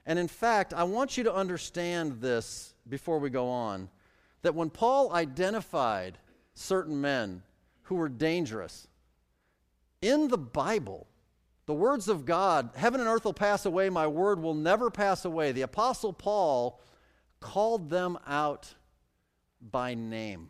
And 0.06 0.20
in 0.20 0.28
fact, 0.28 0.74
I 0.74 0.84
want 0.84 1.18
you 1.18 1.24
to 1.24 1.34
understand 1.34 2.22
this 2.22 2.76
before 2.88 3.18
we 3.20 3.30
go 3.30 3.48
on 3.50 3.90
that 4.42 4.54
when 4.54 4.70
Paul 4.70 5.14
identified 5.14 6.18
certain 6.60 7.00
men 7.00 7.42
who 7.84 7.96
were 7.96 8.10
dangerous, 8.10 8.88
in 10.02 10.28
the 10.28 10.38
Bible, 10.38 11.08
the 11.66 11.74
words 11.74 12.08
of 12.08 12.26
God, 12.26 12.72
heaven 12.76 13.00
and 13.00 13.10
earth 13.10 13.26
will 13.26 13.34
pass 13.34 13.66
away, 13.66 13.90
my 13.90 14.08
word 14.08 14.42
will 14.42 14.54
never 14.54 14.90
pass 14.90 15.26
away. 15.26 15.52
The 15.52 15.62
Apostle 15.62 16.14
Paul 16.14 16.82
called 17.40 17.90
them 17.90 18.18
out 18.28 18.74
by 19.62 19.94
name. 19.94 20.50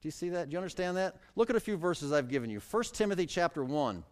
Do 0.00 0.08
you 0.08 0.12
see 0.12 0.30
that? 0.30 0.48
Do 0.48 0.54
you 0.54 0.58
understand 0.58 0.96
that? 0.96 1.16
Look 1.36 1.48
at 1.48 1.56
a 1.56 1.60
few 1.60 1.76
verses 1.76 2.12
I've 2.12 2.28
given 2.28 2.50
you. 2.50 2.60
1 2.60 2.82
Timothy 2.92 3.26
chapter 3.26 3.64
1. 3.64 4.02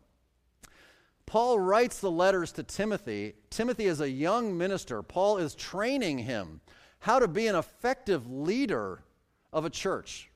Paul 1.26 1.58
writes 1.58 2.00
the 2.00 2.10
letters 2.10 2.52
to 2.52 2.62
Timothy. 2.62 3.34
Timothy 3.50 3.86
is 3.86 4.00
a 4.00 4.10
young 4.10 4.56
minister. 4.56 5.02
Paul 5.02 5.38
is 5.38 5.54
training 5.54 6.18
him 6.18 6.60
how 7.00 7.18
to 7.18 7.28
be 7.28 7.46
an 7.46 7.56
effective 7.56 8.30
leader 8.30 9.02
of 9.52 9.64
a 9.64 9.70
church. 9.70 10.30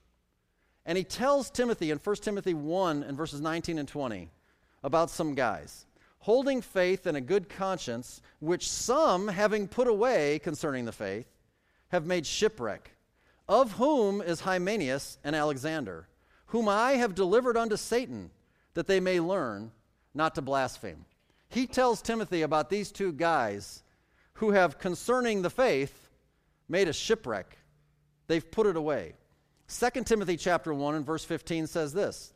And 0.87 0.99
he 0.99 1.05
tells 1.05 1.51
Timothy 1.51 1.91
in 1.91 1.99
1 1.99 2.16
Timothy 2.16 2.55
1 2.55 3.03
and 3.03 3.16
verses 3.16 3.41
19 3.41 3.78
and 3.78 3.89
20 3.89 4.30
about 4.82 5.11
some 5.11 5.35
guys 5.35 5.87
holding 6.24 6.62
faith 6.62 7.05
and 7.05 7.18
a 7.18 7.20
good 7.20 7.51
conscience, 7.51 8.22
which 8.41 8.66
some, 8.66 9.28
having 9.28 9.68
put 9.68 9.87
away 9.87 10.39
concerning 10.39 10.87
the 10.87 10.93
faith, 10.93 11.26
have 11.89 12.07
made 12.07 12.24
shipwreck 12.24 12.93
of 13.47 13.72
whom 13.72 14.22
is 14.22 14.41
Hymenaeus 14.41 15.18
and 15.22 15.37
Alexander, 15.37 16.09
whom 16.47 16.66
I 16.66 16.93
have 16.93 17.14
delivered 17.14 17.59
unto 17.59 17.76
Satan, 17.76 18.30
that 18.72 18.87
they 18.87 19.01
may 19.01 19.20
learn 19.20 19.70
not 20.14 20.35
to 20.37 20.43
blaspheme. 20.43 21.05
He 21.49 21.66
tells 21.66 22.01
Timothy 22.01 22.41
about 22.41 22.70
these 22.70 22.91
two 22.91 23.12
guys 23.12 23.82
who 24.35 24.53
have, 24.53 24.78
concerning 24.78 25.43
the 25.43 25.51
faith, 25.51 26.09
made 26.70 26.89
a 26.89 26.93
shipwreck. 26.93 27.59
They've 28.28 28.51
put 28.51 28.66
it 28.66 28.76
away. 28.76 29.12
2 29.69 30.05
Timothy 30.05 30.37
chapter 30.37 30.75
1 30.75 30.95
and 30.95 31.07
verse 31.07 31.25
15 31.25 31.67
says 31.67 31.93
this 31.93 32.33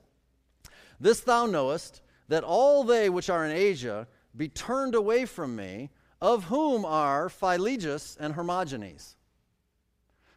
This 1.01 1.21
thou 1.21 1.47
knowest, 1.47 2.03
that 2.29 2.45
all 2.45 2.85
they 2.85 3.09
which 3.09 3.31
are 3.31 3.45
in 3.45 3.53
Asia 3.53 4.07
be 4.37 4.49
turned 4.49 4.95
away 4.95 5.25
from 5.25 5.57
me, 5.57 5.91
of 6.21 6.45
whom 6.45 6.85
are 6.85 7.29
Phygellus 7.29 8.17
and 8.19 8.35
Hermogenes. 8.35 9.17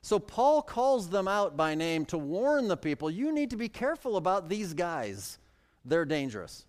So 0.02 0.18
Paul 0.20 0.62
calls 0.62 1.10
them 1.10 1.28
out 1.28 1.56
by 1.56 1.76
name 1.76 2.06
to 2.06 2.18
warn 2.18 2.68
the 2.68 2.78
people 2.78 3.10
you 3.10 3.32
need 3.32 3.52
to 3.52 3.58
be 3.58 3.70
careful 3.70 4.18
about 4.18 4.50
these 4.50 4.74
guys. 4.74 5.38
They're 5.86 6.06
dangerous. 6.06 6.66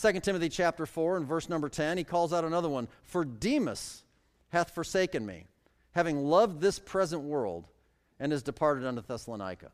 2 0.00 0.20
Timothy 0.20 0.48
chapter 0.48 0.86
4 0.86 1.18
and 1.18 1.26
verse 1.26 1.48
number 1.48 1.68
10, 1.68 1.98
he 1.98 2.04
calls 2.04 2.32
out 2.32 2.44
another 2.44 2.68
one 2.68 2.88
For 3.02 3.24
Demas 3.24 4.02
hath 4.50 4.74
forsaken 4.74 5.24
me, 5.24 5.46
having 5.92 6.24
loved 6.24 6.60
this 6.60 6.78
present 6.78 7.22
world, 7.22 7.66
and 8.18 8.32
is 8.32 8.42
departed 8.42 8.86
unto 8.86 9.02
Thessalonica. 9.02 9.70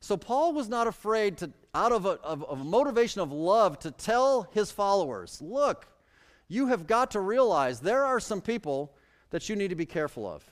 So 0.00 0.16
Paul 0.16 0.52
was 0.52 0.68
not 0.68 0.86
afraid 0.86 1.38
to, 1.38 1.52
out 1.74 1.92
of 1.92 2.06
a, 2.06 2.18
of, 2.22 2.42
of 2.44 2.60
a 2.60 2.64
motivation 2.64 3.20
of 3.20 3.30
love, 3.30 3.78
to 3.80 3.90
tell 3.90 4.48
his 4.52 4.72
followers, 4.72 5.40
look, 5.40 5.86
you 6.48 6.66
have 6.66 6.86
got 6.86 7.12
to 7.12 7.20
realize 7.20 7.80
there 7.80 8.04
are 8.04 8.18
some 8.18 8.40
people 8.40 8.94
that 9.30 9.48
you 9.48 9.56
need 9.56 9.68
to 9.68 9.76
be 9.76 9.86
careful 9.86 10.26
of. 10.26 10.44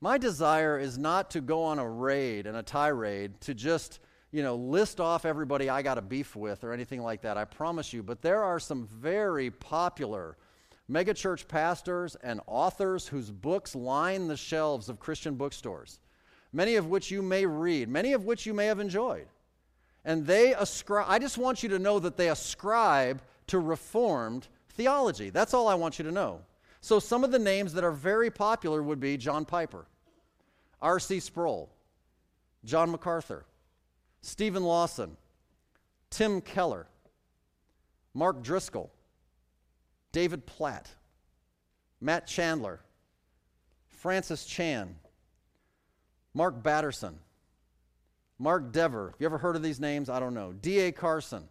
My 0.00 0.18
desire 0.18 0.78
is 0.78 0.96
not 0.96 1.30
to 1.32 1.40
go 1.40 1.64
on 1.64 1.78
a 1.80 1.88
raid 1.88 2.46
and 2.46 2.56
a 2.56 2.62
tirade 2.62 3.40
to 3.42 3.54
just, 3.54 3.98
you 4.30 4.42
know, 4.42 4.54
list 4.54 5.00
off 5.00 5.24
everybody 5.24 5.68
I 5.68 5.82
got 5.82 5.98
a 5.98 6.02
beef 6.02 6.36
with 6.36 6.62
or 6.62 6.72
anything 6.72 7.02
like 7.02 7.22
that. 7.22 7.36
I 7.36 7.44
promise 7.44 7.92
you. 7.92 8.04
But 8.04 8.22
there 8.22 8.44
are 8.44 8.60
some 8.60 8.86
very 8.86 9.50
popular 9.50 10.36
megachurch 10.90 11.48
pastors 11.48 12.16
and 12.22 12.40
authors 12.46 13.06
whose 13.08 13.30
books 13.30 13.74
line 13.74 14.28
the 14.28 14.36
shelves 14.36 14.88
of 14.88 14.98
Christian 14.98 15.34
bookstores, 15.34 16.00
many 16.52 16.76
of 16.76 16.86
which 16.86 17.10
you 17.10 17.22
may 17.22 17.44
read, 17.44 17.88
many 17.88 18.12
of 18.12 18.24
which 18.24 18.46
you 18.46 18.54
may 18.54 18.66
have 18.66 18.80
enjoyed. 18.80 19.26
And 20.04 20.26
they 20.26 20.54
ascribe, 20.54 21.06
I 21.08 21.18
just 21.18 21.36
want 21.36 21.62
you 21.62 21.68
to 21.70 21.78
know 21.78 21.98
that 21.98 22.16
they 22.16 22.30
ascribe 22.30 23.20
to 23.48 23.58
Reformed 23.58 24.48
theology. 24.70 25.30
That's 25.30 25.52
all 25.52 25.68
I 25.68 25.74
want 25.74 25.98
you 25.98 26.04
to 26.04 26.12
know. 26.12 26.40
So 26.80 26.98
some 26.98 27.24
of 27.24 27.32
the 27.32 27.38
names 27.38 27.72
that 27.74 27.84
are 27.84 27.92
very 27.92 28.30
popular 28.30 28.82
would 28.82 29.00
be 29.00 29.16
John 29.16 29.44
Piper, 29.44 29.86
R.C. 30.80 31.20
Sproul, 31.20 31.68
John 32.64 32.90
MacArthur, 32.90 33.44
Steven 34.22 34.62
Lawson, 34.62 35.16
Tim 36.10 36.40
Keller, 36.40 36.86
Mark 38.14 38.42
Driscoll, 38.42 38.90
David 40.12 40.46
Platt, 40.46 40.90
Matt 42.00 42.26
Chandler, 42.26 42.80
Francis 43.88 44.44
Chan, 44.44 44.94
Mark 46.34 46.62
Batterson, 46.62 47.18
Mark 48.38 48.72
Dever. 48.72 49.14
You 49.18 49.26
ever 49.26 49.38
heard 49.38 49.56
of 49.56 49.62
these 49.62 49.80
names? 49.80 50.08
I 50.08 50.20
don't 50.20 50.34
know. 50.34 50.52
D.A. 50.52 50.92
Carson, 50.92 51.48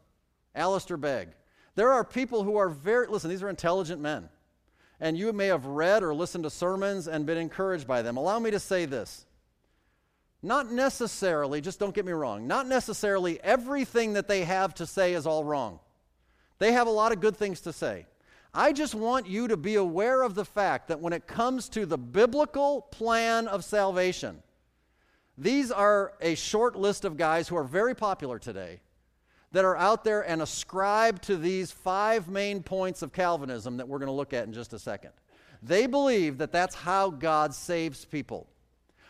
Alistair 0.55 0.97
Begg. 0.97 1.29
There 1.75 1.91
are 1.91 2.03
people 2.03 2.43
who 2.43 2.57
are 2.57 2.69
very, 2.69 3.07
listen, 3.07 3.29
these 3.29 3.43
are 3.43 3.49
intelligent 3.49 4.01
men 4.01 4.29
and 4.99 5.17
you 5.17 5.31
may 5.31 5.47
have 5.47 5.65
read 5.65 6.03
or 6.03 6.13
listened 6.13 6.43
to 6.43 6.49
sermons 6.49 7.07
and 7.07 7.25
been 7.25 7.37
encouraged 7.37 7.87
by 7.87 8.01
them. 8.01 8.17
Allow 8.17 8.39
me 8.39 8.51
to 8.51 8.59
say 8.59 8.85
this. 8.85 9.25
Not 10.41 10.71
necessarily, 10.71 11.61
just 11.61 11.79
don't 11.79 11.93
get 11.93 12.05
me 12.05 12.11
wrong, 12.11 12.47
not 12.47 12.67
necessarily 12.67 13.41
everything 13.41 14.13
that 14.13 14.27
they 14.27 14.43
have 14.43 14.73
to 14.75 14.85
say 14.85 15.13
is 15.13 15.25
all 15.25 15.43
wrong. 15.43 15.79
They 16.59 16.71
have 16.73 16.87
a 16.87 16.91
lot 16.91 17.11
of 17.11 17.19
good 17.19 17.37
things 17.37 17.61
to 17.61 17.73
say. 17.73 18.05
I 18.53 18.73
just 18.73 18.95
want 18.95 19.27
you 19.27 19.47
to 19.47 19.57
be 19.57 19.75
aware 19.75 20.23
of 20.23 20.35
the 20.35 20.45
fact 20.45 20.87
that 20.87 20.99
when 20.99 21.13
it 21.13 21.27
comes 21.27 21.69
to 21.69 21.85
the 21.85 21.97
biblical 21.97 22.81
plan 22.91 23.47
of 23.47 23.63
salvation, 23.63 24.41
these 25.37 25.71
are 25.71 26.13
a 26.21 26.35
short 26.35 26.75
list 26.75 27.05
of 27.05 27.17
guys 27.17 27.47
who 27.47 27.55
are 27.55 27.63
very 27.63 27.93
popular 27.93 28.39
today 28.39 28.79
that 29.51 29.65
are 29.65 29.77
out 29.77 30.03
there 30.03 30.27
and 30.27 30.41
ascribe 30.41 31.21
to 31.21 31.37
these 31.37 31.71
five 31.71 32.27
main 32.27 32.63
points 32.63 33.01
of 33.01 33.13
Calvinism 33.13 33.77
that 33.77 33.87
we're 33.87 33.99
going 33.99 34.07
to 34.07 34.13
look 34.13 34.33
at 34.33 34.45
in 34.45 34.53
just 34.53 34.73
a 34.73 34.79
second. 34.79 35.11
They 35.63 35.87
believe 35.87 36.37
that 36.39 36.51
that's 36.51 36.75
how 36.75 37.09
God 37.09 37.53
saves 37.53 38.05
people. 38.05 38.47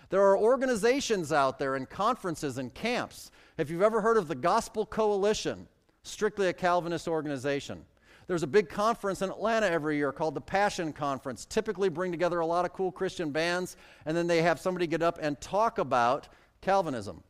There 0.09 0.21
are 0.21 0.37
organizations 0.37 1.31
out 1.31 1.59
there 1.59 1.75
and 1.75 1.89
conferences 1.89 2.57
and 2.57 2.73
camps. 2.73 3.31
If 3.57 3.69
you've 3.69 3.81
ever 3.81 3.99
heard 3.99 4.17
of 4.17 4.27
the 4.27 4.35
Gospel 4.35 4.85
Coalition, 4.85 5.67
strictly 6.03 6.47
a 6.47 6.53
Calvinist 6.53 7.07
organization, 7.07 7.85
there's 8.27 8.43
a 8.43 8.47
big 8.47 8.69
conference 8.69 9.21
in 9.21 9.29
Atlanta 9.29 9.67
every 9.67 9.95
year 9.95 10.11
called 10.11 10.35
the 10.35 10.41
Passion 10.41 10.91
Conference. 10.91 11.45
Typically, 11.45 11.87
bring 11.87 12.11
together 12.11 12.41
a 12.41 12.45
lot 12.45 12.65
of 12.65 12.73
cool 12.73 12.91
Christian 12.91 13.31
bands, 13.31 13.77
and 14.05 14.15
then 14.15 14.27
they 14.27 14.41
have 14.41 14.59
somebody 14.59 14.85
get 14.85 15.01
up 15.01 15.17
and 15.21 15.39
talk 15.39 15.77
about 15.77 16.27
Calvinism. 16.61 17.23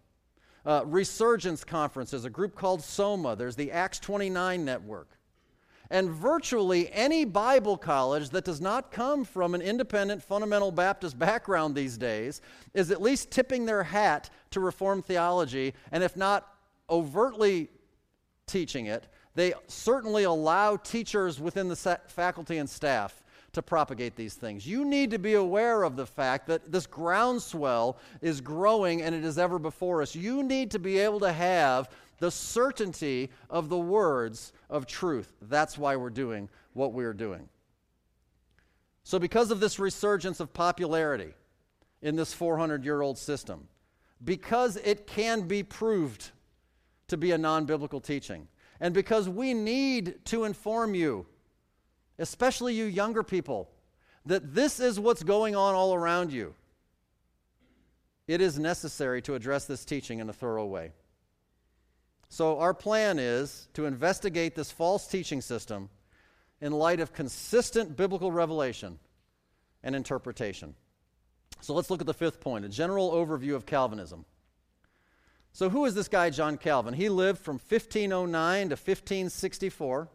Uh, 0.65 0.83
Resurgence 0.85 1.63
Conference, 1.63 2.11
there's 2.11 2.25
a 2.25 2.29
group 2.29 2.55
called 2.55 2.83
SOMA, 2.83 3.35
there's 3.35 3.55
the 3.55 3.71
Acts 3.71 3.99
29 3.99 4.65
Network. 4.65 5.09
And 5.89 6.09
virtually 6.09 6.91
any 6.91 7.23
Bible 7.23 7.77
college 7.77 8.31
that 8.31 8.43
does 8.43 8.59
not 8.59 8.91
come 8.91 9.23
from 9.23 9.55
an 9.55 9.61
independent 9.61 10.21
fundamental 10.21 10.71
Baptist 10.71 11.17
background 11.17 11.75
these 11.75 11.97
days 11.97 12.41
is 12.73 12.91
at 12.91 13.01
least 13.01 13.31
tipping 13.31 13.65
their 13.65 13.83
hat 13.83 14.29
to 14.51 14.59
Reformed 14.59 15.05
theology, 15.05 15.73
and 15.91 16.03
if 16.03 16.17
not 16.17 16.53
overtly 16.89 17.69
teaching 18.47 18.87
it, 18.87 19.07
they 19.37 19.53
certainly 19.67 20.23
allow 20.23 20.77
teachers 20.77 21.39
within 21.39 21.67
the 21.67 21.75
faculty 22.07 22.57
and 22.57 22.67
staff 22.67 23.21
to 23.53 23.61
propagate 23.61 24.15
these 24.15 24.33
things. 24.33 24.65
You 24.65 24.83
need 24.83 25.11
to 25.11 25.19
be 25.19 25.35
aware 25.35 25.83
of 25.83 25.95
the 25.95 26.07
fact 26.07 26.47
that 26.47 26.71
this 26.71 26.87
groundswell 26.87 27.99
is 28.19 28.41
growing 28.41 29.03
and 29.03 29.13
it 29.13 29.23
is 29.23 29.37
ever 29.37 29.59
before 29.59 30.01
us. 30.01 30.15
You 30.15 30.41
need 30.41 30.71
to 30.71 30.79
be 30.79 30.97
able 30.97 31.19
to 31.19 31.31
have 31.31 31.87
the 32.17 32.31
certainty 32.31 33.29
of 33.47 33.69
the 33.69 33.77
words 33.77 34.53
of 34.71 34.87
truth. 34.87 35.31
That's 35.43 35.77
why 35.77 35.97
we're 35.97 36.09
doing 36.09 36.49
what 36.73 36.93
we're 36.93 37.13
doing. 37.13 37.47
So, 39.03 39.19
because 39.19 39.51
of 39.51 39.59
this 39.59 39.77
resurgence 39.77 40.39
of 40.39 40.51
popularity 40.51 41.35
in 42.01 42.15
this 42.15 42.33
400 42.33 42.83
year 42.83 43.03
old 43.03 43.19
system, 43.19 43.67
because 44.23 44.77
it 44.77 45.05
can 45.05 45.47
be 45.47 45.61
proved 45.61 46.31
to 47.09 47.17
be 47.17 47.33
a 47.33 47.37
non 47.37 47.65
biblical 47.65 48.01
teaching, 48.01 48.47
and 48.79 48.93
because 48.93 49.27
we 49.27 49.53
need 49.53 50.25
to 50.25 50.43
inform 50.43 50.93
you, 50.93 51.25
especially 52.19 52.73
you 52.73 52.85
younger 52.85 53.23
people, 53.23 53.69
that 54.25 54.53
this 54.53 54.79
is 54.79 54.99
what's 54.99 55.23
going 55.23 55.55
on 55.55 55.73
all 55.73 55.93
around 55.93 56.31
you, 56.31 56.53
it 58.27 58.41
is 58.41 58.59
necessary 58.59 59.21
to 59.23 59.35
address 59.35 59.65
this 59.65 59.85
teaching 59.85 60.19
in 60.19 60.29
a 60.29 60.33
thorough 60.33 60.65
way. 60.65 60.91
So, 62.29 62.59
our 62.59 62.73
plan 62.73 63.19
is 63.19 63.69
to 63.73 63.85
investigate 63.85 64.53
this 64.53 64.69
false 64.69 65.07
teaching 65.07 65.39
system 65.39 65.89
in 66.59 66.73
light 66.73 66.99
of 66.99 67.13
consistent 67.13 67.95
biblical 67.95 68.31
revelation 68.31 68.99
and 69.81 69.95
interpretation. 69.95 70.75
So, 71.61 71.73
let's 71.73 71.89
look 71.89 72.01
at 72.01 72.07
the 72.07 72.13
fifth 72.13 72.41
point 72.41 72.65
a 72.65 72.69
general 72.69 73.11
overview 73.11 73.55
of 73.55 73.65
Calvinism. 73.65 74.25
So, 75.57 75.71
who 75.71 75.85
is 75.85 75.95
this 75.95 76.07
guy, 76.07 76.29
John 76.29 76.55
Calvin? 76.57 76.93
He 76.93 77.09
lived 77.09 77.39
from 77.39 77.55
1509 77.55 78.69
to 78.69 78.73
1564. 78.75 80.07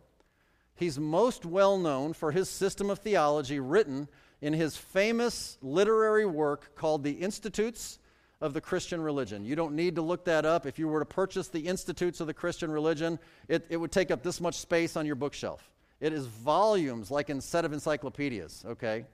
He's 0.76 1.00
most 1.00 1.44
well 1.44 1.78
known 1.78 2.12
for 2.12 2.30
his 2.30 2.48
system 2.48 2.90
of 2.90 3.00
theology 3.00 3.58
written 3.58 4.06
in 4.40 4.52
his 4.52 4.76
famous 4.76 5.58
literary 5.60 6.26
work 6.26 6.76
called 6.76 7.02
The 7.02 7.10
Institutes 7.10 7.98
of 8.40 8.54
the 8.54 8.60
Christian 8.60 9.00
religion. 9.00 9.44
You 9.44 9.56
don't 9.56 9.74
need 9.74 9.96
to 9.96 10.02
look 10.02 10.26
that 10.26 10.46
up. 10.46 10.64
If 10.64 10.78
you 10.78 10.86
were 10.86 11.00
to 11.00 11.04
purchase 11.04 11.48
the 11.48 11.66
Institutes 11.66 12.20
of 12.20 12.28
the 12.28 12.34
Christian 12.34 12.70
religion, 12.70 13.18
it, 13.48 13.66
it 13.68 13.78
would 13.78 13.90
take 13.90 14.12
up 14.12 14.22
this 14.22 14.40
much 14.40 14.58
space 14.58 14.96
on 14.96 15.06
your 15.06 15.16
bookshelf. 15.16 15.72
It 15.98 16.12
is 16.12 16.26
volumes, 16.26 17.10
like 17.10 17.30
a 17.30 17.40
set 17.40 17.64
of 17.64 17.72
encyclopedias, 17.72 18.64
okay? 18.64 19.06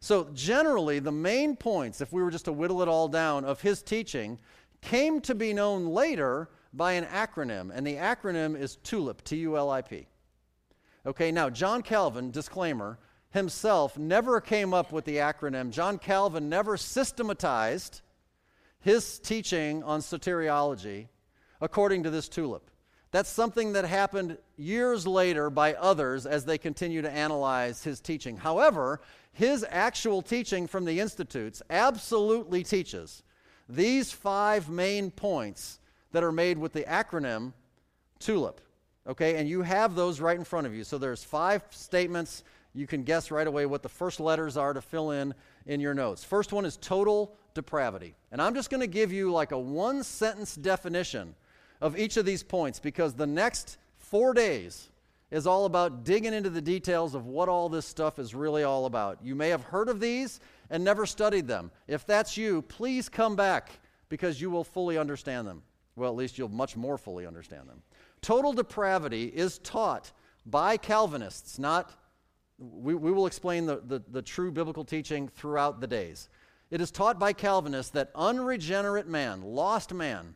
So, 0.00 0.28
generally, 0.34 0.98
the 0.98 1.10
main 1.10 1.56
points, 1.56 2.02
if 2.02 2.12
we 2.12 2.22
were 2.22 2.30
just 2.30 2.44
to 2.44 2.52
whittle 2.52 2.82
it 2.82 2.88
all 2.88 3.08
down, 3.08 3.46
of 3.46 3.62
his 3.62 3.82
teaching 3.82 4.38
came 4.80 5.20
to 5.22 5.34
be 5.34 5.52
known 5.52 5.86
later 5.86 6.48
by 6.72 6.92
an 6.92 7.04
acronym, 7.04 7.70
and 7.74 7.86
the 7.86 7.96
acronym 7.96 8.58
is 8.58 8.76
TULIP, 8.76 9.22
T 9.24 9.36
U 9.38 9.56
L 9.56 9.70
I 9.70 9.82
P. 9.82 10.06
Okay, 11.06 11.32
now, 11.32 11.48
John 11.48 11.82
Calvin, 11.82 12.30
disclaimer, 12.30 12.98
himself 13.30 13.96
never 13.96 14.40
came 14.40 14.74
up 14.74 14.92
with 14.92 15.04
the 15.04 15.16
acronym. 15.16 15.70
John 15.70 15.98
Calvin 15.98 16.48
never 16.48 16.76
systematized 16.76 18.02
his 18.80 19.18
teaching 19.18 19.82
on 19.82 20.00
soteriology 20.00 21.08
according 21.60 22.02
to 22.04 22.10
this 22.10 22.28
tulip. 22.28 22.70
That's 23.10 23.30
something 23.30 23.72
that 23.72 23.86
happened 23.86 24.36
years 24.56 25.06
later 25.06 25.48
by 25.48 25.72
others 25.74 26.26
as 26.26 26.44
they 26.44 26.58
continue 26.58 27.00
to 27.00 27.10
analyze 27.10 27.82
his 27.82 28.00
teaching. 28.00 28.36
However, 28.36 29.00
his 29.32 29.64
actual 29.70 30.20
teaching 30.20 30.66
from 30.66 30.84
the 30.84 31.00
Institutes 31.00 31.62
absolutely 31.70 32.62
teaches 32.62 33.22
these 33.68 34.10
five 34.12 34.68
main 34.68 35.10
points 35.10 35.78
that 36.12 36.24
are 36.24 36.32
made 36.32 36.58
with 36.58 36.72
the 36.72 36.82
acronym 36.82 37.52
TULIP. 38.18 38.60
Okay, 39.06 39.36
and 39.36 39.48
you 39.48 39.62
have 39.62 39.94
those 39.94 40.20
right 40.20 40.36
in 40.36 40.44
front 40.44 40.66
of 40.66 40.74
you. 40.74 40.84
So 40.84 40.98
there's 40.98 41.24
five 41.24 41.62
statements. 41.70 42.44
You 42.74 42.86
can 42.86 43.04
guess 43.04 43.30
right 43.30 43.46
away 43.46 43.64
what 43.66 43.82
the 43.82 43.88
first 43.88 44.20
letters 44.20 44.56
are 44.56 44.72
to 44.72 44.82
fill 44.82 45.12
in 45.12 45.34
in 45.66 45.80
your 45.80 45.94
notes. 45.94 46.24
First 46.24 46.52
one 46.52 46.64
is 46.64 46.76
total 46.76 47.34
depravity. 47.54 48.14
And 48.32 48.42
I'm 48.42 48.54
just 48.54 48.70
going 48.70 48.80
to 48.80 48.86
give 48.86 49.12
you 49.12 49.32
like 49.32 49.52
a 49.52 49.58
one 49.58 50.02
sentence 50.04 50.54
definition 50.54 51.34
of 51.80 51.98
each 51.98 52.16
of 52.16 52.26
these 52.26 52.42
points 52.42 52.78
because 52.78 53.14
the 53.14 53.26
next 53.26 53.78
four 53.96 54.34
days 54.34 54.88
is 55.30 55.46
all 55.46 55.66
about 55.66 56.04
digging 56.04 56.32
into 56.32 56.50
the 56.50 56.60
details 56.60 57.14
of 57.14 57.26
what 57.26 57.48
all 57.48 57.68
this 57.68 57.86
stuff 57.86 58.18
is 58.18 58.34
really 58.34 58.62
all 58.62 58.86
about. 58.86 59.18
You 59.22 59.34
may 59.34 59.50
have 59.50 59.62
heard 59.62 59.88
of 59.88 60.00
these 60.00 60.40
and 60.70 60.84
never 60.84 61.06
studied 61.06 61.46
them. 61.46 61.70
If 61.86 62.06
that's 62.06 62.36
you, 62.36 62.62
please 62.62 63.08
come 63.08 63.36
back 63.36 63.70
because 64.08 64.40
you 64.40 64.50
will 64.50 64.64
fully 64.64 64.98
understand 64.98 65.46
them. 65.46 65.62
Well, 65.96 66.10
at 66.10 66.16
least 66.16 66.38
you'll 66.38 66.48
much 66.48 66.76
more 66.76 66.98
fully 66.98 67.26
understand 67.26 67.68
them. 67.68 67.82
Total 68.20 68.52
depravity 68.52 69.24
is 69.24 69.58
taught 69.58 70.12
by 70.46 70.76
Calvinists, 70.76 71.58
not, 71.58 71.92
we, 72.58 72.94
we 72.94 73.12
will 73.12 73.26
explain 73.26 73.66
the, 73.66 73.82
the, 73.84 74.02
the 74.10 74.22
true 74.22 74.50
biblical 74.50 74.84
teaching 74.84 75.28
throughout 75.28 75.80
the 75.80 75.86
days. 75.86 76.28
It 76.70 76.80
is 76.80 76.90
taught 76.90 77.18
by 77.18 77.32
Calvinists 77.32 77.92
that 77.92 78.10
unregenerate 78.14 79.08
man, 79.08 79.42
lost 79.42 79.92
man, 79.92 80.34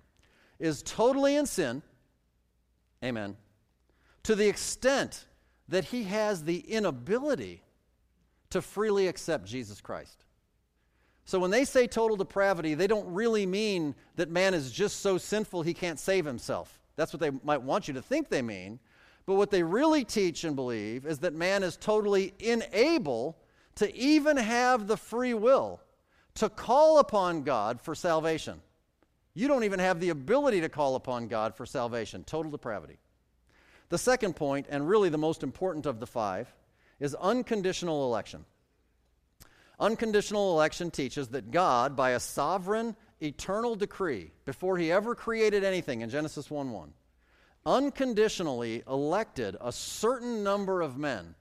is 0.59 0.83
totally 0.83 1.37
in 1.37 1.47
sin. 1.47 1.83
Amen. 3.05 3.37
To 4.25 4.35
the 4.35 4.49
extent 4.49 5.27
that 5.69 5.85
he 5.87 6.05
has 6.05 6.45
the 6.45 6.59
inability 6.59 7.63
to 8.53 8.63
freely 8.63 9.09
accept 9.09 9.47
Jesus 9.47 9.81
Christ. 9.81 10.25
So 11.25 11.39
when 11.39 11.51
they 11.51 11.65
say 11.65 11.87
total 11.87 12.17
depravity, 12.17 12.75
they 12.75 12.87
don't 12.87 13.13
really 13.13 13.47
mean 13.47 13.95
that 14.17 14.31
man 14.31 14.55
is 14.55 14.71
just 14.71 15.01
so 15.01 15.19
sinful 15.19 15.63
he 15.63 15.75
can't 15.75 15.99
save 15.99 16.25
himself. 16.25 16.81
That's 16.97 17.13
what 17.13 17.21
they 17.21 17.31
might 17.43 17.63
want 17.63 17.89
you 17.89 17.95
to 17.95 18.03
think 18.03 18.29
they 18.29 18.43
mean. 18.43 18.79
But 19.25 19.35
what 19.35 19.51
they 19.51 19.63
really 19.63 20.05
teach 20.05 20.45
and 20.45 20.55
believe 20.55 21.07
is 21.07 21.21
that 21.21 21.33
man 21.33 21.63
is 21.63 21.77
totally 21.77 22.35
unable 22.45 23.39
to 23.77 23.95
even 23.97 24.37
have 24.37 24.87
the 24.87 24.97
free 24.97 25.33
will 25.33 25.81
to 26.35 26.49
call 26.49 26.99
upon 26.99 27.45
God 27.45 27.81
for 27.81 27.95
salvation. 27.95 28.61
You 29.35 29.49
don't 29.49 29.65
even 29.65 29.79
have 29.79 30.01
the 30.01 30.11
ability 30.11 30.61
to 30.61 30.69
call 30.69 30.97
upon 30.97 31.29
God 31.29 31.55
for 31.55 31.65
salvation. 31.65 32.25
Total 32.25 32.51
depravity. 32.51 32.99
The 33.89 33.99
second 33.99 34.37
point, 34.37 34.67
and 34.69 34.87
really 34.87 35.09
the 35.09 35.19
most 35.19 35.43
important 35.43 35.87
of 35.87 36.01
the 36.01 36.07
five, 36.07 36.53
is 37.03 37.17
unconditional 37.17 38.05
election. 38.05 38.45
Unconditional 39.81 40.53
election 40.53 40.89
teaches 40.93 41.29
that 41.29 41.51
God, 41.51 41.97
by 41.97 42.11
a 42.11 42.21
sovereign, 42.21 42.95
eternal 43.21 43.75
decree, 43.75 44.31
before 44.45 44.79
he 44.79 44.93
ever 44.93 45.17
created 45.17 45.65
anything 45.65 46.03
in 46.03 46.11
Genesis 46.11 46.49
1 46.49 46.71
1, 46.71 46.93
unconditionally 47.67 48.85
elected 48.87 49.57
a 49.61 49.73
certain 49.73 50.45
number 50.45 50.81
of 50.81 50.97
men 50.97 51.35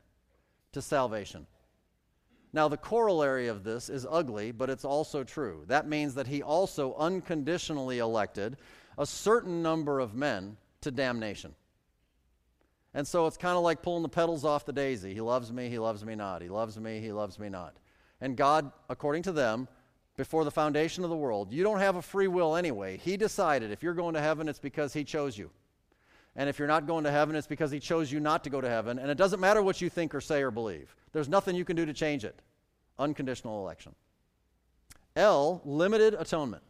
to 0.72 0.82
salvation. 0.82 1.46
Now, 2.54 2.68
the 2.68 2.78
corollary 2.78 3.48
of 3.48 3.64
this 3.64 3.88
is 3.88 4.08
ugly, 4.10 4.52
but 4.52 4.72
it's 4.72 4.84
also 4.84 5.24
true. 5.24 5.64
That 5.68 5.88
means 5.88 6.16
that 6.16 6.28
he 6.28 6.42
also 6.42 6.96
unconditionally 6.96 8.00
elected 8.00 8.58
a 8.98 9.06
certain 9.06 9.62
number 9.62 10.00
of 10.00 10.16
men 10.16 10.58
to 10.82 10.90
damnation. 10.90 11.54
And 12.94 13.08
so 13.08 13.26
it's 13.26 13.38
kind 13.38 13.58
of 13.58 13.64
like 13.64 13.82
pulling 13.82 14.04
the 14.04 14.10
petals 14.10 14.44
off 14.44 14.66
the 14.66 14.74
daisy. 14.74 15.14
He 15.14 15.22
loves 15.22 15.52
me, 15.52 15.70
he 15.70 15.80
loves 15.80 16.04
me 16.04 16.16
not. 16.16 16.42
He 16.42 16.50
loves 16.50 16.78
me, 16.78 17.00
he 17.00 17.12
loves 17.12 17.40
me 17.40 17.50
not. 17.50 17.76
And 18.20 18.36
God, 18.36 18.72
according 18.90 19.24
to 19.24 19.32
them, 19.32 19.68
before 20.18 20.44
the 20.44 20.52
foundation 20.52 21.04
of 21.04 21.10
the 21.10 21.16
world, 21.16 21.54
you 21.54 21.64
don't 21.64 21.80
have 21.80 21.96
a 21.96 22.02
free 22.02 22.28
will 22.28 22.56
anyway. 22.56 22.98
He 22.98 23.18
decided 23.18 23.72
if 23.72 23.82
you're 23.82 23.94
going 23.94 24.14
to 24.14 24.22
heaven, 24.22 24.50
it's 24.50 24.60
because 24.60 24.94
he 24.94 25.04
chose 25.04 25.38
you. 25.38 25.50
And 26.36 26.50
if 26.50 26.60
you're 26.60 26.68
not 26.68 26.86
going 26.86 27.04
to 27.06 27.12
heaven, 27.12 27.36
it's 27.36 27.48
because 27.48 27.72
he 27.72 27.80
chose 27.80 28.12
you 28.12 28.20
not 28.20 28.44
to 28.44 28.50
go 28.50 28.62
to 28.62 28.70
heaven. 28.70 29.00
And 29.00 29.10
it 29.10 29.18
doesn't 29.18 29.40
matter 29.40 29.62
what 29.62 29.82
you 29.82 29.90
think 29.90 30.14
or 30.14 30.22
say 30.22 30.44
or 30.44 30.52
believe, 30.52 30.96
there's 31.14 31.30
nothing 31.30 31.56
you 31.56 31.66
can 31.66 31.76
do 31.76 31.86
to 31.86 31.94
change 31.94 32.24
it. 32.24 32.40
Unconditional 33.00 33.62
election. 33.64 33.96
L, 35.16 35.62
limited 35.66 36.14
atonement. 36.14 36.64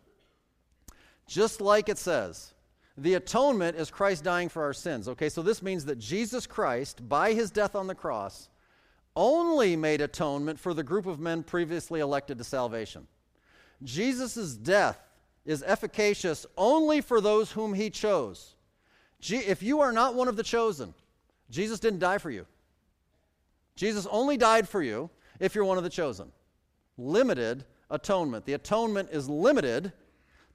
Just 1.27 1.61
like 1.61 1.89
it 1.89 1.97
says, 1.97 2.53
the 3.01 3.15
atonement 3.15 3.77
is 3.77 3.89
Christ 3.89 4.23
dying 4.23 4.47
for 4.47 4.63
our 4.63 4.73
sins. 4.73 5.07
Okay, 5.07 5.29
so 5.29 5.41
this 5.41 5.61
means 5.61 5.85
that 5.85 5.97
Jesus 5.97 6.45
Christ, 6.45 7.07
by 7.07 7.33
his 7.33 7.49
death 7.49 7.75
on 7.75 7.87
the 7.87 7.95
cross, 7.95 8.49
only 9.15 9.75
made 9.75 10.01
atonement 10.01 10.59
for 10.59 10.73
the 10.73 10.83
group 10.83 11.05
of 11.05 11.19
men 11.19 11.43
previously 11.43 11.99
elected 11.99 12.37
to 12.37 12.43
salvation. 12.43 13.07
Jesus' 13.83 14.53
death 14.53 14.99
is 15.45 15.63
efficacious 15.63 16.45
only 16.55 17.01
for 17.01 17.19
those 17.19 17.51
whom 17.51 17.73
he 17.73 17.89
chose. 17.89 18.55
If 19.19 19.63
you 19.63 19.81
are 19.81 19.91
not 19.91 20.15
one 20.15 20.27
of 20.27 20.35
the 20.35 20.43
chosen, 20.43 20.93
Jesus 21.49 21.79
didn't 21.79 21.99
die 21.99 22.19
for 22.19 22.29
you. 22.29 22.45
Jesus 23.75 24.07
only 24.11 24.37
died 24.37 24.69
for 24.69 24.83
you 24.83 25.09
if 25.39 25.55
you're 25.55 25.65
one 25.65 25.77
of 25.77 25.83
the 25.83 25.89
chosen. 25.89 26.31
Limited 26.97 27.65
atonement. 27.89 28.45
The 28.45 28.53
atonement 28.53 29.09
is 29.11 29.27
limited 29.27 29.91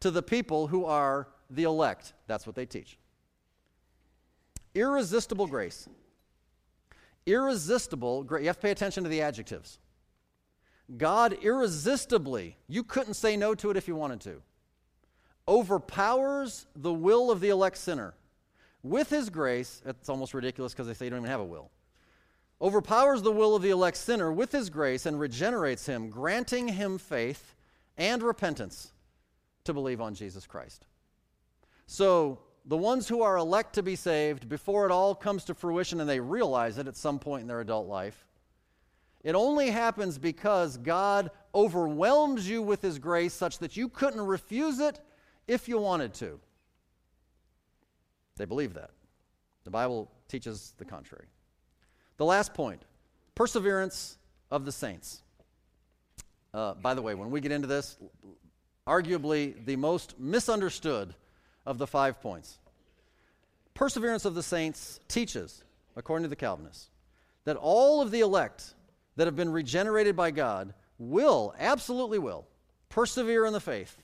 to 0.00 0.10
the 0.10 0.22
people 0.22 0.68
who 0.68 0.84
are 0.84 1.28
the 1.50 1.64
elect. 1.64 2.12
That's 2.26 2.46
what 2.46 2.56
they 2.56 2.66
teach. 2.66 2.98
Irresistible 4.74 5.46
grace. 5.46 5.88
irresistible, 7.24 8.22
grace. 8.22 8.42
you 8.42 8.46
have 8.48 8.56
to 8.56 8.62
pay 8.62 8.70
attention 8.70 9.02
to 9.04 9.10
the 9.10 9.22
adjectives. 9.22 9.78
God 10.96 11.36
irresistibly, 11.42 12.56
you 12.68 12.84
couldn't 12.84 13.14
say 13.14 13.36
no 13.36 13.54
to 13.56 13.70
it 13.70 13.76
if 13.76 13.88
you 13.88 13.96
wanted 13.96 14.20
to, 14.22 14.42
overpowers 15.48 16.66
the 16.76 16.92
will 16.92 17.30
of 17.30 17.40
the 17.40 17.48
elect 17.48 17.76
sinner 17.78 18.14
with 18.82 19.10
his 19.10 19.30
grace. 19.30 19.82
It's 19.84 20.08
almost 20.08 20.34
ridiculous 20.34 20.72
because 20.72 20.86
they 20.86 20.94
say 20.94 21.06
you 21.06 21.10
don't 21.10 21.20
even 21.20 21.30
have 21.30 21.40
a 21.40 21.44
will. 21.44 21.70
Overpowers 22.60 23.22
the 23.22 23.32
will 23.32 23.54
of 23.54 23.62
the 23.62 23.70
elect 23.70 23.96
sinner 23.96 24.32
with 24.32 24.52
his 24.52 24.70
grace 24.70 25.06
and 25.06 25.18
regenerates 25.18 25.86
him, 25.86 26.08
granting 26.08 26.68
him 26.68 26.98
faith 26.98 27.54
and 27.98 28.22
repentance 28.22 28.92
to 29.64 29.74
believe 29.74 30.00
on 30.00 30.14
Jesus 30.14 30.46
Christ. 30.46 30.86
So, 31.86 32.40
the 32.64 32.76
ones 32.76 33.06
who 33.06 33.22
are 33.22 33.36
elect 33.36 33.74
to 33.74 33.82
be 33.82 33.94
saved 33.94 34.48
before 34.48 34.86
it 34.86 34.92
all 34.92 35.14
comes 35.14 35.44
to 35.44 35.54
fruition 35.54 36.00
and 36.00 36.10
they 36.10 36.18
realize 36.18 36.78
it 36.78 36.88
at 36.88 36.96
some 36.96 37.18
point 37.18 37.42
in 37.42 37.48
their 37.48 37.60
adult 37.60 37.86
life, 37.86 38.26
it 39.22 39.34
only 39.34 39.70
happens 39.70 40.18
because 40.18 40.76
God 40.76 41.30
overwhelms 41.54 42.48
you 42.48 42.62
with 42.62 42.82
His 42.82 42.98
grace 42.98 43.34
such 43.34 43.58
that 43.58 43.76
you 43.76 43.88
couldn't 43.88 44.20
refuse 44.20 44.80
it 44.80 45.00
if 45.46 45.68
you 45.68 45.78
wanted 45.78 46.12
to. 46.14 46.40
They 48.36 48.44
believe 48.44 48.74
that. 48.74 48.90
The 49.64 49.70
Bible 49.70 50.10
teaches 50.28 50.74
the 50.78 50.84
contrary. 50.84 51.26
The 52.16 52.24
last 52.24 52.54
point 52.54 52.82
perseverance 53.34 54.16
of 54.50 54.64
the 54.64 54.72
saints. 54.72 55.22
Uh, 56.54 56.74
by 56.74 56.94
the 56.94 57.02
way, 57.02 57.14
when 57.14 57.30
we 57.30 57.40
get 57.40 57.52
into 57.52 57.66
this, 57.66 57.98
arguably 58.86 59.64
the 59.66 59.76
most 59.76 60.18
misunderstood 60.18 61.14
of 61.66 61.78
the 61.78 61.86
five 61.86 62.20
points. 62.20 62.58
Perseverance 63.74 64.24
of 64.24 64.34
the 64.34 64.42
saints 64.42 65.00
teaches, 65.08 65.62
according 65.96 66.22
to 66.22 66.28
the 66.28 66.36
Calvinists, 66.36 66.88
that 67.44 67.56
all 67.56 68.00
of 68.00 68.10
the 68.10 68.20
elect 68.20 68.74
that 69.16 69.26
have 69.26 69.36
been 69.36 69.52
regenerated 69.52 70.16
by 70.16 70.30
God 70.30 70.72
will, 70.98 71.54
absolutely 71.58 72.18
will, 72.18 72.46
persevere 72.88 73.44
in 73.44 73.52
the 73.52 73.60
faith 73.60 74.02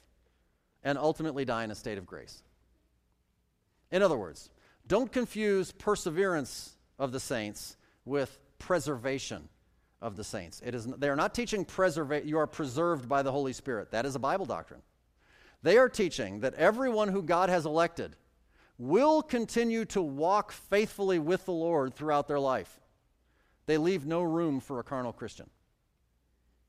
and 0.83 0.99
ultimately 0.99 1.45
die 1.45 1.65
in 1.65 1.71
a 1.71 1.75
state 1.75 1.99
of 1.99 2.07
grace. 2.07 2.43
In 3.91 4.03
other 4.03 4.17
words, 4.17 4.51
don't 4.87 5.13
confuse 5.13 5.73
perseverance 5.73 6.75
of 6.99 7.13
the 7.13 7.21
saints 7.21 7.77
with 8.05 8.39
preservation 8.59 9.49
of 10.01 10.17
the 10.17 10.25
saints. 10.25 10.61
It 10.65 10.75
is, 10.75 10.87
they 10.87 11.09
are 11.09 11.17
not 11.17 11.35
teaching 11.35 11.65
preservation, 11.65 12.29
you 12.29 12.39
are 12.39 12.47
preserved 12.47 13.09
by 13.09 13.23
the 13.23 13.31
Holy 13.31 13.53
Spirit. 13.53 13.93
That 13.93 14.05
is 14.05 14.17
a 14.17 14.19
Bible 14.19 14.47
doctrine. 14.47 14.83
They 15.63 15.79
are 15.79 15.89
teaching 15.89 16.41
that 16.41 16.55
everyone 16.55 17.09
who 17.09 17.23
God 17.23 17.49
has 17.49 17.67
elected 17.67 18.17
will 18.79 19.23
continue 19.23 19.85
to 19.87 20.03
walk 20.03 20.53
faithfully 20.53 21.19
with 21.19 21.45
the 21.45 21.53
Lord 21.53 21.95
throughout 21.95 22.27
their 22.27 22.41
life. 22.41 22.81
They 23.67 23.79
leave 23.79 24.05
no 24.05 24.23
room 24.23 24.61
for 24.61 24.81
a 24.81 24.85
carnal 24.85 25.13
Christian. 25.13 25.49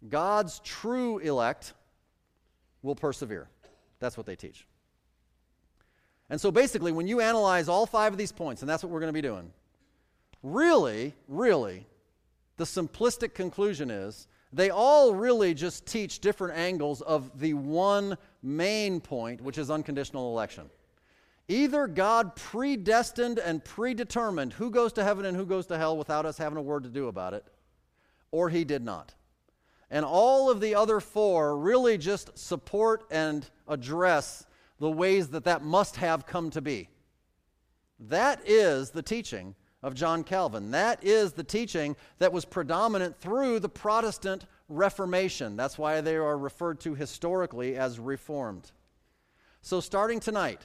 God's 0.07 0.59
true 0.59 1.17
elect 1.19 1.73
will 2.81 2.95
persevere. 2.95 3.47
That's 3.99 4.17
what 4.17 4.25
they 4.25 4.35
teach. 4.35 4.67
And 6.29 6.39
so 6.39 6.51
basically, 6.51 6.91
when 6.91 7.07
you 7.07 7.19
analyze 7.19 7.67
all 7.69 7.85
five 7.85 8.11
of 8.11 8.17
these 8.17 8.31
points, 8.31 8.61
and 8.61 8.69
that's 8.69 8.83
what 8.83 8.91
we're 8.91 8.99
going 8.99 9.09
to 9.09 9.13
be 9.13 9.21
doing, 9.21 9.51
really, 10.41 11.13
really, 11.27 11.87
the 12.57 12.63
simplistic 12.63 13.33
conclusion 13.33 13.89
is 13.89 14.27
they 14.53 14.69
all 14.69 15.15
really 15.15 15.55
just 15.55 15.85
teach 15.87 16.19
different 16.19 16.57
angles 16.57 17.01
of 17.01 17.39
the 17.39 17.55
one 17.55 18.17
main 18.43 19.01
point, 19.01 19.41
which 19.41 19.57
is 19.57 19.71
unconditional 19.71 20.31
election. 20.31 20.69
Either 21.47 21.87
God 21.87 22.35
predestined 22.35 23.39
and 23.39 23.65
predetermined 23.65 24.53
who 24.53 24.69
goes 24.69 24.93
to 24.93 25.03
heaven 25.03 25.25
and 25.25 25.35
who 25.35 25.45
goes 25.45 25.65
to 25.67 25.77
hell 25.77 25.97
without 25.97 26.25
us 26.25 26.37
having 26.37 26.57
a 26.57 26.61
word 26.61 26.83
to 26.83 26.89
do 26.89 27.07
about 27.07 27.33
it, 27.33 27.45
or 28.31 28.49
he 28.49 28.63
did 28.63 28.83
not. 28.83 29.13
And 29.89 30.05
all 30.05 30.49
of 30.49 30.61
the 30.61 30.75
other 30.75 30.99
four 30.99 31.57
really 31.57 31.97
just 31.97 32.37
support 32.37 33.05
and 33.11 33.49
address 33.67 34.45
the 34.79 34.91
ways 34.91 35.29
that 35.29 35.45
that 35.45 35.63
must 35.63 35.97
have 35.97 36.25
come 36.25 36.49
to 36.51 36.61
be. 36.61 36.89
That 37.99 38.41
is 38.45 38.91
the 38.91 39.03
teaching 39.03 39.55
of 39.83 39.93
John 39.93 40.23
Calvin. 40.23 40.71
That 40.71 41.03
is 41.03 41.33
the 41.33 41.43
teaching 41.43 41.95
that 42.17 42.31
was 42.31 42.45
predominant 42.45 43.19
through 43.19 43.59
the 43.59 43.69
Protestant 43.69 44.45
Reformation. 44.69 45.57
That's 45.57 45.77
why 45.77 45.99
they 46.01 46.15
are 46.15 46.37
referred 46.37 46.79
to 46.81 46.95
historically 46.95 47.75
as 47.75 47.99
Reformed. 47.99 48.71
So, 49.61 49.81
starting 49.81 50.19
tonight, 50.19 50.61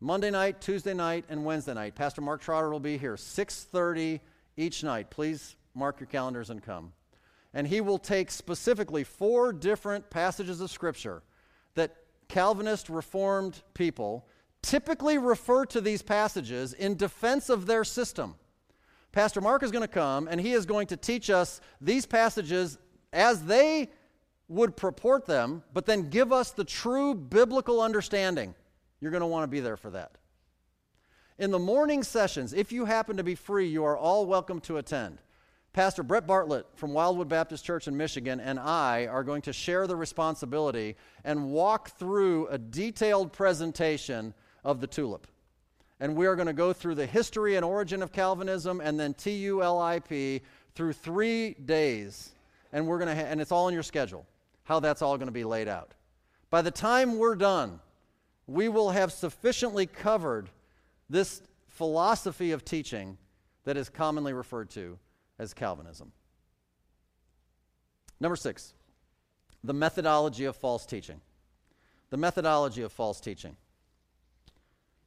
Monday 0.00 0.30
night, 0.30 0.60
Tuesday 0.60 0.94
night, 0.94 1.24
and 1.30 1.44
Wednesday 1.44 1.74
night, 1.74 1.94
Pastor 1.94 2.20
Mark 2.20 2.42
Trotter 2.42 2.70
will 2.70 2.80
be 2.80 2.98
here, 2.98 3.16
6:30 3.16 4.20
each 4.56 4.84
night. 4.84 5.10
Please 5.10 5.56
mark 5.74 5.98
your 5.98 6.06
calendars 6.06 6.50
and 6.50 6.62
come. 6.62 6.92
And 7.54 7.66
he 7.66 7.80
will 7.80 7.98
take 7.98 8.30
specifically 8.30 9.02
four 9.02 9.52
different 9.52 10.10
passages 10.10 10.60
of 10.60 10.70
Scripture 10.70 11.22
that 11.74 11.96
Calvinist 12.28 12.90
Reformed 12.90 13.62
people 13.72 14.26
typically 14.66 15.16
refer 15.16 15.64
to 15.64 15.80
these 15.80 16.02
passages 16.02 16.72
in 16.72 16.96
defense 16.96 17.48
of 17.48 17.66
their 17.66 17.84
system. 17.84 18.34
Pastor 19.12 19.40
Mark 19.40 19.62
is 19.62 19.70
going 19.70 19.82
to 19.82 19.88
come 19.88 20.26
and 20.28 20.40
he 20.40 20.52
is 20.52 20.66
going 20.66 20.88
to 20.88 20.96
teach 20.96 21.30
us 21.30 21.60
these 21.80 22.04
passages 22.04 22.76
as 23.12 23.44
they 23.44 23.88
would 24.48 24.76
purport 24.76 25.24
them, 25.24 25.62
but 25.72 25.86
then 25.86 26.10
give 26.10 26.32
us 26.32 26.50
the 26.50 26.64
true 26.64 27.14
biblical 27.14 27.80
understanding. 27.80 28.54
You're 29.00 29.12
going 29.12 29.20
to 29.20 29.26
want 29.28 29.44
to 29.44 29.48
be 29.48 29.60
there 29.60 29.76
for 29.76 29.90
that. 29.90 30.18
In 31.38 31.52
the 31.52 31.58
morning 31.60 32.02
sessions, 32.02 32.52
if 32.52 32.72
you 32.72 32.86
happen 32.86 33.16
to 33.18 33.24
be 33.24 33.36
free, 33.36 33.68
you 33.68 33.84
are 33.84 33.96
all 33.96 34.26
welcome 34.26 34.60
to 34.62 34.78
attend. 34.78 35.18
Pastor 35.74 36.02
Brett 36.02 36.26
Bartlett 36.26 36.66
from 36.74 36.92
Wildwood 36.92 37.28
Baptist 37.28 37.64
Church 37.64 37.86
in 37.86 37.96
Michigan 37.96 38.40
and 38.40 38.58
I 38.58 39.06
are 39.06 39.22
going 39.22 39.42
to 39.42 39.52
share 39.52 39.86
the 39.86 39.94
responsibility 39.94 40.96
and 41.24 41.52
walk 41.52 41.90
through 41.98 42.48
a 42.48 42.58
detailed 42.58 43.32
presentation 43.32 44.34
of 44.66 44.80
the 44.80 44.86
tulip. 44.86 45.26
And 46.00 46.14
we 46.14 46.26
are 46.26 46.34
going 46.34 46.48
to 46.48 46.52
go 46.52 46.74
through 46.74 46.96
the 46.96 47.06
history 47.06 47.54
and 47.54 47.64
origin 47.64 48.02
of 48.02 48.12
Calvinism 48.12 48.82
and 48.82 49.00
then 49.00 49.14
TULIP 49.14 50.42
through 50.74 50.92
three 50.92 51.54
days. 51.54 52.32
And 52.72 52.86
we're 52.86 52.98
going 52.98 53.08
to, 53.08 53.14
ha- 53.14 53.28
and 53.30 53.40
it's 53.40 53.52
all 53.52 53.68
in 53.68 53.74
your 53.74 53.84
schedule, 53.84 54.26
how 54.64 54.80
that's 54.80 55.00
all 55.00 55.16
going 55.16 55.28
to 55.28 55.32
be 55.32 55.44
laid 55.44 55.68
out. 55.68 55.92
By 56.50 56.60
the 56.60 56.70
time 56.70 57.16
we're 57.16 57.36
done, 57.36 57.80
we 58.46 58.68
will 58.68 58.90
have 58.90 59.12
sufficiently 59.12 59.86
covered 59.86 60.50
this 61.08 61.40
philosophy 61.68 62.50
of 62.50 62.64
teaching 62.64 63.16
that 63.64 63.76
is 63.76 63.88
commonly 63.88 64.32
referred 64.32 64.68
to 64.70 64.98
as 65.38 65.54
Calvinism. 65.54 66.12
Number 68.20 68.36
six, 68.36 68.74
the 69.62 69.74
methodology 69.74 70.44
of 70.44 70.56
false 70.56 70.84
teaching. 70.84 71.20
The 72.10 72.16
methodology 72.16 72.82
of 72.82 72.92
false 72.92 73.20
teaching. 73.20 73.56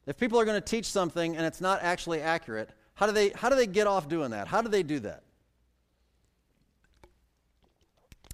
If 0.10 0.18
people 0.18 0.40
are 0.40 0.46
going 0.46 0.60
to 0.60 0.68
teach 0.68 0.86
something 0.86 1.38
and 1.38 1.46
it's 1.46 1.62
not 1.62 1.84
actually 1.84 2.20
accurate, 2.20 2.72
how 2.96 3.06
do 3.06 3.12
they, 3.12 3.30
how 3.30 3.48
do 3.48 3.56
they 3.56 3.68
get 3.68 3.86
off 3.86 4.10
doing 4.10 4.32
that? 4.32 4.48
How 4.48 4.64
do 4.64 4.68
they 4.68 4.82
do 4.82 5.00
that? 5.02 5.22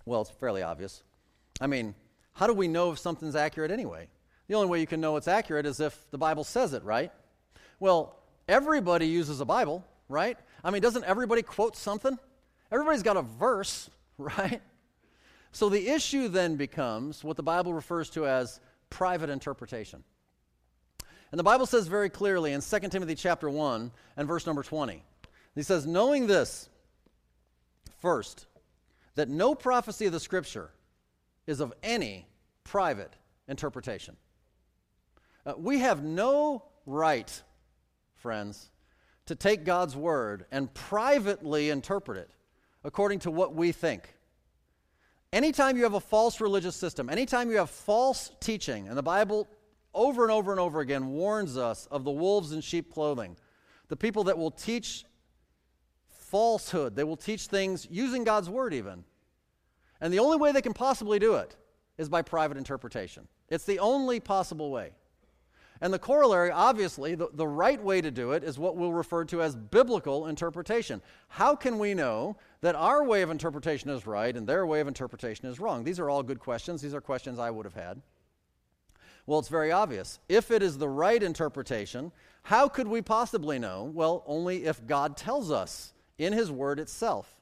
Well, 0.06 0.22
it's 0.22 0.30
fairly 0.30 0.64
obvious. 0.64 1.04
I 1.60 1.68
mean, 1.68 1.94
how 2.32 2.48
do 2.48 2.54
we 2.54 2.70
know 2.70 2.94
if 2.94 3.00
something's 3.00 3.36
accurate 3.36 3.72
anyway? 3.72 4.08
The 4.48 4.56
only 4.56 4.70
way 4.70 4.80
you 4.80 4.88
can 4.88 5.02
know 5.02 5.18
it's 5.18 5.28
accurate 5.28 5.66
is 5.66 5.82
if 5.82 6.10
the 6.12 6.18
Bible 6.18 6.46
says 6.46 6.72
it, 6.72 6.82
right? 6.86 7.12
Well, 7.82 8.16
everybody 8.48 9.08
uses 9.08 9.42
a 9.42 9.46
Bible, 9.46 9.84
right? 10.08 10.38
I 10.64 10.72
mean, 10.72 10.82
doesn't 10.82 11.04
everybody 11.04 11.42
quote 11.42 11.76
something? 11.76 12.18
Everybody's 12.72 13.04
got 13.04 13.18
a 13.18 13.22
verse, 13.22 13.90
right? 14.18 14.62
So 15.52 15.68
the 15.68 15.90
issue 15.90 16.30
then 16.30 16.56
becomes 16.56 17.22
what 17.22 17.36
the 17.36 17.44
Bible 17.44 17.74
refers 17.74 18.10
to 18.12 18.26
as 18.28 18.62
private 18.90 19.30
interpretation. 19.30 20.06
And 21.32 21.40
the 21.40 21.44
Bible 21.44 21.66
says 21.66 21.88
very 21.88 22.10
clearly 22.10 22.54
in 22.54 22.62
2 22.62 22.80
Timothy 22.90 23.16
chapter 23.16 23.50
1 23.50 23.92
and 24.18 24.28
verse 24.28 24.46
number 24.46 24.64
20. 24.64 25.04
He 25.56 25.64
says, 25.64 25.86
"Knowing 25.86 26.28
this 26.28 26.70
first, 27.98 28.46
that 29.16 29.30
no 29.30 29.56
prophecy 29.56 30.06
of 30.06 30.12
the 30.12 30.20
scripture 30.20 30.72
is 31.48 31.60
of 31.60 31.74
any 31.82 32.28
private 32.64 33.14
interpretation." 33.48 34.18
Uh, 35.46 35.54
we 35.58 35.80
have 35.80 36.04
no 36.04 36.64
right, 36.86 37.44
friends, 38.16 38.72
to 39.26 39.36
take 39.36 39.64
God's 39.64 39.96
word 39.96 40.46
and 40.52 40.74
privately 40.74 41.70
interpret 41.70 42.18
it 42.18 42.32
according 42.84 43.20
to 43.20 43.32
what 43.32 43.56
we 43.56 43.72
think. 43.72 44.14
Anytime 45.34 45.76
you 45.76 45.84
have 45.84 45.96
a 45.96 46.00
false 46.00 46.40
religious 46.40 46.76
system, 46.76 47.10
anytime 47.10 47.50
you 47.50 47.58
have 47.58 47.70
false 47.70 48.32
teaching, 48.40 48.88
and 48.88 48.98
the 48.98 49.04
Bible 49.04 49.48
over 49.96 50.24
and 50.24 50.32
over 50.32 50.52
and 50.52 50.60
over 50.60 50.82
again 50.82 51.08
warns 51.08 51.58
us 51.58 51.88
of 51.90 52.04
the 52.04 52.12
wolves 52.12 52.52
in 52.52 52.62
sheep 52.62 52.94
clothing, 52.94 53.36
the 53.88 53.96
people 53.96 54.26
that 54.26 54.38
will 54.38 54.52
teach 54.52 55.06
falsehood. 56.10 56.96
They 56.96 57.04
will 57.04 57.18
teach 57.18 57.48
things 57.48 57.88
using 57.90 58.24
God's 58.24 58.50
word, 58.50 58.74
even. 58.74 59.04
And 60.02 60.14
the 60.14 60.20
only 60.20 60.38
way 60.38 60.52
they 60.52 60.62
can 60.62 60.74
possibly 60.74 61.18
do 61.18 61.36
it 61.36 61.56
is 61.98 62.10
by 62.10 62.22
private 62.22 62.58
interpretation. 62.58 63.28
It's 63.50 63.66
the 63.66 63.80
only 63.80 64.20
possible 64.20 64.70
way. 64.70 64.92
And 65.82 65.94
the 65.94 66.00
corollary, 66.00 66.52
obviously, 66.52 67.16
the, 67.16 67.28
the 67.34 67.48
right 67.48 67.82
way 67.82 68.02
to 68.02 68.10
do 68.10 68.32
it 68.32 68.44
is 68.44 68.58
what 68.58 68.78
we'll 68.78 68.94
refer 68.94 69.26
to 69.26 69.42
as 69.42 69.56
biblical 69.56 70.28
interpretation. 70.28 71.02
How 71.28 71.56
can 71.56 71.80
we 71.80 71.94
know 71.94 72.38
that 72.62 72.76
our 72.76 73.04
way 73.04 73.22
of 73.22 73.30
interpretation 73.30 73.90
is 73.90 74.08
right 74.08 74.36
and 74.36 74.48
their 74.48 74.66
way 74.66 74.80
of 74.80 74.88
interpretation 74.88 75.48
is 75.48 75.60
wrong? 75.60 75.84
These 75.84 76.00
are 76.00 76.10
all 76.10 76.24
good 76.24 76.40
questions. 76.40 76.82
These 76.82 76.94
are 76.94 77.02
questions 77.02 77.40
I 77.40 77.52
would 77.52 77.66
have 77.66 77.74
had. 77.74 78.02
Well, 79.28 79.40
it's 79.40 79.48
very 79.48 79.72
obvious. 79.72 80.20
If 80.30 80.52
it 80.52 80.62
is 80.62 80.78
the 80.78 80.90
right 80.90 81.22
interpretation, 81.22 82.12
how 82.44 82.68
could 82.68 82.88
we 82.88 83.02
possibly 83.02 83.58
know? 83.58 83.92
Well, 83.94 84.24
only 84.28 84.66
if 84.66 84.86
God 84.86 85.18
tells 85.18 85.52
us 85.52 85.94
in 86.18 86.32
His 86.32 86.52
Word 86.52 86.80
itself. 86.80 87.36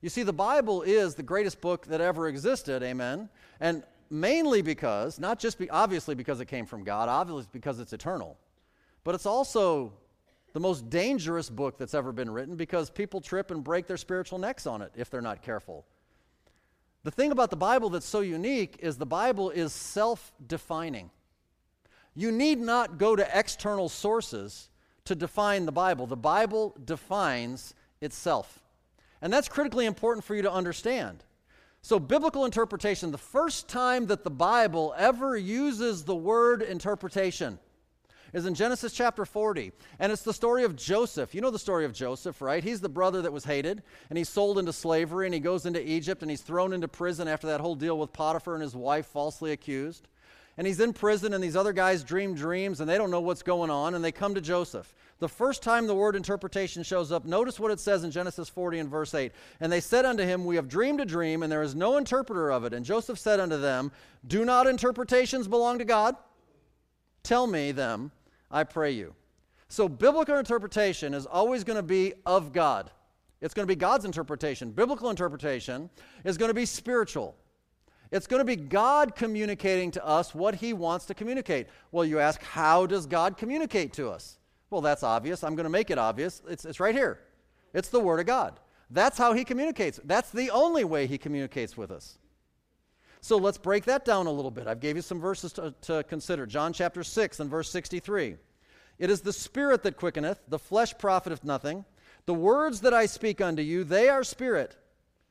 You 0.00 0.08
see, 0.08 0.22
the 0.22 0.32
Bible 0.32 0.82
is 0.82 1.14
the 1.14 1.22
greatest 1.22 1.60
book 1.60 1.86
that 1.86 2.00
ever 2.00 2.28
existed, 2.28 2.82
amen? 2.82 3.28
And 3.60 3.82
mainly 4.08 4.62
because, 4.62 5.18
not 5.18 5.38
just 5.38 5.58
be, 5.58 5.68
obviously 5.70 6.14
because 6.14 6.40
it 6.40 6.46
came 6.46 6.66
from 6.66 6.84
God, 6.84 7.08
obviously 7.08 7.48
because 7.52 7.80
it's 7.80 7.92
eternal, 7.92 8.36
but 9.02 9.14
it's 9.14 9.26
also 9.26 9.92
the 10.52 10.60
most 10.60 10.88
dangerous 10.88 11.50
book 11.50 11.76
that's 11.76 11.92
ever 11.92 12.12
been 12.12 12.30
written 12.30 12.56
because 12.56 12.88
people 12.88 13.20
trip 13.20 13.50
and 13.50 13.64
break 13.64 13.86
their 13.86 13.96
spiritual 13.96 14.38
necks 14.38 14.66
on 14.66 14.80
it 14.80 14.92
if 14.96 15.10
they're 15.10 15.20
not 15.20 15.42
careful. 15.42 15.84
The 17.02 17.10
thing 17.10 17.30
about 17.30 17.50
the 17.50 17.56
Bible 17.56 17.90
that's 17.90 18.06
so 18.06 18.20
unique 18.20 18.78
is 18.80 18.96
the 18.96 19.06
Bible 19.06 19.50
is 19.50 19.72
self 19.72 20.32
defining. 20.46 21.10
You 22.16 22.32
need 22.32 22.58
not 22.58 22.98
go 22.98 23.14
to 23.14 23.38
external 23.38 23.88
sources 23.90 24.70
to 25.04 25.14
define 25.14 25.66
the 25.66 25.72
Bible. 25.72 26.06
The 26.06 26.16
Bible 26.16 26.74
defines 26.82 27.74
itself. 28.00 28.62
And 29.20 29.32
that's 29.32 29.48
critically 29.48 29.86
important 29.86 30.24
for 30.24 30.34
you 30.34 30.42
to 30.42 30.52
understand. 30.52 31.24
So, 31.82 32.00
biblical 32.00 32.44
interpretation, 32.44 33.12
the 33.12 33.18
first 33.18 33.68
time 33.68 34.06
that 34.06 34.24
the 34.24 34.30
Bible 34.30 34.94
ever 34.96 35.36
uses 35.36 36.04
the 36.04 36.16
word 36.16 36.62
interpretation 36.62 37.58
is 38.32 38.46
in 38.46 38.54
Genesis 38.54 38.92
chapter 38.92 39.24
40. 39.24 39.72
And 39.98 40.10
it's 40.10 40.22
the 40.22 40.32
story 40.32 40.64
of 40.64 40.74
Joseph. 40.74 41.34
You 41.34 41.42
know 41.42 41.50
the 41.50 41.58
story 41.58 41.84
of 41.84 41.92
Joseph, 41.92 42.42
right? 42.42 42.64
He's 42.64 42.80
the 42.80 42.88
brother 42.88 43.22
that 43.22 43.32
was 43.32 43.44
hated, 43.44 43.82
and 44.08 44.18
he's 44.18 44.28
sold 44.28 44.58
into 44.58 44.72
slavery, 44.72 45.26
and 45.26 45.34
he 45.34 45.40
goes 45.40 45.64
into 45.64 45.86
Egypt, 45.86 46.22
and 46.22 46.30
he's 46.30 46.40
thrown 46.40 46.72
into 46.72 46.88
prison 46.88 47.28
after 47.28 47.46
that 47.46 47.60
whole 47.60 47.76
deal 47.76 47.98
with 47.98 48.12
Potiphar 48.12 48.54
and 48.54 48.62
his 48.62 48.74
wife 48.74 49.06
falsely 49.06 49.52
accused. 49.52 50.08
And 50.58 50.66
he's 50.66 50.80
in 50.80 50.92
prison, 50.92 51.34
and 51.34 51.44
these 51.44 51.56
other 51.56 51.72
guys 51.72 52.02
dream 52.02 52.34
dreams, 52.34 52.80
and 52.80 52.88
they 52.88 52.96
don't 52.96 53.10
know 53.10 53.20
what's 53.20 53.42
going 53.42 53.70
on, 53.70 53.94
and 53.94 54.02
they 54.02 54.12
come 54.12 54.34
to 54.34 54.40
Joseph. 54.40 54.94
The 55.18 55.28
first 55.28 55.62
time 55.62 55.86
the 55.86 55.94
word 55.94 56.16
interpretation 56.16 56.82
shows 56.82 57.12
up, 57.12 57.24
notice 57.24 57.60
what 57.60 57.70
it 57.70 57.80
says 57.80 58.04
in 58.04 58.10
Genesis 58.10 58.48
40 58.48 58.78
and 58.78 58.90
verse 58.90 59.14
8. 59.14 59.32
And 59.60 59.70
they 59.70 59.80
said 59.80 60.04
unto 60.04 60.22
him, 60.22 60.44
We 60.44 60.56
have 60.56 60.68
dreamed 60.68 61.00
a 61.00 61.06
dream, 61.06 61.42
and 61.42 61.50
there 61.50 61.62
is 61.62 61.74
no 61.74 61.96
interpreter 61.98 62.50
of 62.50 62.64
it. 62.64 62.72
And 62.72 62.84
Joseph 62.84 63.18
said 63.18 63.40
unto 63.40 63.58
them, 63.58 63.92
Do 64.26 64.44
not 64.44 64.66
interpretations 64.66 65.48
belong 65.48 65.78
to 65.78 65.84
God? 65.84 66.16
Tell 67.22 67.46
me 67.46 67.72
them, 67.72 68.12
I 68.50 68.64
pray 68.64 68.92
you. 68.92 69.14
So, 69.68 69.88
biblical 69.88 70.38
interpretation 70.38 71.12
is 71.12 71.26
always 71.26 71.64
going 71.64 71.76
to 71.76 71.82
be 71.82 72.14
of 72.24 72.52
God. 72.52 72.90
It's 73.40 73.52
going 73.52 73.66
to 73.66 73.70
be 73.70 73.76
God's 73.76 74.04
interpretation. 74.04 74.70
Biblical 74.70 75.10
interpretation 75.10 75.90
is 76.24 76.38
going 76.38 76.50
to 76.50 76.54
be 76.54 76.66
spiritual. 76.66 77.36
It's 78.10 78.26
going 78.26 78.40
to 78.40 78.44
be 78.44 78.56
God 78.56 79.14
communicating 79.14 79.90
to 79.92 80.06
us 80.06 80.34
what 80.34 80.56
He 80.56 80.72
wants 80.72 81.06
to 81.06 81.14
communicate. 81.14 81.66
Well, 81.90 82.04
you 82.04 82.18
ask, 82.18 82.42
how 82.42 82.86
does 82.86 83.06
God 83.06 83.36
communicate 83.36 83.92
to 83.94 84.08
us? 84.10 84.38
Well, 84.70 84.80
that's 84.80 85.02
obvious. 85.02 85.44
I'm 85.44 85.54
going 85.54 85.64
to 85.64 85.70
make 85.70 85.90
it 85.90 85.98
obvious. 85.98 86.42
It's, 86.48 86.64
it's 86.64 86.80
right 86.80 86.94
here. 86.94 87.20
It's 87.74 87.88
the 87.88 88.00
Word 88.00 88.20
of 88.20 88.26
God. 88.26 88.58
That's 88.90 89.18
how 89.18 89.32
He 89.32 89.44
communicates. 89.44 90.00
That's 90.04 90.30
the 90.30 90.50
only 90.50 90.84
way 90.84 91.06
He 91.06 91.18
communicates 91.18 91.76
with 91.76 91.90
us. 91.90 92.18
So 93.20 93.36
let's 93.36 93.58
break 93.58 93.84
that 93.86 94.04
down 94.04 94.26
a 94.26 94.32
little 94.32 94.50
bit. 94.50 94.66
I've 94.66 94.80
gave 94.80 94.96
you 94.96 95.02
some 95.02 95.20
verses 95.20 95.52
to, 95.54 95.74
to 95.82 96.04
consider. 96.04 96.46
John 96.46 96.72
chapter 96.72 97.02
6 97.02 97.40
and 97.40 97.50
verse 97.50 97.70
63. 97.70 98.36
It 98.98 99.10
is 99.10 99.20
the 99.20 99.32
Spirit 99.32 99.82
that 99.82 99.96
quickeneth, 99.96 100.40
the 100.48 100.58
flesh 100.58 100.96
profiteth 100.96 101.42
nothing. 101.42 101.84
The 102.26 102.34
words 102.34 102.80
that 102.80 102.94
I 102.94 103.06
speak 103.06 103.40
unto 103.40 103.62
you, 103.62 103.84
they 103.84 104.08
are 104.08 104.24
spirit, 104.24 104.76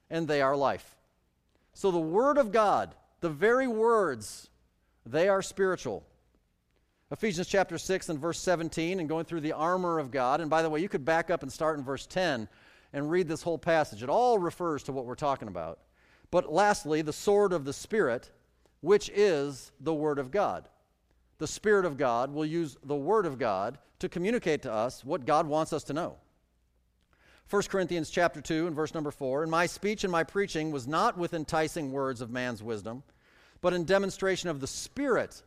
and 0.09 0.27
they 0.27 0.41
are 0.41 0.55
life. 0.55 0.94
So 1.75 1.91
the 1.91 1.99
Word 1.99 2.37
of 2.37 2.53
God, 2.53 2.95
the 3.19 3.29
very 3.29 3.67
words, 3.67 4.49
they 5.05 5.27
are 5.27 5.41
spiritual. 5.41 6.05
Ephesians 7.11 7.47
chapter 7.47 7.77
6 7.77 8.07
and 8.07 8.17
verse 8.17 8.39
17, 8.39 9.01
and 9.01 9.09
going 9.09 9.25
through 9.25 9.41
the 9.41 9.51
armor 9.51 9.99
of 9.99 10.09
God. 10.09 10.39
And 10.39 10.49
by 10.49 10.61
the 10.61 10.69
way, 10.69 10.79
you 10.79 10.87
could 10.87 11.03
back 11.03 11.29
up 11.29 11.43
and 11.43 11.51
start 11.51 11.77
in 11.77 11.83
verse 11.83 12.07
10 12.07 12.47
and 12.93 13.11
read 13.11 13.27
this 13.27 13.43
whole 13.43 13.57
passage. 13.57 14.01
It 14.01 14.09
all 14.09 14.39
refers 14.39 14.83
to 14.83 14.93
what 14.93 15.05
we're 15.05 15.15
talking 15.15 15.49
about. 15.49 15.79
But 16.31 16.51
lastly, 16.51 17.01
the 17.01 17.11
sword 17.11 17.51
of 17.51 17.65
the 17.65 17.73
Spirit, 17.73 18.31
which 18.79 19.09
is 19.09 19.73
the 19.81 19.93
Word 19.93 20.17
of 20.17 20.31
God. 20.31 20.69
The 21.39 21.47
Spirit 21.47 21.83
of 21.83 21.97
God 21.97 22.33
will 22.33 22.45
use 22.45 22.77
the 22.85 22.95
Word 22.95 23.25
of 23.25 23.37
God 23.37 23.77
to 23.99 24.07
communicate 24.07 24.61
to 24.61 24.71
us 24.71 25.03
what 25.03 25.25
God 25.25 25.45
wants 25.45 25.73
us 25.73 25.83
to 25.83 25.93
know. 25.93 26.15
1 27.49 27.61
Corinthians 27.63 28.09
chapter 28.09 28.41
2 28.41 28.65
and 28.67 28.75
verse 28.75 28.93
number 28.93 29.11
4 29.11 29.43
And 29.43 29.51
my 29.51 29.65
speech 29.65 30.03
and 30.03 30.11
my 30.11 30.23
preaching 30.23 30.71
was 30.71 30.87
not 30.87 31.17
with 31.17 31.33
enticing 31.33 31.91
words 31.91 32.21
of 32.21 32.31
man's 32.31 32.63
wisdom, 32.63 33.03
but 33.61 33.73
in 33.73 33.85
demonstration 33.85 34.49
of 34.49 34.61
the 34.61 34.67
Spirit 34.67 35.43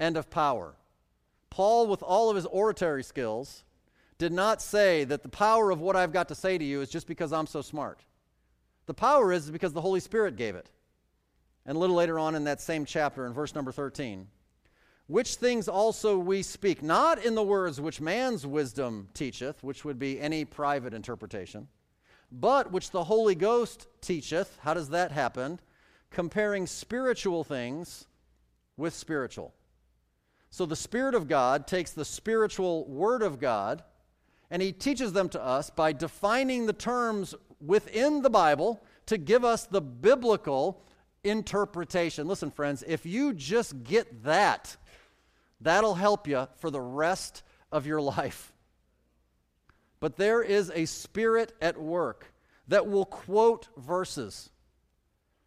and 0.00 0.16
of 0.16 0.30
power. 0.30 0.74
Paul, 1.50 1.86
with 1.86 2.02
all 2.02 2.30
of 2.30 2.36
his 2.36 2.46
oratory 2.46 3.02
skills, 3.02 3.64
did 4.16 4.32
not 4.32 4.62
say 4.62 5.04
that 5.04 5.22
the 5.22 5.28
power 5.28 5.70
of 5.70 5.80
what 5.80 5.96
I've 5.96 6.12
got 6.12 6.28
to 6.28 6.34
say 6.34 6.56
to 6.56 6.64
you 6.64 6.80
is 6.80 6.88
just 6.88 7.06
because 7.06 7.32
I'm 7.32 7.46
so 7.46 7.60
smart. 7.60 8.00
The 8.86 8.94
power 8.94 9.32
is 9.32 9.50
because 9.50 9.72
the 9.72 9.80
Holy 9.80 10.00
Spirit 10.00 10.36
gave 10.36 10.54
it. 10.54 10.70
And 11.66 11.76
a 11.76 11.78
little 11.78 11.96
later 11.96 12.18
on 12.18 12.34
in 12.34 12.44
that 12.44 12.60
same 12.60 12.84
chapter, 12.84 13.26
in 13.26 13.32
verse 13.32 13.54
number 13.54 13.70
13, 13.70 14.26
which 15.12 15.34
things 15.34 15.68
also 15.68 16.16
we 16.16 16.42
speak, 16.42 16.82
not 16.82 17.22
in 17.22 17.34
the 17.34 17.42
words 17.42 17.78
which 17.78 18.00
man's 18.00 18.46
wisdom 18.46 19.06
teacheth, 19.12 19.62
which 19.62 19.84
would 19.84 19.98
be 19.98 20.18
any 20.18 20.42
private 20.42 20.94
interpretation, 20.94 21.68
but 22.30 22.72
which 22.72 22.90
the 22.92 23.04
Holy 23.04 23.34
Ghost 23.34 23.88
teacheth. 24.00 24.58
How 24.62 24.72
does 24.72 24.88
that 24.88 25.12
happen? 25.12 25.60
Comparing 26.10 26.66
spiritual 26.66 27.44
things 27.44 28.06
with 28.78 28.94
spiritual. 28.94 29.52
So 30.48 30.64
the 30.64 30.76
Spirit 30.76 31.14
of 31.14 31.28
God 31.28 31.66
takes 31.66 31.90
the 31.90 32.06
spiritual 32.06 32.88
Word 32.88 33.20
of 33.20 33.38
God 33.38 33.82
and 34.50 34.62
He 34.62 34.72
teaches 34.72 35.12
them 35.12 35.28
to 35.28 35.44
us 35.44 35.68
by 35.68 35.92
defining 35.92 36.64
the 36.64 36.72
terms 36.72 37.34
within 37.60 38.22
the 38.22 38.30
Bible 38.30 38.82
to 39.06 39.18
give 39.18 39.44
us 39.44 39.66
the 39.66 39.82
biblical 39.82 40.82
interpretation. 41.22 42.26
Listen, 42.26 42.50
friends, 42.50 42.82
if 42.86 43.04
you 43.04 43.34
just 43.34 43.84
get 43.84 44.24
that, 44.24 44.74
that'll 45.62 45.94
help 45.94 46.26
you 46.28 46.48
for 46.56 46.70
the 46.70 46.80
rest 46.80 47.42
of 47.70 47.86
your 47.86 48.00
life. 48.16 48.52
But 50.00 50.16
there 50.16 50.42
is 50.42 50.70
a 50.74 50.86
spirit 50.86 51.52
at 51.60 51.80
work 51.80 52.32
that 52.68 52.88
will 52.88 53.04
quote 53.04 53.68
verses. 53.76 54.50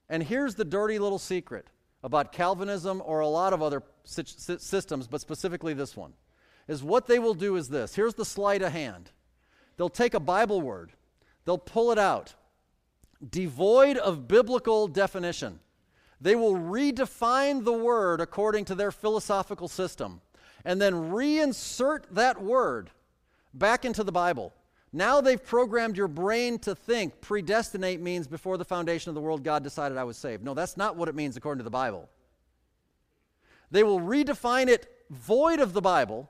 And 0.10 0.24
here's 0.24 0.56
the 0.56 0.66
dirty 0.66 1.00
little 1.00 1.20
secret 1.20 1.68
about 2.04 2.32
Calvinism 2.32 3.02
or 3.04 3.20
a 3.20 3.28
lot 3.28 3.52
of 3.52 3.62
other 3.62 3.82
systems, 4.04 5.08
but 5.08 5.22
specifically 5.22 5.74
this 5.74 5.98
one, 5.98 6.14
is 6.68 6.84
what 6.84 7.08
they 7.08 7.20
will 7.20 7.34
do 7.34 7.56
is 7.56 7.70
this. 7.70 7.96
Here's 7.96 8.14
the 8.14 8.26
sleight 8.26 8.62
of 8.62 8.72
hand. 8.72 9.12
They'll 9.78 9.90
take 9.90 10.14
a 10.14 10.20
Bible 10.20 10.62
word, 10.62 10.94
they'll 11.46 11.58
pull 11.58 11.92
it 11.92 12.00
out, 12.00 12.36
devoid 13.28 13.98
of 13.98 14.28
biblical 14.28 14.88
definition. 14.88 15.60
They 16.22 16.36
will 16.36 16.56
redefine 16.56 17.64
the 17.64 17.74
word 17.74 18.22
according 18.22 18.66
to 18.66 18.76
their 18.76 18.92
philosophical 18.92 19.68
system 19.68 20.22
and 20.64 20.82
then 20.82 21.12
reinsert 21.12 22.04
that 22.12 22.42
word 22.42 22.90
back 23.54 23.86
into 23.86 24.04
the 24.04 24.12
Bible. 24.12 24.54
Now 24.92 25.20
they've 25.20 25.44
programmed 25.44 25.98
your 25.98 26.08
brain 26.08 26.58
to 26.60 26.74
think 26.74 27.20
predestinate 27.20 28.02
means 28.02 28.28
before 28.28 28.58
the 28.58 28.66
foundation 28.66 29.10
of 29.10 29.16
the 29.16 29.22
world 29.22 29.44
God 29.44 29.62
decided 29.64 29.98
I 29.98 30.06
was 30.06 30.18
saved. 30.18 30.44
No, 30.44 30.54
that's 30.54 30.78
not 30.78 30.96
what 30.96 31.10
it 31.10 31.16
means 31.16 31.36
according 31.36 31.60
to 31.60 31.64
the 31.66 31.70
Bible. 31.70 32.10
They 33.72 33.84
will 33.84 34.00
redefine 34.00 34.68
it 34.68 34.88
void 35.10 35.60
of 35.60 35.74
the 35.74 35.82
Bible, 35.82 36.30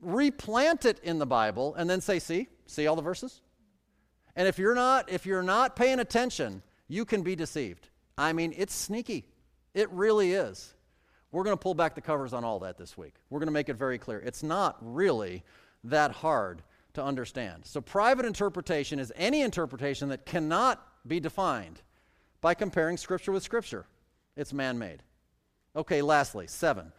replant 0.00 0.84
it 0.84 0.98
in 1.00 1.18
the 1.18 1.26
Bible, 1.26 1.74
and 1.74 1.90
then 1.90 2.00
say, 2.00 2.18
see, 2.18 2.48
see 2.66 2.86
all 2.86 2.96
the 2.96 3.02
verses? 3.02 3.42
And 4.34 4.48
if 4.48 4.58
you're 4.58 4.74
not, 4.74 5.10
if 5.10 5.26
you're 5.26 5.42
not 5.42 5.76
paying 5.76 6.00
attention, 6.00 6.62
you 6.88 7.04
can 7.04 7.22
be 7.22 7.36
deceived. 7.36 7.88
I 8.18 8.32
mean, 8.32 8.54
it's 8.56 8.74
sneaky. 8.74 9.26
It 9.74 9.90
really 9.90 10.32
is. 10.32 10.74
We're 11.32 11.44
going 11.44 11.56
to 11.56 11.62
pull 11.62 11.74
back 11.74 11.94
the 11.94 12.00
covers 12.00 12.32
on 12.32 12.44
all 12.44 12.60
that 12.60 12.78
this 12.78 12.96
week. 12.96 13.14
We're 13.28 13.40
going 13.40 13.48
to 13.48 13.52
make 13.52 13.68
it 13.68 13.74
very 13.74 13.98
clear. 13.98 14.20
It's 14.20 14.42
not 14.42 14.78
really 14.80 15.42
that 15.84 16.12
hard 16.12 16.62
to 16.94 17.04
understand. 17.04 17.66
So, 17.66 17.80
private 17.80 18.24
interpretation 18.24 18.98
is 18.98 19.12
any 19.16 19.42
interpretation 19.42 20.08
that 20.08 20.24
cannot 20.24 20.82
be 21.06 21.20
defined 21.20 21.82
by 22.40 22.54
comparing 22.54 22.96
Scripture 22.96 23.32
with 23.32 23.42
Scripture. 23.42 23.86
It's 24.36 24.52
man 24.52 24.78
made. 24.78 25.02
Okay, 25.74 26.00
lastly, 26.00 26.46
seven, 26.46 26.92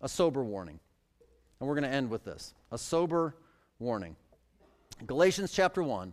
a 0.00 0.08
sober 0.08 0.42
warning. 0.42 0.80
And 1.60 1.68
we're 1.68 1.74
going 1.74 1.90
to 1.90 1.94
end 1.94 2.08
with 2.08 2.24
this 2.24 2.54
a 2.70 2.78
sober 2.78 3.36
warning. 3.78 4.16
Galatians 5.06 5.52
chapter 5.52 5.82
1, 5.82 6.12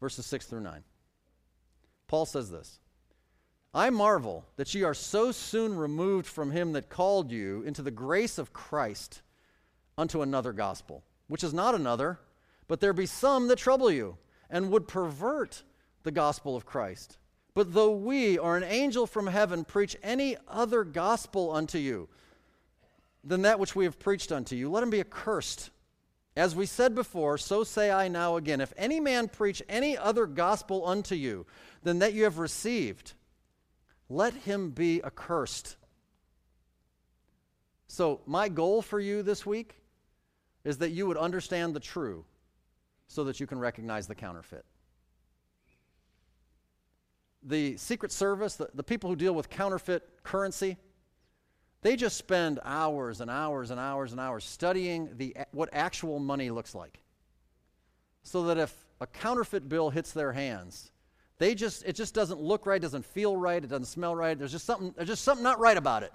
verses 0.00 0.26
6 0.26 0.46
through 0.46 0.60
9. 0.60 0.82
Paul 2.06 2.26
says 2.26 2.50
this 2.50 2.80
I 3.74 3.90
marvel 3.90 4.46
that 4.56 4.74
ye 4.74 4.82
are 4.82 4.94
so 4.94 5.30
soon 5.30 5.76
removed 5.76 6.26
from 6.26 6.50
him 6.50 6.72
that 6.72 6.88
called 6.88 7.30
you 7.30 7.62
into 7.62 7.82
the 7.82 7.90
grace 7.90 8.38
of 8.38 8.52
Christ 8.52 9.20
unto 9.96 10.22
another 10.22 10.52
gospel, 10.52 11.04
which 11.26 11.44
is 11.44 11.52
not 11.52 11.74
another, 11.74 12.18
but 12.66 12.80
there 12.80 12.92
be 12.92 13.06
some 13.06 13.48
that 13.48 13.58
trouble 13.58 13.90
you 13.90 14.16
and 14.48 14.70
would 14.70 14.88
pervert 14.88 15.62
the 16.02 16.10
gospel 16.10 16.56
of 16.56 16.64
Christ. 16.64 17.18
But 17.54 17.74
though 17.74 17.90
we 17.90 18.38
or 18.38 18.56
an 18.56 18.62
angel 18.62 19.06
from 19.06 19.26
heaven 19.26 19.64
preach 19.64 19.96
any 20.02 20.36
other 20.46 20.84
gospel 20.84 21.52
unto 21.52 21.78
you 21.78 22.08
than 23.24 23.42
that 23.42 23.58
which 23.58 23.76
we 23.76 23.84
have 23.84 23.98
preached 23.98 24.32
unto 24.32 24.56
you, 24.56 24.70
let 24.70 24.82
him 24.82 24.90
be 24.90 25.00
accursed. 25.00 25.70
As 26.36 26.54
we 26.54 26.66
said 26.66 26.94
before, 26.94 27.36
so 27.36 27.64
say 27.64 27.90
I 27.90 28.06
now 28.06 28.36
again. 28.36 28.60
If 28.60 28.72
any 28.76 29.00
man 29.00 29.28
preach 29.28 29.60
any 29.68 29.98
other 29.98 30.26
gospel 30.26 30.86
unto 30.86 31.16
you 31.16 31.46
than 31.82 31.98
that 31.98 32.14
you 32.14 32.24
have 32.24 32.38
received, 32.38 33.14
let 34.08 34.34
him 34.34 34.70
be 34.70 35.02
accursed. 35.04 35.76
So, 37.86 38.20
my 38.26 38.48
goal 38.48 38.82
for 38.82 39.00
you 39.00 39.22
this 39.22 39.44
week 39.46 39.76
is 40.64 40.78
that 40.78 40.90
you 40.90 41.06
would 41.06 41.16
understand 41.16 41.74
the 41.74 41.80
true 41.80 42.24
so 43.06 43.24
that 43.24 43.40
you 43.40 43.46
can 43.46 43.58
recognize 43.58 44.06
the 44.06 44.14
counterfeit. 44.14 44.64
The 47.42 47.76
Secret 47.76 48.12
Service, 48.12 48.56
the, 48.56 48.68
the 48.74 48.82
people 48.82 49.08
who 49.08 49.16
deal 49.16 49.34
with 49.34 49.48
counterfeit 49.48 50.22
currency, 50.22 50.76
they 51.80 51.96
just 51.96 52.16
spend 52.16 52.60
hours 52.64 53.20
and 53.20 53.30
hours 53.30 53.70
and 53.70 53.78
hours 53.78 54.12
and 54.12 54.20
hours 54.20 54.44
studying 54.44 55.10
the, 55.16 55.36
what 55.52 55.68
actual 55.72 56.18
money 56.18 56.50
looks 56.50 56.74
like. 56.74 57.00
So 58.22 58.44
that 58.44 58.58
if 58.58 58.74
a 59.00 59.06
counterfeit 59.06 59.68
bill 59.68 59.90
hits 59.90 60.12
their 60.12 60.32
hands, 60.32 60.90
they 61.38 61.54
just 61.54 61.84
it 61.84 61.94
just 61.94 62.14
doesn't 62.14 62.40
look 62.40 62.66
right, 62.66 62.80
doesn't 62.80 63.06
feel 63.06 63.36
right, 63.36 63.62
it 63.62 63.68
doesn't 63.68 63.86
smell 63.86 64.14
right. 64.14 64.38
There's 64.38 64.52
just 64.52 64.66
something 64.66 64.92
there's 64.96 65.08
just 65.08 65.24
something 65.24 65.44
not 65.44 65.60
right 65.60 65.76
about 65.76 66.02
it. 66.02 66.12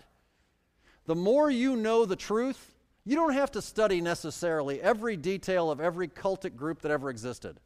The 1.06 1.16
more 1.16 1.50
you 1.50 1.76
know 1.76 2.06
the 2.06 2.16
truth, 2.16 2.74
you 3.06 3.16
don't 3.16 3.34
have 3.34 3.52
to 3.52 3.62
study 3.62 4.02
necessarily 4.02 4.82
every 4.82 5.18
detail 5.18 5.72
of 5.72 5.82
every 5.82 6.08
cultic 6.08 6.56
group 6.56 6.82
that 6.82 6.92
ever 6.92 7.10
existed. 7.10 7.60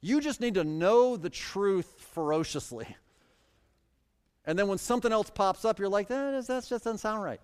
You 0.00 0.20
just 0.20 0.40
need 0.40 0.54
to 0.54 0.64
know 0.64 1.16
the 1.16 1.30
truth 1.30 2.06
ferociously. 2.12 2.86
And 4.44 4.58
then 4.58 4.68
when 4.68 4.78
something 4.78 5.10
else 5.10 5.30
pops 5.30 5.64
up, 5.64 5.78
you're 5.78 5.88
like, 5.88 6.08
that, 6.08 6.46
that 6.46 6.66
just 6.66 6.84
doesn't 6.84 6.98
sound 6.98 7.22
right. 7.22 7.40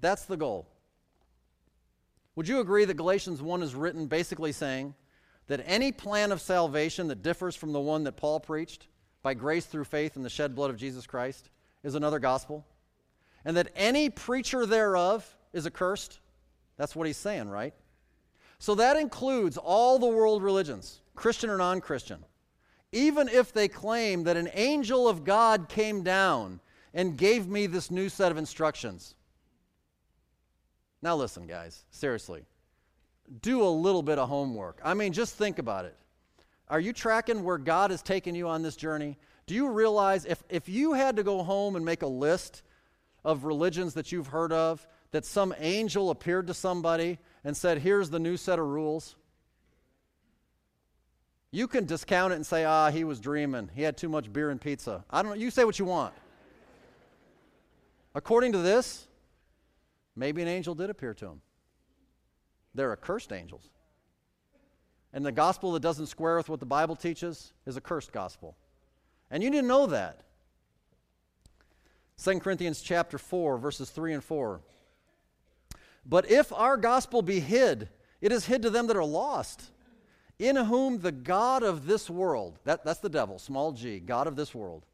That's 0.00 0.24
the 0.24 0.36
goal. 0.36 0.66
Would 2.36 2.48
you 2.48 2.60
agree 2.60 2.84
that 2.84 2.94
Galatians 2.94 3.42
1 3.42 3.62
is 3.62 3.74
written 3.74 4.06
basically 4.06 4.52
saying 4.52 4.94
that 5.46 5.62
any 5.66 5.92
plan 5.92 6.32
of 6.32 6.40
salvation 6.40 7.08
that 7.08 7.22
differs 7.22 7.56
from 7.56 7.72
the 7.72 7.80
one 7.80 8.04
that 8.04 8.16
Paul 8.16 8.40
preached 8.40 8.86
by 9.22 9.34
grace 9.34 9.66
through 9.66 9.84
faith 9.84 10.16
in 10.16 10.22
the 10.22 10.30
shed 10.30 10.54
blood 10.54 10.70
of 10.70 10.76
Jesus 10.76 11.06
Christ 11.06 11.50
is 11.82 11.94
another 11.94 12.18
gospel? 12.18 12.66
And 13.44 13.56
that 13.56 13.72
any 13.76 14.10
preacher 14.10 14.66
thereof 14.66 15.36
is 15.52 15.66
accursed? 15.66 16.20
That's 16.76 16.96
what 16.96 17.06
he's 17.06 17.16
saying, 17.16 17.48
right? 17.48 17.74
So 18.58 18.74
that 18.76 18.96
includes 18.96 19.56
all 19.58 19.98
the 19.98 20.06
world 20.06 20.42
religions, 20.42 21.00
Christian 21.14 21.50
or 21.50 21.58
non 21.58 21.80
Christian 21.80 22.24
even 22.94 23.28
if 23.28 23.52
they 23.52 23.66
claim 23.66 24.22
that 24.22 24.36
an 24.36 24.48
angel 24.54 25.08
of 25.08 25.24
God 25.24 25.68
came 25.68 26.04
down 26.04 26.60
and 26.94 27.18
gave 27.18 27.48
me 27.48 27.66
this 27.66 27.90
new 27.90 28.08
set 28.08 28.30
of 28.30 28.38
instructions. 28.38 29.16
Now, 31.02 31.16
listen, 31.16 31.48
guys, 31.48 31.84
seriously. 31.90 32.44
Do 33.40 33.62
a 33.62 33.68
little 33.68 34.02
bit 34.02 34.18
of 34.18 34.28
homework. 34.28 34.80
I 34.84 34.94
mean, 34.94 35.12
just 35.12 35.36
think 35.36 35.58
about 35.58 35.84
it. 35.84 35.96
Are 36.68 36.80
you 36.80 36.92
tracking 36.92 37.44
where 37.44 37.58
God 37.58 37.90
has 37.90 38.02
taken 38.02 38.34
you 38.34 38.48
on 38.48 38.62
this 38.62 38.76
journey? 38.76 39.18
Do 39.46 39.54
you 39.54 39.68
realize 39.68 40.24
if, 40.24 40.42
if 40.48 40.68
you 40.68 40.94
had 40.94 41.16
to 41.16 41.22
go 41.22 41.42
home 41.42 41.76
and 41.76 41.84
make 41.84 42.02
a 42.02 42.06
list 42.06 42.62
of 43.24 43.44
religions 43.44 43.94
that 43.94 44.12
you've 44.12 44.28
heard 44.28 44.52
of, 44.52 44.86
that 45.10 45.24
some 45.24 45.54
angel 45.58 46.10
appeared 46.10 46.46
to 46.48 46.54
somebody 46.54 47.18
and 47.44 47.56
said, 47.56 47.78
Here's 47.78 48.10
the 48.10 48.18
new 48.18 48.36
set 48.36 48.58
of 48.58 48.66
rules? 48.66 49.16
You 51.54 51.68
can 51.68 51.84
discount 51.86 52.32
it 52.32 52.36
and 52.36 52.44
say, 52.44 52.64
ah, 52.64 52.90
he 52.90 53.04
was 53.04 53.20
dreaming. 53.20 53.70
He 53.76 53.82
had 53.82 53.96
too 53.96 54.08
much 54.08 54.32
beer 54.32 54.50
and 54.50 54.60
pizza. 54.60 55.04
I 55.08 55.22
don't 55.22 55.30
know. 55.30 55.38
You 55.38 55.52
say 55.52 55.64
what 55.64 55.78
you 55.78 55.84
want. 55.84 56.12
According 58.12 58.50
to 58.52 58.58
this, 58.58 59.06
maybe 60.16 60.42
an 60.42 60.48
angel 60.48 60.74
did 60.74 60.90
appear 60.90 61.14
to 61.14 61.26
him. 61.26 61.40
They're 62.74 62.92
accursed 62.92 63.32
angels. 63.32 63.70
And 65.12 65.24
the 65.24 65.32
gospel 65.32 65.72
that 65.72 65.80
doesn't 65.80 66.06
square 66.06 66.36
with 66.36 66.48
what 66.48 66.60
the 66.60 66.66
Bible 66.66 66.96
teaches 66.96 67.52
is 67.66 67.76
a 67.76 67.80
cursed 67.80 68.12
gospel. 68.12 68.56
And 69.30 69.42
you 69.42 69.50
didn't 69.50 69.68
know 69.68 69.86
that. 69.86 70.22
2 72.22 72.40
Corinthians 72.40 72.80
chapter 72.80 73.18
4 73.18 73.58
verses 73.58 73.90
3 73.90 74.14
and 74.14 74.24
4. 74.24 74.60
But 76.06 76.30
if 76.30 76.52
our 76.52 76.76
gospel 76.76 77.22
be 77.22 77.40
hid, 77.40 77.88
it 78.20 78.32
is 78.32 78.46
hid 78.46 78.62
to 78.62 78.70
them 78.70 78.86
that 78.88 78.96
are 78.96 79.04
lost 79.04 79.70
in 80.38 80.56
whom 80.56 80.98
the 80.98 81.12
God 81.12 81.62
of 81.62 81.86
this 81.86 82.10
world, 82.10 82.58
that, 82.64 82.84
that's 82.84 83.00
the 83.00 83.08
devil, 83.08 83.38
small 83.38 83.72
g, 83.72 84.00
God 84.00 84.26
of 84.26 84.36
this 84.36 84.54
world, 84.54 84.84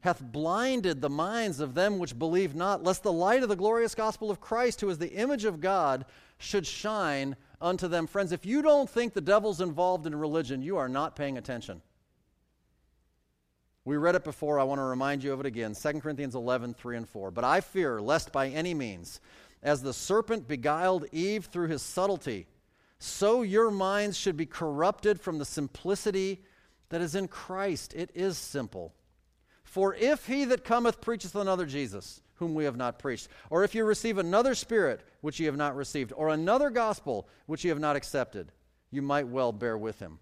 hath 0.00 0.22
blinded 0.22 1.00
the 1.00 1.10
minds 1.10 1.60
of 1.60 1.74
them 1.74 1.98
which 1.98 2.18
believe 2.18 2.54
not, 2.54 2.82
lest 2.82 3.02
the 3.02 3.12
light 3.12 3.42
of 3.42 3.48
the 3.48 3.56
glorious 3.56 3.94
gospel 3.94 4.30
of 4.30 4.40
Christ, 4.40 4.80
who 4.80 4.88
is 4.88 4.98
the 4.98 5.12
image 5.12 5.44
of 5.44 5.60
God, 5.60 6.04
should 6.38 6.66
shine 6.66 7.36
unto 7.60 7.88
them. 7.88 8.06
Friends, 8.06 8.32
if 8.32 8.46
you 8.46 8.62
don't 8.62 8.88
think 8.88 9.12
the 9.12 9.20
devil's 9.20 9.60
involved 9.60 10.06
in 10.06 10.14
religion, 10.14 10.62
you 10.62 10.76
are 10.76 10.88
not 10.88 11.16
paying 11.16 11.36
attention. 11.36 11.82
We 13.84 13.96
read 13.96 14.14
it 14.14 14.24
before. 14.24 14.60
I 14.60 14.64
want 14.64 14.80
to 14.80 14.84
remind 14.84 15.24
you 15.24 15.32
of 15.32 15.40
it 15.40 15.46
again 15.46 15.74
2 15.74 16.00
Corinthians 16.00 16.34
11, 16.34 16.74
3 16.74 16.96
and 16.98 17.08
4. 17.08 17.30
But 17.30 17.44
I 17.44 17.60
fear, 17.60 18.00
lest 18.00 18.32
by 18.32 18.48
any 18.48 18.74
means, 18.74 19.20
as 19.62 19.82
the 19.82 19.94
serpent 19.94 20.46
beguiled 20.46 21.06
Eve 21.10 21.46
through 21.46 21.68
his 21.68 21.82
subtlety, 21.82 22.46
so 22.98 23.42
your 23.42 23.70
minds 23.70 24.16
should 24.16 24.36
be 24.36 24.46
corrupted 24.46 25.20
from 25.20 25.38
the 25.38 25.44
simplicity 25.44 26.42
that 26.90 27.00
is 27.00 27.14
in 27.14 27.28
Christ. 27.28 27.94
It 27.94 28.10
is 28.14 28.36
simple. 28.36 28.94
For 29.78 29.94
if 29.94 30.26
he 30.26 30.44
that 30.46 30.64
cometh 30.64 31.00
preacheth 31.00 31.36
another 31.36 31.64
Jesus, 31.64 32.20
whom 32.34 32.52
we 32.52 32.64
have 32.64 32.76
not 32.76 32.98
preached, 32.98 33.28
or 33.48 33.62
if 33.62 33.76
you 33.76 33.84
receive 33.84 34.18
another 34.18 34.56
spirit 34.56 35.04
which 35.20 35.38
ye 35.38 35.46
have 35.46 35.56
not 35.56 35.76
received, 35.76 36.12
or 36.16 36.30
another 36.30 36.68
gospel 36.68 37.28
which 37.46 37.62
ye 37.62 37.68
have 37.68 37.78
not 37.78 37.94
accepted, 37.94 38.50
you 38.90 39.02
might 39.02 39.28
well 39.28 39.52
bear 39.52 39.78
with 39.78 40.00
him. 40.00 40.18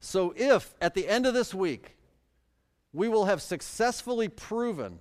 So 0.00 0.34
if 0.36 0.74
at 0.80 0.94
the 0.94 1.06
end 1.06 1.24
of 1.24 1.34
this 1.34 1.54
week 1.54 1.96
we 2.92 3.08
will 3.08 3.26
have 3.26 3.40
successfully 3.40 4.26
proven 4.28 4.98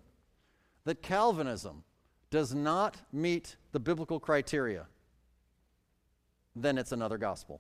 that 0.85 1.01
Calvinism 1.01 1.83
does 2.29 2.53
not 2.53 2.97
meet 3.11 3.55
the 3.71 3.79
biblical 3.79 4.19
criteria, 4.19 4.85
then 6.55 6.77
it's 6.77 6.91
another 6.91 7.17
gospel. 7.17 7.59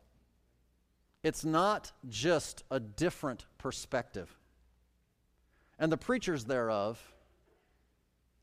It's 1.23 1.43
not 1.43 1.91
just 2.07 2.63
a 2.69 2.79
different 2.79 3.47
perspective. 3.57 4.37
And 5.83 5.91
the 5.91 5.97
preachers 5.97 6.45
thereof 6.45 6.97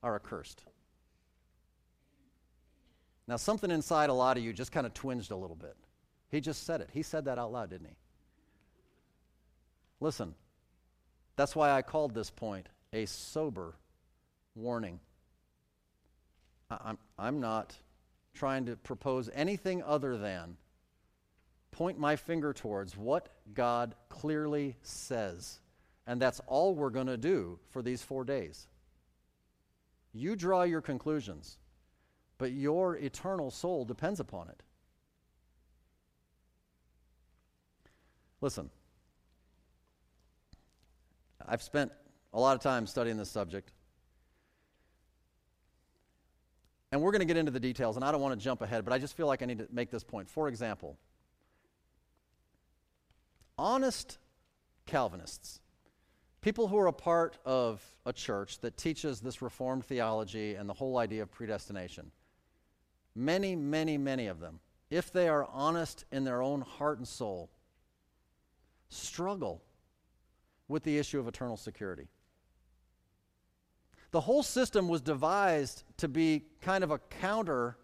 are 0.03 0.14
accursed. 0.14 0.62
Now, 3.26 3.36
something 3.36 3.70
inside 3.70 4.11
a 4.11 4.12
lot 4.12 4.36
of 4.36 4.45
you 4.45 4.53
just 4.53 4.72
kind 4.72 4.84
of 4.86 4.93
twinged 4.93 5.30
a 5.30 5.36
little 5.36 5.57
bit. 5.57 5.74
He 6.30 6.43
just 6.43 6.66
said 6.66 6.82
it. 6.82 6.91
He 6.93 7.03
said 7.03 7.24
that 7.24 7.38
out 7.38 7.51
loud, 7.51 7.70
didn't 7.70 7.86
he? 7.86 7.97
Listen, 10.01 10.34
that's 11.36 11.57
why 11.57 11.70
I 11.70 11.80
called 11.80 12.12
this 12.12 12.28
point 12.28 12.68
a 12.93 13.07
sober 13.07 13.74
warning. 14.55 15.01
I'm, 16.70 16.99
I'm 17.18 17.41
not 17.41 17.74
trying 18.34 18.66
to 18.66 18.76
propose 18.76 19.30
anything 19.32 19.82
other 19.82 20.18
than 20.18 20.59
point 21.70 21.99
my 21.99 22.16
finger 22.16 22.53
towards 22.53 22.99
what 22.99 23.30
God 23.55 23.95
clearly 24.11 24.76
says. 24.82 25.61
And 26.11 26.21
that's 26.21 26.41
all 26.49 26.75
we're 26.75 26.91
going 26.91 27.07
to 27.07 27.17
do 27.17 27.61
for 27.71 27.83
these 27.83 28.03
four 28.03 28.25
days. 28.25 28.67
You 30.13 30.35
draw 30.35 30.65
your 30.65 30.81
conclusions, 30.81 31.57
but 32.37 32.51
your 32.51 32.97
eternal 32.97 33.53
soul 33.53 33.85
depends 33.85 34.19
upon 34.19 34.49
it. 34.49 34.61
Listen, 38.41 38.71
I've 41.47 41.63
spent 41.63 41.93
a 42.35 42.41
lot 42.41 42.57
of 42.57 42.61
time 42.61 42.89
studying 42.89 43.17
this 43.17 43.31
subject. 43.31 43.71
And 46.91 47.01
we're 47.01 47.13
going 47.13 47.21
to 47.21 47.25
get 47.25 47.37
into 47.37 47.53
the 47.53 47.61
details, 47.61 47.95
and 47.95 48.05
I 48.05 48.11
don't 48.11 48.21
want 48.21 48.37
to 48.37 48.45
jump 48.45 48.63
ahead, 48.63 48.85
but 48.85 48.93
I 48.93 48.99
just 48.99 49.17
feel 49.17 49.29
like 49.29 49.43
I 49.43 49.47
need 49.47 49.59
to 49.59 49.69
make 49.71 49.93
this 49.93 50.03
point. 50.03 50.29
For 50.29 50.49
example, 50.49 50.99
honest 53.57 54.19
Calvinists, 54.87 55.61
people 56.41 56.68
who 56.68 56.78
are 56.78 56.86
a 56.86 56.93
part 56.93 57.38
of 57.45 57.82
a 58.07 58.12
church 58.12 58.61
that 58.61 58.76
teaches 58.76 59.20
this 59.20 59.43
Reformed 59.43 59.84
theology 59.84 60.55
and 60.55 60.68
the 60.68 60.74
whole 60.74 60.99
idea 60.99 61.22
of 61.22 61.30
predestination, 61.30 62.11
many, 63.14 63.55
many, 63.55 63.99
many 63.99 64.26
of 64.26 64.41
them, 64.41 64.61
if 64.91 65.12
they 65.12 65.28
are 65.28 65.47
honest 65.53 66.05
in 66.11 66.24
their 66.24 66.43
own 66.43 66.62
heart 66.62 66.99
and 66.99 67.07
soul, 67.07 67.51
struggle 68.88 69.62
with 70.68 70.82
the 70.82 70.99
issue 70.99 71.18
of 71.18 71.28
eternal 71.28 71.57
security. 71.57 72.09
The 74.11 74.20
whole 74.20 74.43
system 74.43 74.88
was 74.88 75.01
devised 75.01 75.84
to 75.99 76.09
be 76.09 76.45
kind 76.61 76.82
of 76.82 76.91
a 76.91 76.99
counter 76.99 77.76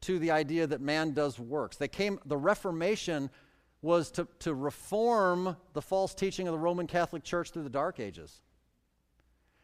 to 0.00 0.18
the 0.18 0.30
idea 0.30 0.66
that 0.66 0.80
man 0.80 1.12
does 1.12 1.38
works. 1.38 1.76
They 1.76 1.88
came, 1.88 2.18
the 2.24 2.36
Reformation 2.36 3.30
was 3.80 4.10
to, 4.12 4.26
to 4.40 4.54
reform 4.54 5.56
the 5.72 5.82
false 5.82 6.14
teaching 6.14 6.48
of 6.48 6.52
the 6.52 6.58
Roman 6.58 6.86
Catholic 6.86 7.22
Church 7.22 7.50
through 7.50 7.62
the 7.62 7.70
Dark 7.70 8.00
Ages. 8.00 8.40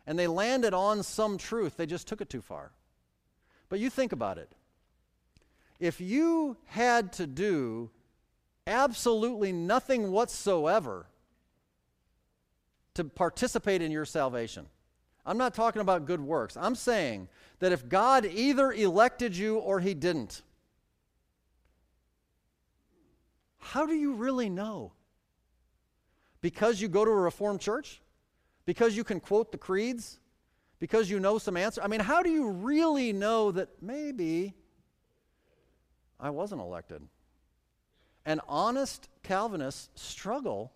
And 0.07 0.19
they 0.19 0.27
landed 0.27 0.75
on 0.75 1.03
some 1.03 1.39
truth, 1.39 1.77
they 1.77 1.87
just 1.87 2.07
took 2.07 2.21
it 2.21 2.29
too 2.29 2.43
far. 2.43 2.73
But 3.69 3.81
you 3.81 3.91
think 3.91 4.13
about 4.13 4.39
it. 4.39 4.53
If 5.81 6.01
you 6.01 6.57
had 6.67 7.13
to 7.15 7.27
do 7.27 7.91
absolutely 8.67 9.53
nothing 9.53 10.11
whatsoever 10.13 11.07
to 12.95 13.05
participate 13.05 13.83
in 13.83 13.91
your 13.91 14.05
salvation, 14.05 14.67
I'm 15.27 15.39
not 15.39 15.55
talking 15.55 15.83
about 15.83 16.07
good 16.07 16.21
works. 16.21 16.57
I'm 16.57 16.75
saying 16.75 17.29
that 17.59 17.73
if 17.73 17.89
God 17.89 18.27
either 18.27 18.71
elected 18.73 19.37
you 19.37 19.57
or 19.57 19.81
he 19.81 19.95
didn't, 19.95 20.43
how 23.65 23.87
do 23.87 23.95
you 23.95 24.13
really 24.13 24.51
know? 24.51 24.93
Because 26.43 26.83
you 26.83 26.89
go 26.89 27.05
to 27.05 27.11
a 27.11 27.15
Reformed 27.15 27.61
church? 27.61 28.03
Because 28.67 28.95
you 28.95 29.05
can 29.05 29.21
quote 29.21 29.53
the 29.53 29.59
creeds? 29.59 30.21
Because 30.79 31.09
you 31.09 31.19
know 31.19 31.39
some 31.39 31.57
answer? 31.57 31.81
I 31.83 31.89
mean, 31.89 32.01
how 32.01 32.23
do 32.23 32.31
you 32.31 32.51
really 32.51 33.13
know 33.15 33.51
that 33.53 33.71
maybe 33.81 34.53
I 36.21 36.29
wasn't 36.29 36.61
elected? 36.61 37.03
And 38.27 38.43
honest 38.47 39.09
Calvinists 39.23 39.89
struggle 39.95 40.73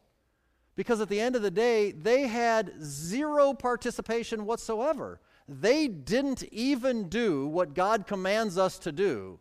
because 0.75 1.03
at 1.03 1.11
the 1.11 1.21
end 1.21 1.37
of 1.37 1.43
the 1.43 1.51
day, 1.51 1.93
they 1.93 2.27
had 2.27 2.73
zero 2.83 3.53
participation 3.53 4.47
whatsoever. 4.47 5.21
They 5.47 5.89
didn't 5.89 6.43
even 6.53 7.11
do 7.11 7.49
what 7.49 7.75
God 7.75 8.07
commands 8.07 8.57
us 8.57 8.79
to 8.81 8.93
do, 8.93 9.41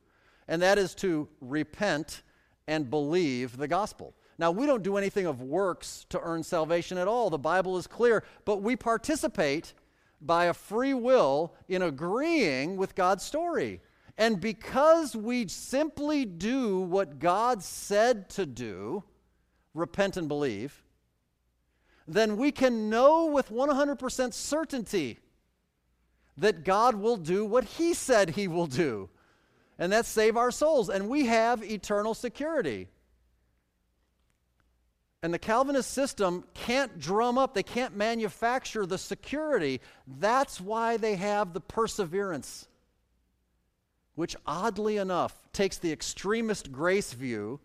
and 0.49 0.61
that 0.61 0.77
is 0.77 0.93
to 0.95 1.29
repent 1.39 2.23
and 2.67 2.89
believe 2.89 3.57
the 3.57 3.67
gospel. 3.67 4.13
Now, 4.39 4.51
we 4.51 4.65
don't 4.65 4.83
do 4.83 4.97
anything 4.97 5.25
of 5.25 5.41
works 5.41 6.05
to 6.09 6.19
earn 6.21 6.43
salvation 6.43 6.97
at 6.97 7.07
all. 7.07 7.29
The 7.29 7.37
Bible 7.37 7.77
is 7.77 7.87
clear, 7.87 8.23
but 8.45 8.61
we 8.61 8.75
participate 8.75 9.73
by 10.21 10.45
a 10.45 10.53
free 10.53 10.93
will 10.93 11.53
in 11.67 11.81
agreeing 11.81 12.77
with 12.77 12.95
God's 12.95 13.23
story. 13.23 13.81
And 14.17 14.41
because 14.41 15.15
we 15.15 15.47
simply 15.47 16.25
do 16.25 16.81
what 16.81 17.19
God 17.19 17.63
said 17.63 18.29
to 18.31 18.45
do, 18.45 19.03
repent 19.73 20.17
and 20.17 20.27
believe, 20.27 20.83
then 22.07 22.37
we 22.37 22.51
can 22.51 22.89
know 22.89 23.25
with 23.25 23.51
100% 23.51 24.33
certainty 24.33 25.19
that 26.37 26.63
God 26.63 26.95
will 26.95 27.17
do 27.17 27.45
what 27.45 27.63
He 27.63 27.93
said 27.93 28.31
He 28.31 28.47
will 28.47 28.67
do 28.67 29.09
and 29.79 29.91
that's 29.91 30.09
save 30.09 30.37
our 30.37 30.51
souls. 30.51 30.89
And 30.89 31.09
we 31.09 31.25
have 31.25 31.63
eternal 31.63 32.13
security. 32.13 32.87
And 35.23 35.33
the 35.33 35.39
Calvinist 35.39 35.91
system 35.91 36.43
can't 36.53 36.99
drum 36.99 37.37
up, 37.37 37.53
they 37.53 37.63
can't 37.63 37.95
manufacture 37.95 38.85
the 38.85 38.97
security. 38.97 39.81
That's 40.19 40.61
why 40.61 40.97
they 40.97 41.15
have 41.15 41.53
the 41.53 41.61
perseverance, 41.61 42.67
which 44.15 44.35
oddly 44.45 44.97
enough 44.97 45.35
takes 45.53 45.77
the 45.77 45.91
extremist 45.91 46.71
grace 46.71 47.13
view 47.13 47.59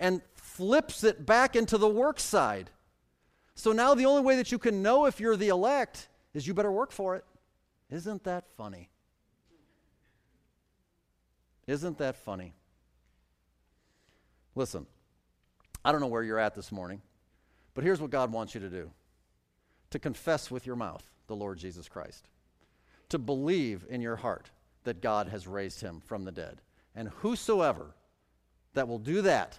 and 0.00 0.20
flips 0.34 1.04
it 1.04 1.24
back 1.24 1.54
into 1.54 1.78
the 1.78 1.88
work 1.88 2.18
side. 2.18 2.70
So 3.54 3.72
now 3.72 3.94
the 3.94 4.06
only 4.06 4.22
way 4.22 4.36
that 4.36 4.52
you 4.52 4.58
can 4.58 4.82
know 4.82 5.06
if 5.06 5.20
you're 5.20 5.36
the 5.36 5.48
elect 5.48 6.08
is 6.34 6.46
you 6.46 6.54
better 6.54 6.72
work 6.72 6.92
for 6.92 7.16
it. 7.16 7.24
Isn't 7.88 8.24
that 8.24 8.44
funny? 8.56 8.90
Isn't 11.66 11.98
that 11.98 12.16
funny? 12.16 12.54
Listen, 14.54 14.86
I 15.84 15.92
don't 15.92 16.00
know 16.00 16.06
where 16.06 16.22
you're 16.22 16.38
at 16.38 16.54
this 16.54 16.72
morning, 16.72 17.02
but 17.74 17.84
here's 17.84 18.00
what 18.00 18.10
God 18.10 18.32
wants 18.32 18.54
you 18.54 18.60
to 18.60 18.70
do 18.70 18.90
to 19.90 19.98
confess 19.98 20.50
with 20.50 20.66
your 20.66 20.76
mouth 20.76 21.08
the 21.26 21.36
Lord 21.36 21.58
Jesus 21.58 21.88
Christ, 21.88 22.28
to 23.08 23.18
believe 23.18 23.84
in 23.88 24.00
your 24.00 24.16
heart 24.16 24.50
that 24.84 25.00
God 25.00 25.28
has 25.28 25.46
raised 25.46 25.80
him 25.80 26.00
from 26.04 26.24
the 26.24 26.32
dead. 26.32 26.60
And 26.94 27.08
whosoever 27.08 27.94
that 28.74 28.88
will 28.88 28.98
do 28.98 29.22
that 29.22 29.58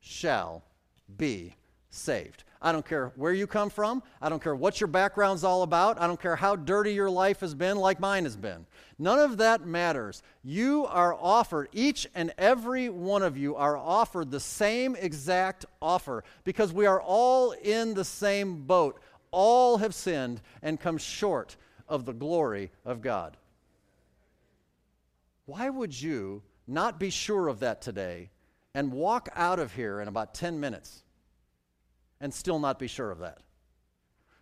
shall 0.00 0.64
be 1.16 1.54
saved. 1.90 2.44
I 2.60 2.72
don't 2.72 2.86
care 2.86 3.12
where 3.16 3.32
you 3.32 3.46
come 3.46 3.70
from. 3.70 4.02
I 4.20 4.28
don't 4.28 4.42
care 4.42 4.54
what 4.54 4.80
your 4.80 4.88
background's 4.88 5.44
all 5.44 5.62
about. 5.62 6.00
I 6.00 6.06
don't 6.06 6.20
care 6.20 6.36
how 6.36 6.56
dirty 6.56 6.94
your 6.94 7.10
life 7.10 7.40
has 7.40 7.54
been, 7.54 7.76
like 7.76 8.00
mine 8.00 8.24
has 8.24 8.36
been. 8.36 8.66
None 8.98 9.18
of 9.18 9.36
that 9.38 9.66
matters. 9.66 10.22
You 10.42 10.86
are 10.86 11.14
offered, 11.14 11.68
each 11.72 12.06
and 12.14 12.32
every 12.38 12.88
one 12.88 13.22
of 13.22 13.36
you 13.36 13.56
are 13.56 13.76
offered 13.76 14.30
the 14.30 14.40
same 14.40 14.96
exact 14.96 15.66
offer 15.82 16.24
because 16.44 16.72
we 16.72 16.86
are 16.86 17.00
all 17.00 17.52
in 17.52 17.94
the 17.94 18.04
same 18.04 18.62
boat. 18.66 19.00
All 19.30 19.78
have 19.78 19.94
sinned 19.94 20.40
and 20.62 20.80
come 20.80 20.96
short 20.96 21.56
of 21.88 22.04
the 22.04 22.14
glory 22.14 22.70
of 22.84 23.02
God. 23.02 23.36
Why 25.44 25.68
would 25.68 26.00
you 26.00 26.42
not 26.66 26.98
be 26.98 27.10
sure 27.10 27.48
of 27.48 27.60
that 27.60 27.80
today 27.80 28.30
and 28.74 28.92
walk 28.92 29.28
out 29.34 29.58
of 29.58 29.72
here 29.72 30.00
in 30.00 30.08
about 30.08 30.34
10 30.34 30.58
minutes? 30.58 31.02
And 32.20 32.32
still 32.32 32.58
not 32.58 32.78
be 32.78 32.86
sure 32.86 33.10
of 33.10 33.18
that. 33.18 33.38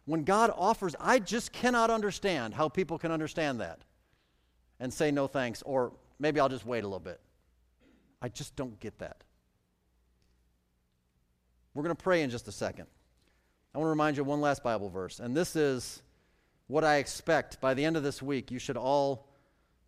When 0.04 0.24
God 0.24 0.52
offers, 0.54 0.94
I 1.00 1.18
just 1.18 1.52
cannot 1.52 1.90
understand 1.90 2.54
how 2.54 2.68
people 2.68 2.98
can 2.98 3.10
understand 3.10 3.60
that 3.60 3.80
and 4.78 4.92
say 4.92 5.10
no 5.10 5.26
thanks, 5.26 5.62
or 5.62 5.92
maybe 6.18 6.40
I'll 6.40 6.48
just 6.48 6.66
wait 6.66 6.84
a 6.84 6.86
little 6.86 7.00
bit. 7.00 7.20
I 8.20 8.28
just 8.28 8.54
don't 8.56 8.78
get 8.80 8.98
that. 8.98 9.24
We're 11.74 11.82
going 11.82 11.96
to 11.96 12.02
pray 12.02 12.22
in 12.22 12.30
just 12.30 12.46
a 12.48 12.52
second. 12.52 12.86
I 13.74 13.78
want 13.78 13.86
to 13.86 13.90
remind 13.90 14.16
you 14.16 14.22
of 14.22 14.28
one 14.28 14.40
last 14.40 14.62
Bible 14.62 14.88
verse, 14.88 15.20
and 15.20 15.36
this 15.36 15.56
is 15.56 16.02
what 16.66 16.84
I 16.84 16.96
expect 16.96 17.60
by 17.60 17.74
the 17.74 17.84
end 17.84 17.96
of 17.96 18.02
this 18.02 18.22
week 18.22 18.50
you 18.50 18.58
should 18.58 18.76
all 18.76 19.28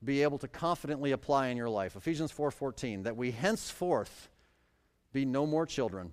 be 0.05 0.23
able 0.23 0.39
to 0.39 0.49
confidently 0.49 1.13
apply 1.13 1.49
in 1.49 1.57
your 1.57 1.71
life. 1.71 1.97
Ephesians 1.97 2.33
4:14 2.33 3.05
that 3.05 3.17
we 3.17 3.31
henceforth 3.31 4.29
be 5.13 5.25
no 5.25 5.47
more 5.47 5.67
children 5.67 6.13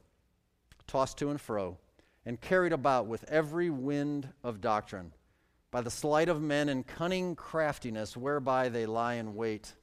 tossed 0.88 1.18
to 1.18 1.30
and 1.30 1.40
fro, 1.40 1.78
and 2.26 2.40
carried 2.40 2.74
about 2.74 3.08
with 3.08 3.24
every 3.26 3.70
wind 3.70 4.30
of 4.44 4.62
doctrine, 4.62 5.14
by 5.72 5.82
the 5.82 5.92
sleight 5.92 6.30
of 6.30 6.42
men 6.42 6.70
and 6.70 6.86
cunning 6.86 7.36
craftiness 7.36 8.16
whereby 8.16 8.70
they 8.70 8.86
lie 8.86 9.16
in 9.16 9.36
wait 9.36 9.74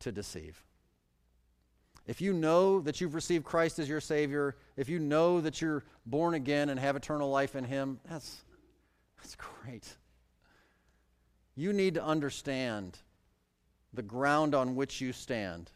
to 0.00 0.12
deceive. 0.12 0.62
If 2.06 2.20
you 2.20 2.34
know 2.34 2.80
that 2.80 3.00
you've 3.00 3.14
received 3.14 3.44
Christ 3.44 3.78
as 3.78 3.88
your 3.88 4.00
Savior, 4.00 4.56
if 4.76 4.88
you 4.88 4.98
know 4.98 5.40
that 5.40 5.62
you're 5.62 5.84
born 6.04 6.34
again 6.34 6.68
and 6.68 6.78
have 6.78 6.96
eternal 6.96 7.30
life 7.30 7.56
in 7.56 7.64
Him, 7.64 7.98
that's, 8.08 8.42
that's 9.16 9.36
great. 9.36 9.96
You 11.56 11.72
need 11.72 11.94
to 11.94 12.04
understand 12.04 12.98
the 13.94 14.02
ground 14.02 14.54
on 14.54 14.74
which 14.74 15.00
you 15.00 15.12
stand 15.12 15.70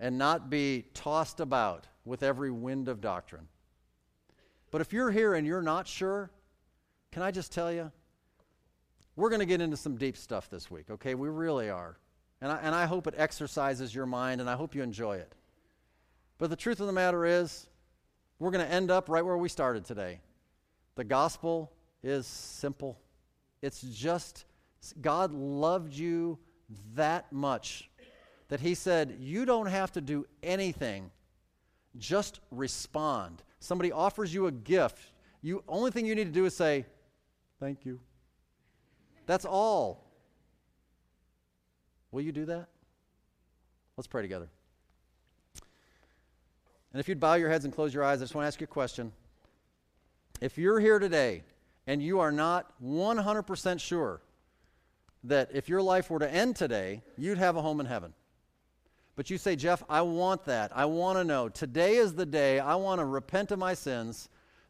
and 0.00 0.16
not 0.16 0.48
be 0.48 0.86
tossed 0.94 1.40
about 1.40 1.86
with 2.04 2.22
every 2.22 2.50
wind 2.50 2.88
of 2.88 3.00
doctrine. 3.00 3.48
But 4.74 4.80
if 4.80 4.92
you're 4.92 5.12
here 5.12 5.34
and 5.34 5.46
you're 5.46 5.62
not 5.62 5.86
sure, 5.86 6.32
can 7.12 7.22
I 7.22 7.30
just 7.30 7.52
tell 7.52 7.72
you? 7.72 7.92
We're 9.14 9.28
going 9.28 9.38
to 9.38 9.46
get 9.46 9.60
into 9.60 9.76
some 9.76 9.96
deep 9.96 10.16
stuff 10.16 10.50
this 10.50 10.68
week, 10.68 10.90
okay? 10.90 11.14
We 11.14 11.28
really 11.28 11.70
are. 11.70 11.96
And 12.40 12.50
I, 12.50 12.56
and 12.56 12.74
I 12.74 12.86
hope 12.86 13.06
it 13.06 13.14
exercises 13.16 13.94
your 13.94 14.04
mind 14.04 14.40
and 14.40 14.50
I 14.50 14.56
hope 14.56 14.74
you 14.74 14.82
enjoy 14.82 15.18
it. 15.18 15.32
But 16.38 16.50
the 16.50 16.56
truth 16.56 16.80
of 16.80 16.88
the 16.88 16.92
matter 16.92 17.24
is, 17.24 17.68
we're 18.40 18.50
going 18.50 18.66
to 18.66 18.72
end 18.72 18.90
up 18.90 19.08
right 19.08 19.24
where 19.24 19.38
we 19.38 19.48
started 19.48 19.84
today. 19.84 20.18
The 20.96 21.04
gospel 21.04 21.70
is 22.02 22.26
simple. 22.26 22.98
It's 23.62 23.80
just 23.80 24.44
God 25.00 25.30
loved 25.30 25.94
you 25.94 26.36
that 26.96 27.32
much 27.32 27.88
that 28.48 28.58
He 28.58 28.74
said, 28.74 29.18
You 29.20 29.44
don't 29.44 29.66
have 29.66 29.92
to 29.92 30.00
do 30.00 30.26
anything, 30.42 31.12
just 31.96 32.40
respond 32.50 33.44
somebody 33.64 33.90
offers 33.90 34.32
you 34.32 34.46
a 34.46 34.52
gift, 34.52 34.98
you 35.42 35.64
only 35.68 35.90
thing 35.90 36.06
you 36.06 36.14
need 36.14 36.24
to 36.24 36.30
do 36.30 36.44
is 36.44 36.54
say, 36.54 36.86
"Thank 37.58 37.84
you." 37.84 38.00
That's 39.26 39.44
all. 39.44 40.04
Will 42.10 42.22
you 42.22 42.32
do 42.32 42.44
that? 42.46 42.68
Let's 43.96 44.06
pray 44.06 44.22
together. 44.22 44.48
And 46.92 47.00
if 47.00 47.08
you'd 47.08 47.18
bow 47.18 47.34
your 47.34 47.48
heads 47.48 47.64
and 47.64 47.74
close 47.74 47.92
your 47.92 48.04
eyes, 48.04 48.20
I 48.20 48.24
just 48.24 48.34
want 48.34 48.44
to 48.44 48.46
ask 48.46 48.60
you 48.60 48.66
a 48.66 48.68
question. 48.68 49.12
If 50.40 50.58
you're 50.58 50.78
here 50.78 50.98
today 50.98 51.42
and 51.86 52.02
you 52.02 52.20
are 52.20 52.30
not 52.30 52.72
100% 52.80 53.80
sure 53.80 54.20
that 55.24 55.50
if 55.52 55.68
your 55.68 55.82
life 55.82 56.10
were 56.10 56.20
to 56.20 56.30
end 56.30 56.54
today, 56.54 57.02
you'd 57.16 57.38
have 57.38 57.56
a 57.56 57.62
home 57.62 57.80
in 57.80 57.86
heaven. 57.86 58.14
But 59.16 59.30
you 59.30 59.38
say, 59.38 59.54
Jeff, 59.54 59.82
I 59.88 60.02
want 60.02 60.44
that. 60.46 60.72
I 60.74 60.86
want 60.86 61.18
to 61.18 61.24
know. 61.24 61.48
Today 61.48 61.96
is 61.96 62.14
the 62.14 62.26
day 62.26 62.58
I 62.58 62.74
want 62.74 62.98
to 63.00 63.04
repent 63.04 63.52
of 63.52 63.58
my 63.58 63.74
sins, 63.74 64.28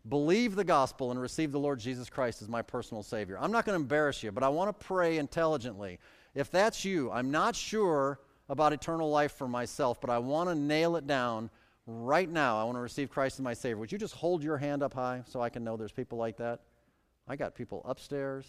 believe 0.09 0.55
the 0.55 0.65
gospel 0.65 1.11
and 1.11 1.21
receive 1.21 1.51
the 1.51 1.59
Lord 1.59 1.81
Jesus 1.81 2.11
Christ 2.11 2.43
as 2.43 2.49
my 2.49 2.61
personal 2.61 3.03
Savior. 3.03 3.39
I'm 3.41 3.53
not 3.53 3.65
going 3.65 3.79
to 3.79 3.83
embarrass 3.83 4.23
you, 4.23 4.33
but 4.33 4.43
I 4.43 4.49
want 4.49 4.69
to 4.69 4.87
pray 4.87 5.17
intelligently. 5.17 5.99
If 6.35 6.51
that's 6.51 6.85
you, 6.85 7.11
I'm 7.11 7.31
not 7.31 7.57
sure 7.57 8.21
about 8.51 8.75
eternal 8.75 9.09
life 9.09 9.33
for 9.33 9.49
myself, 9.49 10.01
but 10.01 10.11
I 10.11 10.19
want 10.19 10.51
to 10.51 10.55
nail 10.55 10.97
it 10.97 11.07
down 11.07 11.49
right 11.87 12.29
now. 12.29 12.61
I 12.61 12.65
want 12.65 12.77
to 12.77 12.83
receive 12.83 13.09
Christ 13.09 13.37
as 13.37 13.43
my 13.43 13.55
Savior. 13.55 13.79
Would 13.79 13.93
you 13.93 13.99
just 13.99 14.15
hold 14.15 14.43
your 14.43 14.59
hand 14.59 14.83
up 14.83 14.93
high 14.93 15.23
so 15.27 15.41
I 15.41 15.49
can 15.49 15.65
know 15.65 15.79
there's 15.79 15.93
people 15.93 16.19
like 16.19 16.37
that? 16.37 16.61
I 17.27 17.37
got 17.37 17.55
people 17.55 17.81
upstairs, 17.87 18.47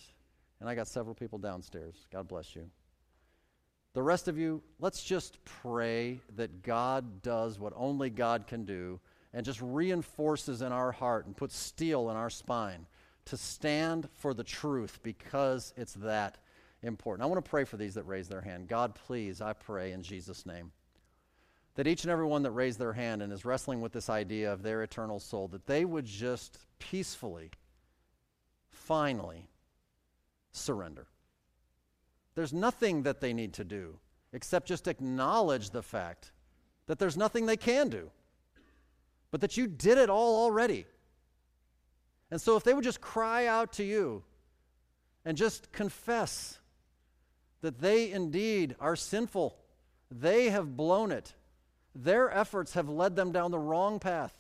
and 0.60 0.68
I 0.68 0.76
got 0.76 0.90
several 0.90 1.16
people 1.16 1.40
downstairs. 1.40 1.96
God 2.12 2.28
bless 2.28 2.54
you. 2.54 2.70
The 3.96 4.04
rest 4.04 4.28
of 4.28 4.38
you, 4.38 4.62
let's 4.82 5.02
just 5.02 5.44
pray 5.46 6.20
that 6.36 6.64
God 6.64 7.22
does 7.22 7.58
what 7.58 7.72
only 7.78 8.10
God 8.10 8.46
can 8.46 8.66
do 8.66 9.00
and 9.34 9.46
just 9.46 9.62
reinforces 9.62 10.62
in 10.62 10.74
our 10.74 10.92
heart 10.92 11.26
and 11.26 11.36
puts 11.36 11.56
steel 11.56 12.10
in 12.10 12.18
our 12.18 12.30
spine 12.30 12.88
to 13.24 13.38
stand 13.38 14.10
for 14.18 14.34
the 14.34 14.44
truth 14.44 15.00
because 15.02 15.74
it's 15.78 15.94
that 15.94 16.40
important. 16.84 17.24
I 17.24 17.28
want 17.28 17.44
to 17.44 17.50
pray 17.50 17.64
for 17.64 17.78
these 17.78 17.94
that 17.94 18.04
raise 18.04 18.28
their 18.28 18.42
hand. 18.42 18.68
God, 18.68 18.96
please, 18.96 19.40
I 19.40 19.54
pray 19.54 19.94
in 19.94 20.04
Jesus' 20.04 20.46
name 20.46 20.74
that 21.76 21.88
each 21.88 22.04
and 22.04 22.12
every 22.12 22.26
one 22.26 22.44
that 22.44 22.52
raised 22.52 22.80
their 22.80 22.94
hand 22.94 23.22
and 23.22 23.32
is 23.32 23.46
wrestling 23.46 23.80
with 23.80 23.94
this 23.94 24.10
idea 24.10 24.52
of 24.52 24.62
their 24.62 24.84
eternal 24.84 25.22
soul, 25.22 25.48
that 25.48 25.68
they 25.68 25.86
would 25.86 26.06
just 26.06 26.60
peacefully, 26.80 27.50
finally 28.70 29.48
surrender. 30.52 31.08
There's 32.36 32.54
nothing 32.54 33.04
that 33.04 33.22
they 33.22 33.34
need 33.34 33.54
to 33.54 33.64
do 33.64 33.98
except 34.34 34.68
just 34.68 34.88
acknowledge 34.88 35.70
the 35.70 35.82
fact 35.82 36.32
that 36.88 37.00
there's 37.00 37.18
nothing 37.18 37.46
they 37.46 37.58
can 37.58 37.90
do, 37.90 38.12
but 39.32 39.42
that 39.42 39.58
you 39.58 39.66
did 39.66 39.98
it 39.98 40.10
all 40.10 40.44
already. 40.44 40.86
And 42.30 42.40
so 42.42 42.58
if 42.58 42.64
they 42.64 42.74
would 42.74 42.84
just 42.84 43.02
cry 43.02 43.48
out 43.48 43.74
to 43.74 43.84
you 43.84 44.24
and 45.24 45.38
just 45.38 45.72
confess 45.72 46.60
that 47.62 47.80
they 47.80 48.12
indeed 48.12 48.76
are 48.80 48.96
sinful, 48.96 49.58
they 50.12 50.50
have 50.50 50.76
blown 50.76 51.12
it, 51.12 51.34
their 51.96 52.30
efforts 52.30 52.74
have 52.74 52.90
led 52.90 53.16
them 53.16 53.32
down 53.32 53.52
the 53.52 53.58
wrong 53.58 54.00
path. 54.00 54.38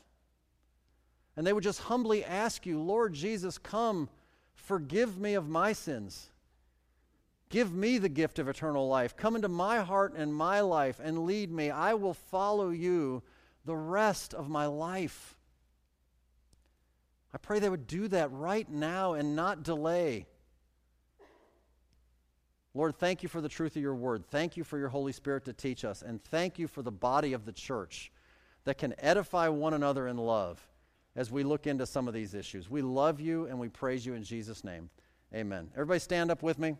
And 1.37 1.47
they 1.47 1.53
would 1.53 1.63
just 1.63 1.81
humbly 1.81 2.23
ask 2.23 2.65
you, 2.65 2.79
Lord 2.81 3.13
Jesus, 3.13 3.57
come, 3.57 4.09
forgive 4.53 5.17
me 5.17 5.33
of 5.33 5.47
my 5.49 5.73
sins. 5.73 6.31
Give 7.49 7.73
me 7.73 7.97
the 7.97 8.09
gift 8.09 8.39
of 8.39 8.47
eternal 8.47 8.87
life. 8.87 9.15
Come 9.15 9.35
into 9.35 9.47
my 9.47 9.79
heart 9.79 10.13
and 10.15 10.33
my 10.33 10.61
life 10.61 10.99
and 11.03 11.25
lead 11.25 11.51
me. 11.51 11.69
I 11.69 11.93
will 11.93 12.13
follow 12.13 12.69
you 12.69 13.23
the 13.65 13.75
rest 13.75 14.33
of 14.33 14.49
my 14.49 14.65
life. 14.65 15.35
I 17.33 17.37
pray 17.37 17.59
they 17.59 17.69
would 17.69 17.87
do 17.87 18.07
that 18.07 18.31
right 18.31 18.69
now 18.69 19.13
and 19.13 19.35
not 19.35 19.63
delay. 19.63 20.25
Lord, 22.73 22.97
thank 22.97 23.23
you 23.23 23.29
for 23.29 23.41
the 23.41 23.49
truth 23.49 23.75
of 23.75 23.81
your 23.81 23.95
word. 23.95 24.25
Thank 24.25 24.57
you 24.57 24.63
for 24.63 24.77
your 24.77 24.89
Holy 24.89 25.13
Spirit 25.13 25.45
to 25.45 25.53
teach 25.53 25.85
us. 25.85 26.01
And 26.01 26.23
thank 26.23 26.59
you 26.59 26.67
for 26.67 26.81
the 26.81 26.91
body 26.91 27.33
of 27.33 27.45
the 27.45 27.51
church 27.51 28.11
that 28.65 28.77
can 28.77 28.93
edify 28.99 29.47
one 29.47 29.73
another 29.73 30.07
in 30.07 30.17
love 30.17 30.65
as 31.15 31.31
we 31.31 31.43
look 31.43 31.67
into 31.67 31.85
some 31.85 32.07
of 32.07 32.13
these 32.13 32.33
issues. 32.33 32.69
We 32.69 32.81
love 32.81 33.21
you 33.21 33.45
and 33.45 33.57
we 33.59 33.69
praise 33.69 34.05
you 34.05 34.13
in 34.13 34.23
Jesus' 34.23 34.63
name. 34.63 34.89
Amen. 35.33 35.69
Everybody 35.73 35.99
stand 35.99 36.31
up 36.31 36.43
with 36.43 36.59
me. 36.59 36.75